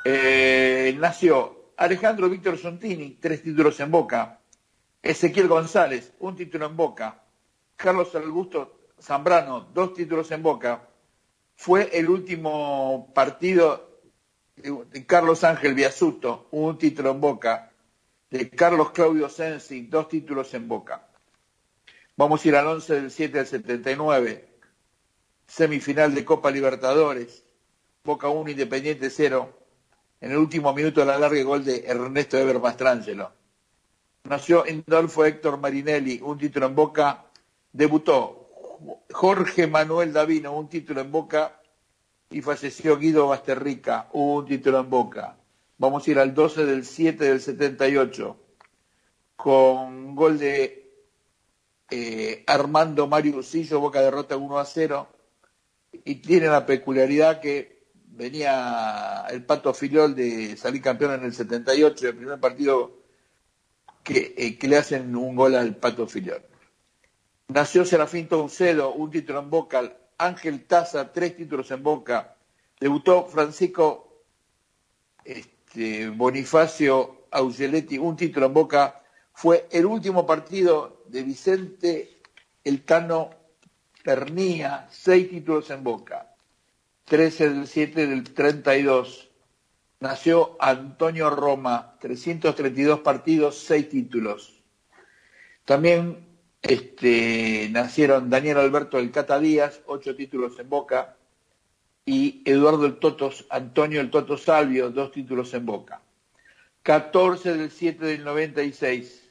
Eh, 0.05 0.97
nació 0.99 1.72
Alejandro 1.76 2.28
Víctor 2.28 2.59
Sontini, 2.59 3.18
tres 3.20 3.42
títulos 3.42 3.78
en 3.80 3.90
Boca. 3.90 4.40
Ezequiel 5.03 5.49
González, 5.49 6.12
un 6.20 6.36
título 6.36 6.66
en 6.66 6.76
Boca. 6.76 7.22
Carlos 7.76 8.14
Augusto 8.14 8.90
Zambrano, 9.01 9.61
dos 9.72 9.94
títulos 9.94 10.30
en 10.30 10.42
Boca 10.42 10.88
fue 11.57 11.90
el 11.99 12.09
último 12.09 13.12
partido 13.14 14.01
de 14.57 15.07
Carlos 15.07 15.42
Ángel 15.44 15.74
Biasuto, 15.74 16.49
un 16.53 16.78
título 16.78 17.11
en 17.11 17.20
Boca, 17.20 17.72
de 18.30 18.51
Carlos 18.51 18.90
Claudio 18.90 19.28
Sensi, 19.28 19.82
dos 19.82 20.09
títulos 20.09 20.53
en 20.55 20.68
Boca. 20.68 21.09
Vamos 22.16 22.44
a 22.44 22.49
ir 22.49 22.57
al 22.57 22.66
11 22.66 22.94
del 22.94 23.11
7 23.11 23.38
del 23.38 23.47
79, 23.47 24.55
semifinal 25.47 26.14
de 26.14 26.24
Copa 26.24 26.51
Libertadores, 26.51 27.44
Boca 28.05 28.28
1, 28.28 28.51
Independiente 28.51 29.11
0, 29.11 29.51
en 30.20 30.30
el 30.30 30.38
último 30.38 30.72
minuto 30.72 31.01
de 31.01 31.07
la 31.07 31.18
larga 31.18 31.42
gol 31.42 31.64
de 31.64 31.84
Ernesto 31.86 32.38
Eber 32.38 32.61
Mastrangelo. 32.61 33.32
Nació 34.24 34.66
Indolfo 34.66 35.24
Héctor 35.24 35.59
Marinelli, 35.59 36.20
un 36.22 36.38
título 36.38 36.66
en 36.66 36.74
Boca, 36.74 37.26
debutó 37.72 38.49
Jorge 39.12 39.66
Manuel 39.66 40.12
Davino, 40.12 40.57
un 40.57 40.68
título 40.68 41.01
en 41.01 41.12
Boca, 41.12 41.61
y 42.30 42.42
falleció 42.42 42.99
Guido 42.99 43.28
Basterrica, 43.28 44.09
un 44.12 44.44
título 44.47 44.80
en 44.80 44.90
Boca. 44.90 45.36
Vamos 45.78 46.07
a 46.07 46.11
ir 46.11 46.18
al 46.18 46.34
12 46.34 46.66
del 46.66 46.84
7 46.84 47.24
del 47.24 47.40
78, 47.40 48.36
con 49.36 50.14
gol 50.16 50.38
de 50.38 50.90
eh, 51.90 52.42
Armando 52.47 53.07
Mario 53.07 53.38
Usillo, 53.38 53.78
Boca 53.78 54.01
derrota 54.01 54.36
1 54.36 54.59
a 54.59 54.64
0, 54.64 55.09
y 56.05 56.16
tiene 56.16 56.47
la 56.47 56.66
peculiaridad 56.66 57.40
que 57.40 57.76
venía 58.09 59.26
el 59.30 59.44
Pato 59.44 59.74
Filiol 59.74 60.14
de 60.14 60.57
salir 60.57 60.82
campeón 60.82 61.14
en 61.14 61.24
el 61.24 61.34
78, 61.34 62.09
el 62.09 62.16
primer 62.16 62.40
partido 62.40 63.03
que, 64.03 64.34
eh, 64.36 64.59
que 64.59 64.68
le 64.68 64.78
hacen 64.78 65.14
un 65.14 65.36
gol 65.36 65.55
al 65.55 65.76
Pato 65.76 66.07
Filiol. 66.07 66.42
Nació 67.49 67.84
Serafín 67.84 68.26
Toncedo, 68.28 68.92
un 68.92 69.11
título 69.11 69.40
en 69.40 69.51
Boca. 69.51 69.97
Ángel 70.18 70.64
Taza, 70.64 71.12
tres 71.12 71.36
títulos 71.36 71.70
en 71.70 71.82
Boca. 71.82 72.36
Debutó 72.80 73.26
Francisco 73.26 74.24
este, 75.24 76.09
Bonifacio 76.09 77.26
Augeletti, 77.30 77.99
un 77.99 78.16
título 78.16 78.47
en 78.47 78.55
Boca. 78.55 79.03
Fue 79.32 79.68
el 79.70 79.86
último 79.86 80.26
partido 80.26 81.05
de 81.07 81.22
Vicente 81.22 82.20
Elcano 82.64 83.30
Pernía, 84.07 84.86
seis 84.88 85.28
títulos 85.28 85.68
en 85.70 85.82
Boca. 85.82 86.32
13 87.07 87.50
del 87.50 87.66
7 87.66 88.07
del 88.07 88.22
32. 88.22 89.28
Nació 89.98 90.57
Antonio 90.61 91.28
Roma, 91.28 91.96
332 91.98 93.00
partidos, 93.00 93.59
seis 93.59 93.88
títulos. 93.88 94.62
También 95.64 96.24
este, 96.62 97.68
nacieron 97.72 98.30
Daniel 98.30 98.59
Alberto 98.59 98.98
del 98.98 99.11
Cata 99.11 99.40
Díaz, 99.40 99.80
ocho 99.86 100.14
títulos 100.14 100.57
en 100.61 100.68
Boca, 100.68 101.16
y 102.04 102.42
Eduardo 102.44 102.86
el 102.86 103.00
Totos, 103.00 103.44
Antonio 103.50 104.00
el 104.00 104.12
Toto 104.12 104.38
Salvio, 104.38 104.90
dos 104.90 105.11
títulos 105.11 105.52
en 105.52 105.66
Boca. 105.66 106.00
14 106.84 107.57
del 107.57 107.72
7 107.72 108.04
del 108.04 108.22
96, 108.22 109.28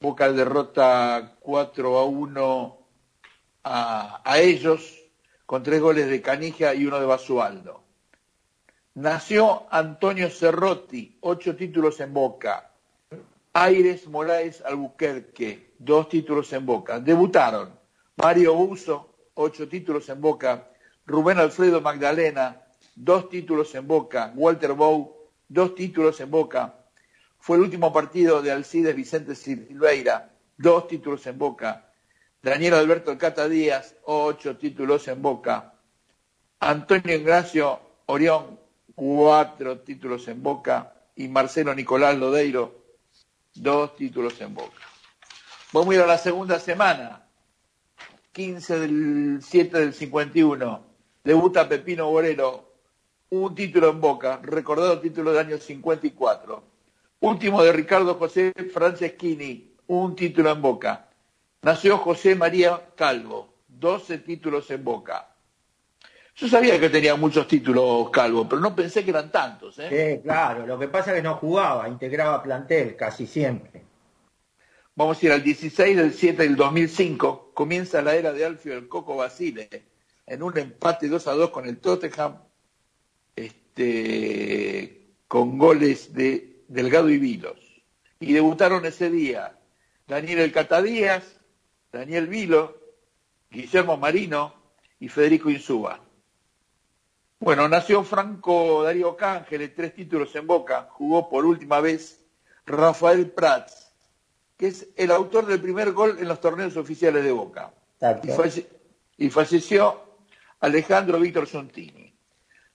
Boca 0.00 0.32
derrota 0.32 1.36
4 1.40 1.98
a 1.98 2.04
1 2.06 2.79
a, 3.64 4.38
ellos 4.38 4.98
con 5.46 5.62
tres 5.62 5.80
goles 5.80 6.08
de 6.08 6.22
Canija 6.22 6.74
y 6.74 6.86
uno 6.86 7.00
de 7.00 7.06
Basualdo. 7.06 7.82
Nació 8.94 9.66
Antonio 9.70 10.30
Cerrotti, 10.30 11.18
ocho 11.20 11.56
títulos 11.56 12.00
en 12.00 12.12
Boca. 12.12 12.72
Aires 13.52 14.06
Moraes 14.06 14.62
Albuquerque, 14.62 15.74
dos 15.78 16.08
títulos 16.08 16.52
en 16.52 16.66
Boca. 16.66 17.00
Debutaron 17.00 17.70
Mario 18.16 18.54
Uso, 18.54 19.14
ocho 19.34 19.68
títulos 19.68 20.08
en 20.08 20.20
Boca. 20.20 20.68
Rubén 21.06 21.38
Alfredo 21.38 21.80
Magdalena, 21.80 22.62
dos 22.94 23.28
títulos 23.28 23.74
en 23.74 23.86
Boca. 23.88 24.32
Walter 24.36 24.72
Bow, 24.74 25.16
dos 25.48 25.74
títulos 25.74 26.20
en 26.20 26.30
Boca. 26.30 26.74
Fue 27.38 27.56
el 27.56 27.62
último 27.62 27.92
partido 27.92 28.42
de 28.42 28.52
Alcides 28.52 28.94
Vicente 28.94 29.34
Silveira, 29.34 30.30
dos 30.56 30.86
títulos 30.86 31.26
en 31.26 31.38
Boca. 31.38 31.89
Daniel 32.42 32.74
Alberto 32.74 33.18
Cata 33.18 33.48
Díaz, 33.48 33.96
ocho 34.04 34.56
títulos 34.56 35.06
en 35.08 35.20
Boca. 35.20 35.74
Antonio 36.60 37.14
Ingracio 37.14 37.80
Orión, 38.06 38.58
cuatro 38.94 39.80
títulos 39.80 40.26
en 40.28 40.42
Boca. 40.42 40.94
Y 41.16 41.28
Marcelo 41.28 41.74
Nicolás 41.74 42.16
Lodeiro, 42.16 42.82
dos 43.54 43.94
títulos 43.94 44.40
en 44.40 44.54
Boca. 44.54 44.80
Vamos 45.72 45.90
a 45.90 45.94
ir 45.96 46.00
a 46.00 46.06
la 46.06 46.16
segunda 46.16 46.58
semana. 46.58 47.26
15 48.32 48.78
del 48.78 49.40
7 49.42 49.78
del 49.78 49.92
51. 49.92 50.86
Debuta 51.22 51.68
Pepino 51.68 52.10
Borero, 52.10 52.72
un 53.28 53.54
título 53.54 53.90
en 53.90 54.00
Boca, 54.00 54.40
recordado 54.42 54.98
título 54.98 55.32
del 55.32 55.46
año 55.46 55.58
54. 55.58 56.62
Último 57.20 57.62
de 57.62 57.72
Ricardo 57.72 58.14
José 58.14 58.54
Franceschini, 58.72 59.74
un 59.88 60.16
título 60.16 60.52
en 60.52 60.62
Boca. 60.62 61.09
Nació 61.62 61.98
José 61.98 62.34
María 62.34 62.80
Calvo, 62.96 63.54
12 63.68 64.18
títulos 64.18 64.70
en 64.70 64.82
Boca. 64.82 65.34
Yo 66.36 66.48
sabía 66.48 66.80
que 66.80 66.88
tenía 66.88 67.16
muchos 67.16 67.46
títulos 67.46 68.08
Calvo, 68.10 68.48
pero 68.48 68.62
no 68.62 68.74
pensé 68.74 69.04
que 69.04 69.10
eran 69.10 69.30
tantos. 69.30 69.78
¿eh? 69.78 70.16
Sí, 70.16 70.22
claro, 70.22 70.66
lo 70.66 70.78
que 70.78 70.88
pasa 70.88 71.10
es 71.10 71.16
que 71.16 71.22
no 71.22 71.34
jugaba, 71.36 71.86
integraba 71.86 72.42
plantel 72.42 72.96
casi 72.96 73.26
siempre. 73.26 73.82
Vamos 74.94 75.22
a 75.22 75.26
ir 75.26 75.32
al 75.32 75.42
16 75.42 75.96
del 75.96 76.14
7 76.14 76.42
del 76.42 76.56
2005, 76.56 77.52
comienza 77.52 78.00
la 78.00 78.14
era 78.14 78.32
de 78.32 78.44
Alfio 78.44 78.72
el 78.72 78.88
Coco 78.88 79.16
Basile, 79.16 79.68
en 80.26 80.42
un 80.42 80.56
empate 80.56 81.08
2 81.08 81.26
a 81.26 81.32
2 81.32 81.50
con 81.50 81.66
el 81.66 81.78
Tottenham, 81.78 82.38
este, 83.36 85.14
con 85.28 85.58
goles 85.58 86.14
de 86.14 86.62
Delgado 86.68 87.10
y 87.10 87.18
Vilos. 87.18 87.58
Y 88.18 88.32
debutaron 88.32 88.86
ese 88.86 89.10
día 89.10 89.58
Daniel 90.06 90.40
El 90.40 90.52
Catadías, 90.52 91.39
Daniel 91.92 92.26
Vilo, 92.28 92.78
Guillermo 93.50 93.96
Marino 93.96 94.54
y 95.00 95.08
Federico 95.08 95.50
Insúa. 95.50 96.00
Bueno, 97.40 97.68
nació 97.68 98.04
Franco 98.04 98.82
Darío 98.82 99.16
Cángel, 99.16 99.74
tres 99.74 99.94
títulos 99.94 100.34
en 100.36 100.46
Boca, 100.46 100.88
jugó 100.90 101.28
por 101.28 101.44
última 101.44 101.80
vez 101.80 102.24
Rafael 102.66 103.30
Prats, 103.30 103.92
que 104.56 104.68
es 104.68 104.88
el 104.96 105.10
autor 105.10 105.46
del 105.46 105.60
primer 105.60 105.92
gol 105.92 106.18
en 106.20 106.28
los 106.28 106.40
torneos 106.40 106.76
oficiales 106.76 107.24
de 107.24 107.32
Boca. 107.32 107.72
Y, 108.22 108.28
falle 108.28 108.66
y, 109.16 109.30
falleció 109.30 110.02
Alejandro 110.60 111.18
Víctor 111.18 111.46
Sontini. 111.46 112.14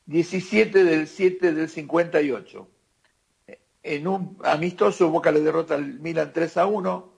17 0.07 0.84
del 0.84 1.07
7 1.07 1.53
del 1.53 1.70
58. 1.70 2.68
En 3.84 4.07
un 4.07 4.38
amistoso 4.43 5.09
Boca 5.09 5.32
le 5.32 5.41
derrota 5.41 5.76
al 5.76 5.99
Milan 5.99 6.32
3 6.34 6.57
a 6.57 6.66
1 6.66 7.14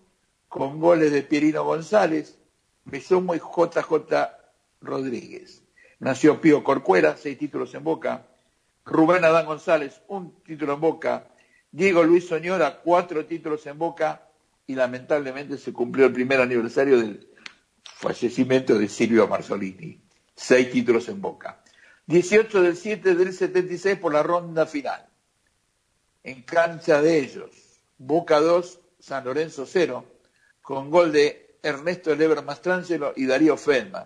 con 0.47 0.79
goles 0.79 1.11
de 1.11 1.23
Pierino 1.23 1.63
González, 1.63 2.37
Besomo 2.85 3.35
y 3.35 3.39
JJ 3.39 4.29
Rodríguez. 4.81 5.63
Nació 5.99 6.39
Pío 6.39 6.63
Corcuera, 6.63 7.17
seis 7.17 7.37
títulos 7.37 7.73
en 7.73 7.83
Boca. 7.83 8.27
Rubén 8.85 9.25
Adán 9.25 9.45
González, 9.45 10.01
un 10.07 10.41
título 10.43 10.73
en 10.75 10.81
Boca. 10.81 11.27
Diego 11.71 12.03
Luis 12.03 12.27
Soñora, 12.27 12.79
cuatro 12.81 13.25
títulos 13.25 13.65
en 13.67 13.77
Boca. 13.77 14.29
Y 14.67 14.75
lamentablemente 14.75 15.57
se 15.57 15.73
cumplió 15.73 16.05
el 16.05 16.13
primer 16.13 16.39
aniversario 16.39 16.99
del 16.99 17.27
fallecimiento 17.83 18.77
de 18.77 18.87
Silvio 18.87 19.27
Marzolini. 19.27 20.01
Seis 20.35 20.71
títulos 20.71 21.09
en 21.09 21.21
Boca. 21.21 21.61
18 22.05 22.61
del 22.61 22.77
7 22.77 23.15
del 23.15 23.33
76 23.33 23.97
por 23.97 24.13
la 24.13 24.23
ronda 24.23 24.65
final. 24.65 25.07
En 26.23 26.43
cancha 26.43 27.01
de 27.01 27.19
ellos. 27.19 27.49
Boca 27.97 28.39
2, 28.39 28.79
San 28.99 29.25
Lorenzo 29.25 29.65
0 29.65 30.16
con 30.67 30.91
gol 30.91 31.13
de 31.13 31.59
Ernesto 31.63 32.13
Lever 32.13 32.43
Mastrangelo 32.43 33.13
y 33.15 33.25
Darío 33.25 33.55
Feldman. 33.55 34.05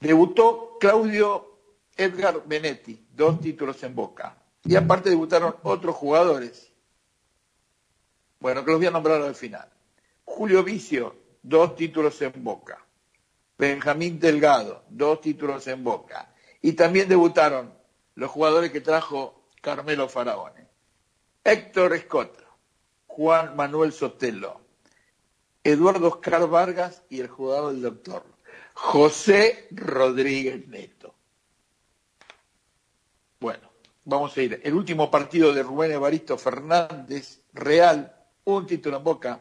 Debutó 0.00 0.76
Claudio 0.80 1.60
Edgar 1.96 2.42
Benetti, 2.44 3.06
dos 3.12 3.40
títulos 3.40 3.80
en 3.84 3.94
Boca. 3.94 4.36
Y 4.64 4.74
aparte 4.74 5.10
debutaron 5.10 5.54
otros 5.62 5.94
jugadores. 5.94 6.72
Bueno, 8.40 8.64
que 8.64 8.72
los 8.72 8.80
voy 8.80 8.88
a 8.88 8.90
nombrar 8.90 9.22
al 9.22 9.36
final. 9.36 9.68
Julio 10.24 10.64
Vicio, 10.64 11.14
dos 11.40 11.76
títulos 11.76 12.20
en 12.20 12.32
Boca. 12.42 12.84
Benjamín 13.56 14.18
Delgado, 14.18 14.82
dos 14.88 15.20
títulos 15.20 15.64
en 15.68 15.84
Boca. 15.84 16.34
Y 16.60 16.72
también 16.72 17.08
debutaron 17.08 17.72
los 18.16 18.32
jugadores 18.32 18.72
que 18.72 18.80
trajo 18.80 19.44
Carmelo 19.60 20.08
Faraone. 20.08 20.66
Héctor 21.44 21.92
Escota, 21.92 22.42
Juan 23.06 23.54
Manuel 23.54 23.92
Sotelo, 23.92 24.63
Eduardo 25.64 26.08
Oscar 26.08 26.46
Vargas 26.48 27.02
y 27.08 27.20
el 27.20 27.28
jugador 27.28 27.72
del 27.72 27.82
doctor 27.82 28.22
José 28.74 29.68
Rodríguez 29.70 30.68
Neto. 30.68 31.14
Bueno, 33.40 33.70
vamos 34.04 34.36
a 34.36 34.42
ir. 34.42 34.60
El 34.62 34.74
último 34.74 35.10
partido 35.10 35.54
de 35.54 35.62
Rubén 35.62 35.92
Evaristo 35.92 36.36
Fernández, 36.36 37.40
Real, 37.54 38.14
un 38.44 38.66
título 38.66 38.98
en 38.98 39.04
boca. 39.04 39.40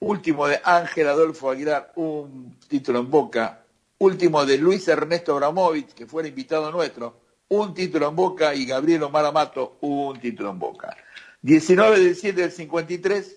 Último 0.00 0.46
de 0.46 0.60
Ángel 0.62 1.08
Adolfo 1.08 1.50
Aguilar, 1.50 1.92
un 1.96 2.58
título 2.68 3.00
en 3.00 3.10
boca. 3.10 3.64
Último 3.98 4.44
de 4.44 4.58
Luis 4.58 4.88
Ernesto 4.88 5.32
Abramovich, 5.32 5.92
que 5.92 6.06
fue 6.06 6.22
el 6.22 6.28
invitado 6.28 6.70
nuestro, 6.70 7.20
un 7.48 7.74
título 7.74 8.08
en 8.08 8.16
boca. 8.16 8.54
Y 8.54 8.64
Gabriel 8.66 9.02
Omar 9.04 9.26
Amato, 9.26 9.78
un 9.82 10.18
título 10.18 10.50
en 10.50 10.58
boca. 10.58 10.96
19 11.42 12.00
del 12.00 12.16
7 12.16 12.40
del 12.40 12.52
53, 12.52 13.36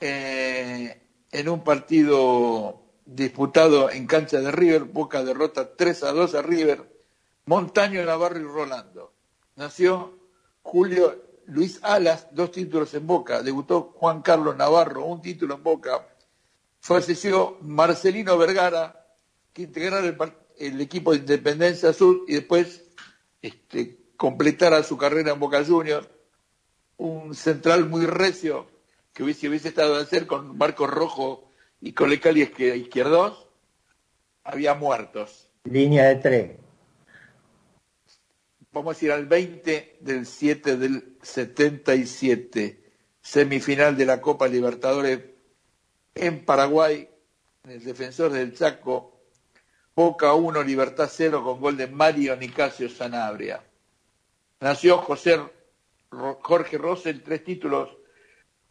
eh, 0.00 1.01
en 1.32 1.48
un 1.48 1.64
partido 1.64 2.82
disputado 3.06 3.90
en 3.90 4.06
cancha 4.06 4.40
de 4.40 4.52
River, 4.52 4.84
Boca 4.84 5.24
derrota 5.24 5.74
3 5.74 6.02
a 6.04 6.12
2 6.12 6.34
a 6.34 6.42
River, 6.42 6.92
Montaño, 7.46 8.04
Navarro 8.04 8.38
y 8.38 8.44
Rolando. 8.44 9.12
Nació 9.56 10.18
Julio 10.62 11.20
Luis 11.46 11.80
Alas, 11.82 12.28
dos 12.32 12.52
títulos 12.52 12.94
en 12.94 13.06
Boca, 13.06 13.42
debutó 13.42 13.94
Juan 13.96 14.22
Carlos 14.22 14.56
Navarro, 14.56 15.06
un 15.06 15.20
título 15.20 15.56
en 15.56 15.62
Boca, 15.62 16.06
falleció 16.80 17.58
Marcelino 17.62 18.38
Vergara, 18.38 19.06
que 19.52 19.62
integrara 19.62 20.14
el, 20.58 20.80
equipo 20.80 21.12
de 21.12 21.18
Independencia 21.18 21.92
Sur 21.92 22.22
y 22.28 22.34
después 22.34 22.84
este, 23.40 23.98
completara 24.16 24.82
su 24.82 24.96
carrera 24.96 25.32
en 25.32 25.40
Boca 25.40 25.64
Juniors, 25.64 26.08
un 26.96 27.34
central 27.34 27.88
muy 27.88 28.06
recio 28.06 28.66
que 29.12 29.22
hubiese, 29.22 29.48
hubiese 29.48 29.68
estado 29.68 29.96
de 29.96 30.02
hacer 30.02 30.26
con 30.26 30.56
Marcos 30.56 30.90
Rojo 30.90 31.50
y 31.80 31.92
con 31.92 32.10
Lecali 32.10 32.42
izquierdos, 32.42 33.48
había 34.44 34.74
muertos. 34.74 35.50
Línea 35.64 36.08
de 36.08 36.16
tren. 36.16 36.56
Vamos 38.72 39.00
a 39.00 39.04
ir 39.04 39.12
al 39.12 39.26
20 39.26 39.98
del 40.00 40.24
7 40.24 40.76
del 40.76 41.16
77, 41.20 42.82
semifinal 43.20 43.96
de 43.96 44.06
la 44.06 44.20
Copa 44.20 44.48
Libertadores 44.48 45.20
en 46.14 46.44
Paraguay, 46.44 47.08
en 47.64 47.70
el 47.70 47.84
defensor 47.84 48.32
del 48.32 48.54
Chaco, 48.54 49.20
Boca 49.94 50.32
1, 50.32 50.62
Libertad 50.62 51.10
0 51.12 51.44
con 51.44 51.60
gol 51.60 51.76
de 51.76 51.86
Mario 51.86 52.34
Nicasio 52.36 52.88
Sanabria. 52.88 53.62
Nació 54.60 54.98
José 54.98 55.38
Jorge 56.08 56.78
Rosel, 56.78 57.22
tres 57.22 57.44
títulos 57.44 57.90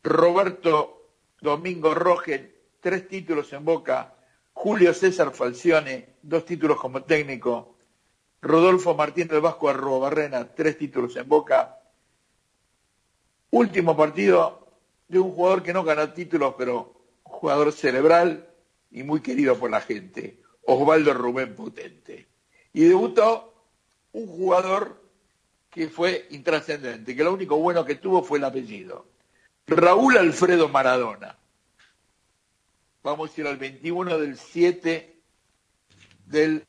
Roberto 0.04 1.12
Domingo 1.40 1.94
Rogel, 1.94 2.56
tres 2.80 3.08
títulos 3.08 3.54
en 3.54 3.64
Boca, 3.64 4.16
Julio 4.54 4.94
César 4.94 5.32
Falcione, 5.32 6.18
dos 6.22 6.46
títulos 6.46 6.80
como 6.80 7.04
técnico, 7.04 7.78
Rodolfo 8.42 8.96
Martín 8.96 9.28
del 9.28 9.42
Vasco 9.42 9.70
Arrobarrena, 9.70 10.54
tres 10.54 10.78
títulos 10.78 11.16
en 11.16 11.28
Boca. 11.28 11.78
Último 13.52 13.96
partido 13.96 14.68
de 15.08 15.20
un 15.20 15.32
jugador 15.32 15.62
que 15.62 15.74
no 15.74 15.84
gana 15.84 16.14
títulos, 16.14 16.56
pero 16.58 16.94
jugador 17.24 17.72
cerebral 17.72 18.50
y 18.90 19.04
muy 19.04 19.22
querido 19.22 19.58
por 19.58 19.70
la 19.70 19.82
gente, 19.82 20.42
Osvaldo 20.66 21.14
Rubén 21.14 21.56
Potente. 21.56 22.28
Y 22.74 22.86
debutó 22.86 23.54
un 24.14 24.28
jugador 24.28 25.02
que 25.70 25.90
fue 25.90 26.28
intrascendente, 26.32 27.16
que 27.16 27.24
lo 27.24 27.34
único 27.34 27.58
bueno 27.58 27.86
que 27.86 27.96
tuvo 27.96 28.24
fue 28.24 28.40
el 28.40 28.46
apellido. 28.46 29.11
Raúl 29.72 30.18
Alfredo 30.18 30.68
Maradona. 30.68 31.38
Vamos 33.04 33.32
a 33.32 33.42
ir 33.42 33.48
al 33.48 33.56
21 33.56 34.18
del 34.18 34.38
7 34.38 35.16
del 36.26 36.68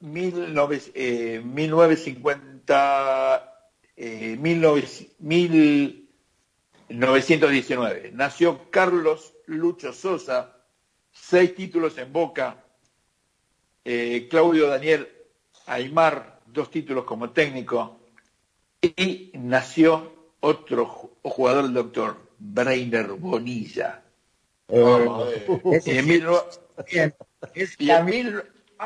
19, 0.00 0.82
eh, 0.94 1.40
1950, 1.42 3.70
eh, 3.96 4.36
19 4.38 4.86
1919. 5.18 8.10
Nació 8.12 8.70
Carlos 8.70 9.32
Lucho 9.46 9.94
Sosa, 9.94 10.58
seis 11.10 11.54
títulos 11.54 11.96
en 11.96 12.12
Boca. 12.12 12.62
Eh, 13.82 14.28
Claudio 14.28 14.68
Daniel 14.68 15.08
Aymar, 15.64 16.42
dos 16.44 16.70
títulos 16.70 17.04
como 17.04 17.30
técnico. 17.30 17.98
Y 18.82 19.30
nació 19.34 20.19
otro 20.40 20.86
jugador, 21.22 21.66
el 21.66 21.74
doctor 21.74 22.16
Brainer 22.38 23.12
Bonilla. 23.12 24.02
Eh, 24.68 25.46
y, 25.86 25.90
en 25.98 26.06
mil, 26.06 26.26
y, 27.78 27.90
en 27.90 28.04
mil, 28.04 28.42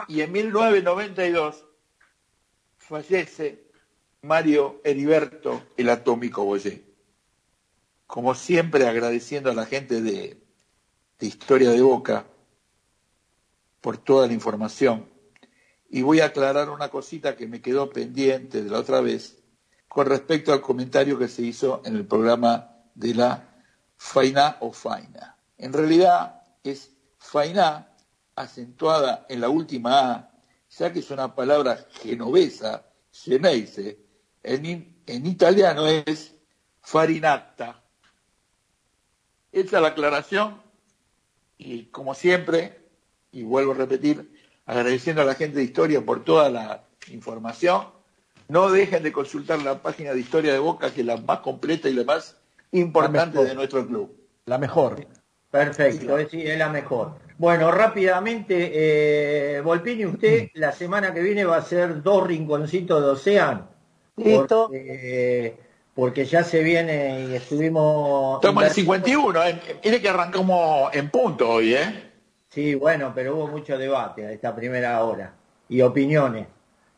y 0.09 0.21
en 0.21 0.33
1992 0.33 1.65
fallece 2.79 3.65
Mario 4.23 4.81
Heriberto, 4.85 5.63
el 5.77 5.91
atómico 5.91 6.45
Boyé. 6.45 6.83
Como 8.07 8.35
siempre, 8.35 8.87
agradeciendo 8.87 9.51
a 9.51 9.55
la 9.55 9.67
gente 9.67 10.01
de, 10.01 10.39
de 11.19 11.27
Historia 11.27 11.71
de 11.71 11.81
Boca 11.81 12.27
por 13.81 13.99
toda 13.99 14.27
la 14.27 14.33
información. 14.33 15.07
Y 15.91 16.03
voy 16.03 16.21
a 16.21 16.27
aclarar 16.27 16.71
una 16.71 16.89
cosita 16.89 17.37
que 17.37 17.47
me 17.47 17.61
quedó 17.61 17.91
pendiente 17.91 18.63
de 18.63 18.71
la 18.71 18.79
otra 18.79 19.01
vez 19.01 19.44
con 19.95 20.07
respecto 20.07 20.53
al 20.53 20.61
comentario 20.61 21.17
que 21.17 21.29
se 21.29 21.43
hizo 21.43 21.81
en 21.85 21.95
el 21.95 22.05
programa 22.05 22.83
de 22.97 23.15
la 23.15 23.49
Faina 23.97 24.57
o 24.59 24.73
Faina. 24.73 25.37
En 25.57 25.73
realidad 25.73 26.43
es 26.65 26.91
Faina 27.17 27.95
acentuada 28.35 29.25
en 29.29 29.41
la 29.41 29.49
última 29.49 30.11
A, 30.11 30.31
ya 30.69 30.93
que 30.93 30.99
es 30.99 31.11
una 31.13 31.33
palabra 31.37 31.87
genovesa, 32.03 32.85
geneise, 33.13 34.01
en, 34.43 35.27
italiano 35.27 35.87
es 35.87 36.35
farinata. 36.81 37.81
Esta 39.53 39.77
es 39.77 39.83
la 39.83 39.89
aclaración 39.91 40.61
y 41.57 41.85
como 41.85 42.17
siempre, 42.17 42.85
y 43.31 43.45
vuelvo 43.45 43.71
a 43.71 43.77
repetir, 43.77 44.43
agradeciendo 44.67 45.23
a 45.23 45.25
la 45.25 45.37
gente 45.37 45.59
de 45.59 45.63
Historia 45.63 46.05
por 46.05 46.25
toda 46.25 46.51
la 46.51 46.85
información, 47.13 47.94
no 48.49 48.71
dejen 48.71 49.03
de 49.03 49.13
consultar 49.13 49.63
la 49.63 49.81
página 49.81 50.13
de 50.13 50.21
Historia 50.21 50.53
de 50.53 50.59
Boca, 50.59 50.93
que 50.93 51.01
es 51.01 51.07
la 51.07 51.17
más 51.17 51.41
completa 51.41 51.89
y 51.89 51.95
la 51.95 52.05
más 52.05 52.37
importante 52.73 53.43
de 53.45 53.55
nuestro 53.55 53.87
club. 53.87 54.15
La 54.47 54.59
mejor. 54.59 55.07
Perfecto, 55.51 56.19
es, 56.19 56.33
es 56.33 56.59
la 56.59 56.69
mejor. 56.69 57.13
Bueno, 57.39 57.71
rápidamente, 57.71 58.71
eh, 59.57 59.61
Volpini, 59.61 60.07
usted 60.07 60.51
la 60.55 60.73
semana 60.73 61.13
que 61.13 61.21
viene 61.21 61.45
va 61.45 61.57
a 61.57 61.61
hacer 61.61 62.03
dos 62.03 62.27
rinconcitos 62.27 63.03
de 63.03 63.09
Ocean. 63.09 63.69
Listo. 64.17 64.69
Porque, 64.69 65.57
porque 65.95 66.25
ya 66.25 66.45
se 66.45 66.63
viene 66.63 67.27
y 67.29 67.35
estuvimos... 67.35 68.37
Estamos 68.37 68.63
en 68.63 68.69
el 68.69 68.75
51, 68.75 69.45
¿eh? 69.45 69.61
mire 69.85 70.01
que 70.01 70.09
arrancamos 70.09 70.95
en 70.95 71.11
punto 71.11 71.49
hoy, 71.49 71.75
¿eh? 71.75 72.11
Sí, 72.51 72.77
bueno, 72.77 73.13
pero 73.15 73.35
hubo 73.35 73.49
mucho 73.49 73.77
debate 73.77 74.27
a 74.27 74.33
esta 74.33 74.55
primera 74.55 75.03
hora 75.03 75.35
y 75.69 75.81
opiniones. 75.81 76.47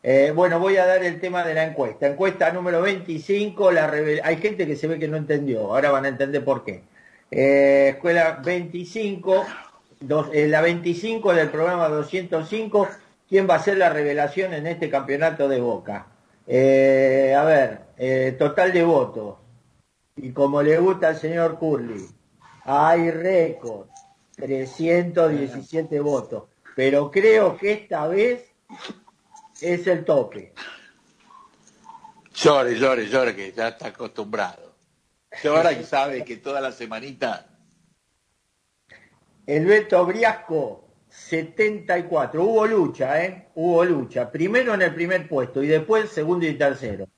Eh, 0.09 0.31
bueno, 0.33 0.61
voy 0.61 0.77
a 0.77 0.87
dar 0.87 1.03
el 1.03 1.19
tema 1.19 1.43
de 1.43 1.53
la 1.53 1.65
encuesta. 1.65 2.07
Encuesta 2.07 2.53
número 2.53 2.81
25, 2.81 3.73
la 3.73 3.91
revel- 3.91 4.21
hay 4.23 4.37
gente 4.37 4.65
que 4.65 4.77
se 4.77 4.87
ve 4.87 5.01
que 5.01 5.09
no 5.09 5.17
entendió, 5.17 5.63
ahora 5.63 5.91
van 5.91 6.05
a 6.05 6.09
entender 6.11 6.45
por 6.45 6.63
qué. 6.63 6.83
Eh, 7.29 7.89
escuela 7.95 8.41
25, 8.45 9.45
dos- 9.99 10.29
eh, 10.33 10.47
la 10.47 10.61
25 10.61 11.35
del 11.35 11.51
programa 11.51 11.89
205, 11.89 12.87
¿quién 13.29 13.49
va 13.51 13.57
a 13.57 13.59
ser 13.59 13.79
la 13.79 13.91
revelación 13.91 14.55
en 14.55 14.69
este 14.69 14.89
campeonato 14.89 15.49
de 15.49 15.61
Boca? 15.61 16.07
A 16.47 17.45
ver, 17.45 18.37
total 18.39 18.73
de 18.73 18.85
votos. 18.85 19.39
Y 20.15 20.31
como 20.31 20.63
le 20.63 20.79
gusta 20.79 21.09
al 21.09 21.17
señor 21.17 21.59
Curly, 21.59 22.07
hay 22.63 23.11
récord, 23.11 23.89
317 24.37 25.99
votos. 25.99 26.45
Pero 26.77 27.11
creo 27.11 27.57
que 27.57 27.73
esta 27.73 28.07
vez 28.07 28.45
es 29.61 29.87
el 29.87 30.05
tope. 30.05 30.53
Llore, 32.35 32.79
llore, 32.79 33.07
llore, 33.07 33.35
que 33.35 33.53
ya 33.53 33.69
está 33.69 33.89
acostumbrado. 33.89 34.75
Llora 35.43 35.73
y 35.73 35.85
sabe 35.85 36.25
que 36.25 36.37
toda 36.37 36.61
la 36.61 36.73
semanita 36.73 37.47
El 39.47 39.67
Beto 39.67 40.05
Briasco, 40.07 40.89
74. 41.09 42.43
Hubo 42.43 42.67
lucha, 42.67 43.23
¿eh? 43.25 43.49
Hubo 43.55 43.85
lucha. 43.85 44.31
Primero 44.31 44.75
en 44.75 44.83
el 44.83 44.95
primer 44.95 45.29
puesto 45.29 45.63
y 45.63 45.69
después 45.69 46.11
segundo 46.11 46.47
y 46.47 46.55
tercero. 46.55 47.09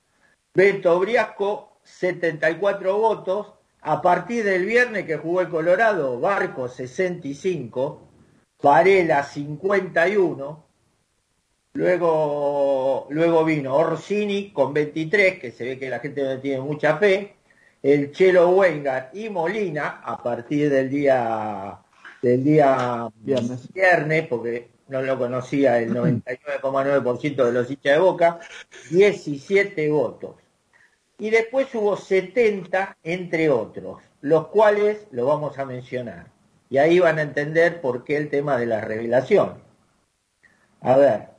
Beto 0.55 0.99
Briasco, 1.01 1.81
74 1.85 2.97
votos. 2.99 3.55
A 3.81 4.03
partir 4.03 4.45
del 4.45 4.65
viernes 4.67 5.07
que 5.07 5.17
jugó 5.17 5.41
el 5.41 5.49
Colorado, 5.49 6.19
Barco 6.19 6.69
65, 6.69 8.09
Varela 8.61 9.23
51, 9.23 10.68
luego, 11.79 13.07
luego 13.11 13.45
vino 13.45 13.77
Orsini 13.77 14.51
con 14.51 14.75
23, 14.75 15.39
que 15.39 15.53
se 15.53 15.65
ve 15.65 15.79
que 15.79 15.89
la 15.89 16.01
gente 16.01 16.25
no 16.25 16.41
tiene 16.41 16.61
mucha 16.61 16.97
fe, 16.97 17.37
el 17.81 18.11
Chelo 18.11 18.51
Wengar 18.51 19.11
y 19.13 19.29
Molina 19.29 20.01
a 20.03 20.21
partir 20.21 20.71
del 20.71 20.91
día 20.91 21.79
del 22.21 22.43
día 22.43 23.09
Viernes. 23.21 23.73
viernes, 23.73 24.27
porque 24.27 24.71
no 24.89 25.03
lo 25.03 25.17
conocía 25.17 25.79
el 25.79 25.95
99,9% 25.95 27.45
de 27.45 27.53
los 27.53 27.71
hinchas 27.71 27.93
de 27.93 27.99
Boca, 28.01 28.41
17 28.91 29.89
votos. 29.91 30.35
Y 31.17 31.31
después 31.31 31.73
hubo 31.77 31.97
70 31.97 32.97
entre 33.05 33.51
otros, 33.51 34.03
los 34.21 34.49
cuales 34.49 35.07
lo 35.13 35.27
vamos 35.27 35.57
a 35.61 35.65
mencionar. 35.65 36.27
Y 36.71 36.79
ahí 36.79 36.99
van 36.99 37.21
a 37.21 37.23
entender 37.23 37.81
por 37.81 38.03
qué 38.03 38.17
el 38.17 38.31
tema 38.31 38.59
de 38.59 38.67
las 38.67 38.83
revelaciones. 38.83 39.63
A 40.81 40.97
ver, 40.97 41.38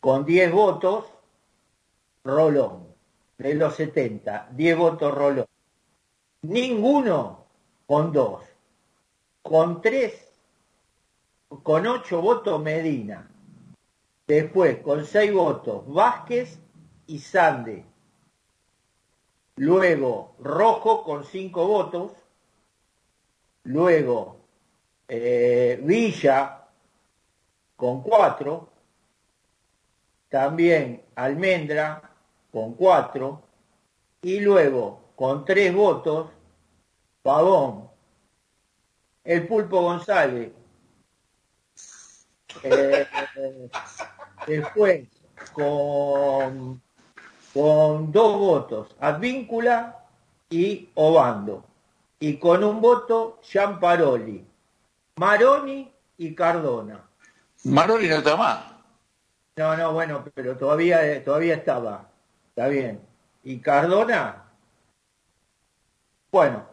con 0.00 0.24
10 0.24 0.52
votos, 0.52 1.06
Rolón. 2.24 2.86
De 3.38 3.54
los 3.54 3.76
70, 3.76 4.48
10 4.52 4.76
votos 4.76 5.14
Rolón. 5.14 5.46
Ninguno 6.42 7.44
con 7.86 8.12
2. 8.12 8.42
Con 9.42 9.80
3, 9.80 10.32
con 11.62 11.86
8 11.86 12.20
votos 12.20 12.60
Medina. 12.60 13.28
Después, 14.26 14.78
con 14.78 15.06
6 15.06 15.32
votos, 15.32 15.84
Vázquez 15.86 16.58
y 17.06 17.18
Sande. 17.18 17.84
Luego, 19.56 20.34
Rojo 20.40 21.02
con 21.02 21.24
5 21.24 21.66
votos. 21.66 22.12
Luego, 23.64 24.36
eh, 25.08 25.80
Villa 25.82 26.66
con 27.76 28.02
4. 28.02 28.77
También 30.28 31.02
Almendra 31.14 32.02
con 32.52 32.74
4. 32.74 33.42
Y 34.22 34.40
luego, 34.40 35.12
con 35.16 35.44
3 35.44 35.74
votos, 35.74 36.30
Pavón. 37.22 37.88
El 39.24 39.46
Pulpo 39.46 39.82
González. 39.82 40.52
Eh, 42.62 43.06
después, 44.46 45.06
con 45.52 46.80
con 47.58 48.12
dos 48.12 48.38
votos, 48.38 48.96
Advíncula 49.00 50.04
y 50.50 50.90
Obando. 50.94 51.64
Y 52.20 52.36
con 52.36 52.64
un 52.64 52.80
voto, 52.80 53.40
Gianparoli, 53.42 54.44
Maroni 55.16 55.92
y 56.18 56.34
Cardona. 56.34 57.04
Maroni 57.64 58.08
no 58.08 58.16
está 58.16 58.36
más. 58.36 58.77
No, 59.58 59.76
no, 59.76 59.92
bueno, 59.92 60.24
pero 60.34 60.56
todavía, 60.56 61.24
todavía 61.24 61.54
estaba. 61.54 62.08
Está 62.50 62.68
bien. 62.68 63.00
¿Y 63.42 63.58
Cardona? 63.58 64.44
Bueno, 66.30 66.64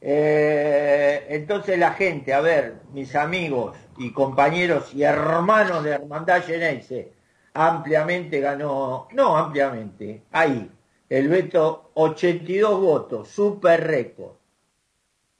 eh, 0.00 1.26
entonces 1.28 1.78
la 1.78 1.92
gente, 1.92 2.32
a 2.32 2.40
ver, 2.40 2.76
mis 2.94 3.14
amigos 3.14 3.76
y 3.98 4.10
compañeros 4.12 4.94
y 4.94 5.02
hermanos 5.02 5.84
de 5.84 5.90
Hermandad 5.90 6.42
Geneise, 6.42 7.12
ampliamente 7.52 8.40
ganó, 8.40 9.08
no 9.12 9.36
ampliamente, 9.36 10.22
ahí, 10.30 10.70
el 11.10 11.28
Beto 11.28 11.90
82 11.92 12.80
votos, 12.80 13.28
super 13.28 13.86
récord. 13.86 14.32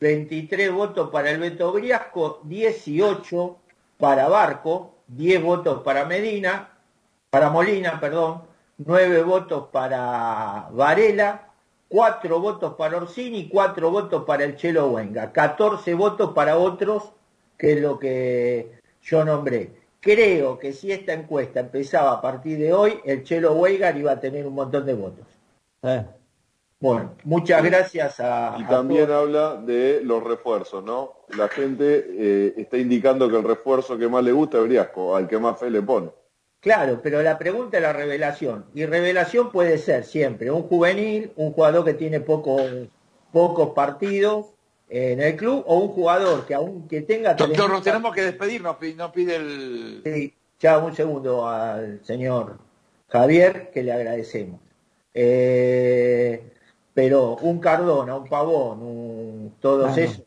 23 0.00 0.70
votos 0.70 1.08
para 1.08 1.30
el 1.30 1.38
Beto 1.40 1.72
Briasco, 1.72 2.40
18 2.44 3.58
para 3.96 4.28
Barco, 4.28 4.96
10 5.08 5.42
votos 5.42 5.82
para 5.82 6.04
Medina, 6.04 6.76
para 7.30 7.48
Molina, 7.48 7.98
perdón, 8.00 8.42
9 8.78 9.22
votos 9.22 9.68
para 9.70 10.68
Varela, 10.72 11.48
4 11.88 12.40
votos 12.40 12.74
para 12.74 12.96
Orsini, 12.96 13.48
4 13.48 13.90
votos 13.90 14.24
para 14.24 14.44
el 14.44 14.56
Chelo 14.56 14.88
Huenga, 14.88 15.32
14 15.32 15.94
votos 15.94 16.32
para 16.32 16.58
otros, 16.58 17.12
que 17.56 17.74
es 17.74 17.80
lo 17.80 17.98
que 17.98 18.72
yo 19.02 19.24
nombré. 19.24 19.70
Creo 20.00 20.58
que 20.58 20.72
si 20.72 20.90
esta 20.90 21.12
encuesta 21.12 21.60
empezaba 21.60 22.12
a 22.12 22.20
partir 22.20 22.58
de 22.58 22.72
hoy, 22.72 23.00
el 23.04 23.22
Chelo 23.22 23.52
Weigar 23.52 23.96
iba 23.96 24.12
a 24.12 24.20
tener 24.20 24.46
un 24.46 24.54
montón 24.54 24.84
de 24.86 24.94
votos. 24.94 25.26
Eh, 25.82 26.04
Bueno, 26.80 27.14
muchas 27.24 27.62
gracias 27.62 28.18
a, 28.18 28.56
Y 28.58 28.64
también 28.64 29.10
habla 29.10 29.56
de 29.56 30.00
los 30.02 30.24
refuerzos, 30.24 30.82
¿no? 30.82 31.12
La 31.36 31.48
gente 31.48 32.06
eh, 32.08 32.54
está 32.56 32.78
indicando 32.78 33.28
que 33.28 33.36
el 33.36 33.44
refuerzo 33.44 33.98
que 33.98 34.08
más 34.08 34.24
le 34.24 34.32
gusta 34.32 34.58
es 34.58 34.64
Briasco, 34.64 35.14
al 35.14 35.28
que 35.28 35.38
más 35.38 35.60
fe 35.60 35.70
le 35.70 35.82
pone. 35.82 36.10
Claro, 36.60 37.00
pero 37.02 37.22
la 37.22 37.38
pregunta 37.38 37.78
es 37.78 37.82
la 37.82 37.92
revelación. 37.92 38.66
Y 38.74 38.84
revelación 38.84 39.50
puede 39.50 39.78
ser 39.78 40.04
siempre 40.04 40.50
un 40.50 40.62
juvenil, 40.64 41.32
un 41.36 41.52
jugador 41.52 41.84
que 41.84 41.94
tiene 41.94 42.20
pocos, 42.20 42.62
pocos 43.32 43.70
partidos 43.70 44.46
en 44.90 45.20
el 45.20 45.36
club, 45.36 45.64
o 45.66 45.78
un 45.78 45.88
jugador 45.88 46.44
que 46.46 46.54
aunque 46.54 47.02
tenga... 47.02 47.30
Doctor, 47.30 47.54
30 47.54 47.68
nos 47.72 47.82
tenemos 47.82 48.14
que 48.14 48.22
despedir, 48.22 48.62
nos 48.62 48.76
pide, 48.76 49.36
el... 49.36 50.02
Sí, 50.04 50.34
ya 50.58 50.78
un 50.78 50.94
segundo 50.94 51.48
al 51.48 52.04
señor 52.04 52.58
Javier, 53.08 53.70
que 53.72 53.82
le 53.82 53.92
agradecemos. 53.92 54.60
Eh, 55.14 56.52
pero 56.92 57.36
un 57.36 57.58
Cardona, 57.60 58.16
un 58.16 58.28
Pavón, 58.28 58.82
un, 58.82 59.54
todos 59.60 59.92
Ah, 59.92 59.96
no. 59.96 60.02
esos 60.02 60.22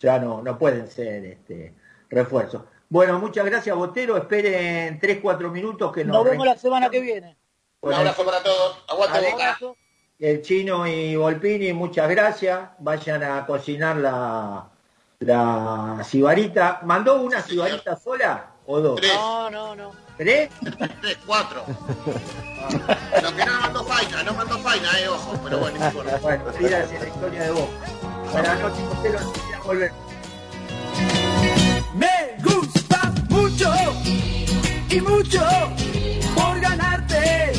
ya 0.00 0.18
no, 0.18 0.42
no 0.42 0.58
pueden 0.58 0.88
ser 0.88 1.24
este, 1.26 1.74
refuerzos. 2.08 2.62
Bueno, 2.90 3.20
muchas 3.20 3.46
gracias, 3.46 3.74
Botero. 3.74 4.16
Esperen 4.16 5.00
3-4 5.00 5.50
minutos 5.50 5.92
que 5.92 6.04
nos, 6.04 6.16
Nos 6.16 6.24
vemos 6.24 6.44
la 6.44 6.56
semana 6.56 6.90
que 6.90 7.00
viene. 7.00 7.36
Un 7.80 7.94
abrazo 7.94 8.24
para 8.24 8.42
todos. 8.42 8.84
Aguante. 8.88 9.30
Boca. 9.30 9.58
El 10.18 10.42
chino 10.42 10.86
y 10.86 11.16
Volpini, 11.16 11.72
muchas 11.72 12.10
gracias. 12.10 12.70
Vayan 12.80 13.22
a 13.22 13.46
cocinar 13.46 13.96
la, 13.96 14.68
la 15.20 16.02
cibarita. 16.04 16.80
¿Mandó 16.82 17.22
una 17.22 17.40
cibarita 17.40 17.96
sola 17.96 18.50
o 18.66 18.80
dos? 18.80 19.00
Tres. 19.00 19.14
No, 19.14 19.48
no, 19.48 19.74
no. 19.76 19.92
¿Tres? 20.18 20.50
Tres, 21.00 21.16
cuatro. 21.24 21.64
Lo 23.22 23.34
que 23.34 23.46
no 23.46 23.60
mandó 23.60 23.84
faina, 23.84 24.22
no 24.22 24.34
mandó 24.34 24.58
faina, 24.58 25.00
eh, 25.00 25.08
ojo, 25.08 25.40
pero 25.42 25.58
bueno, 25.60 25.78
no 25.78 25.86
importa. 25.86 26.18
Bueno, 26.18 26.44
fíjate 26.52 26.98
la 26.98 27.06
historia 27.06 27.42
de 27.44 27.50
vos. 27.52 27.68
Buenas 28.32 28.60
noches, 28.60 28.88
Botero. 28.88 29.18
Volver. 29.64 29.92
Me 31.94 32.36
gusta 32.44 32.69
mucho 33.30 33.72
y 34.90 35.00
mucho 35.00 35.40
por 36.34 36.60
ganarte. 36.60 37.52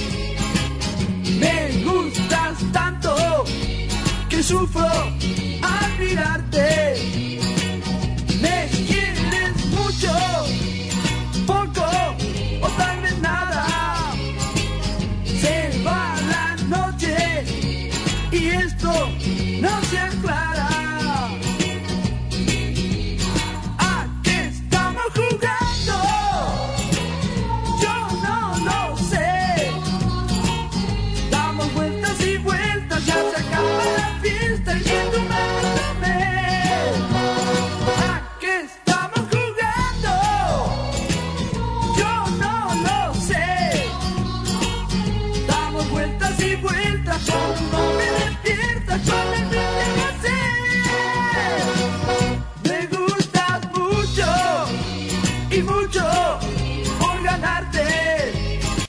Me 1.39 1.83
gustas 1.83 2.57
tanto 2.71 3.43
que 4.29 4.43
sufro 4.43 4.87
al 5.61 5.99
mirarte. 5.99 7.40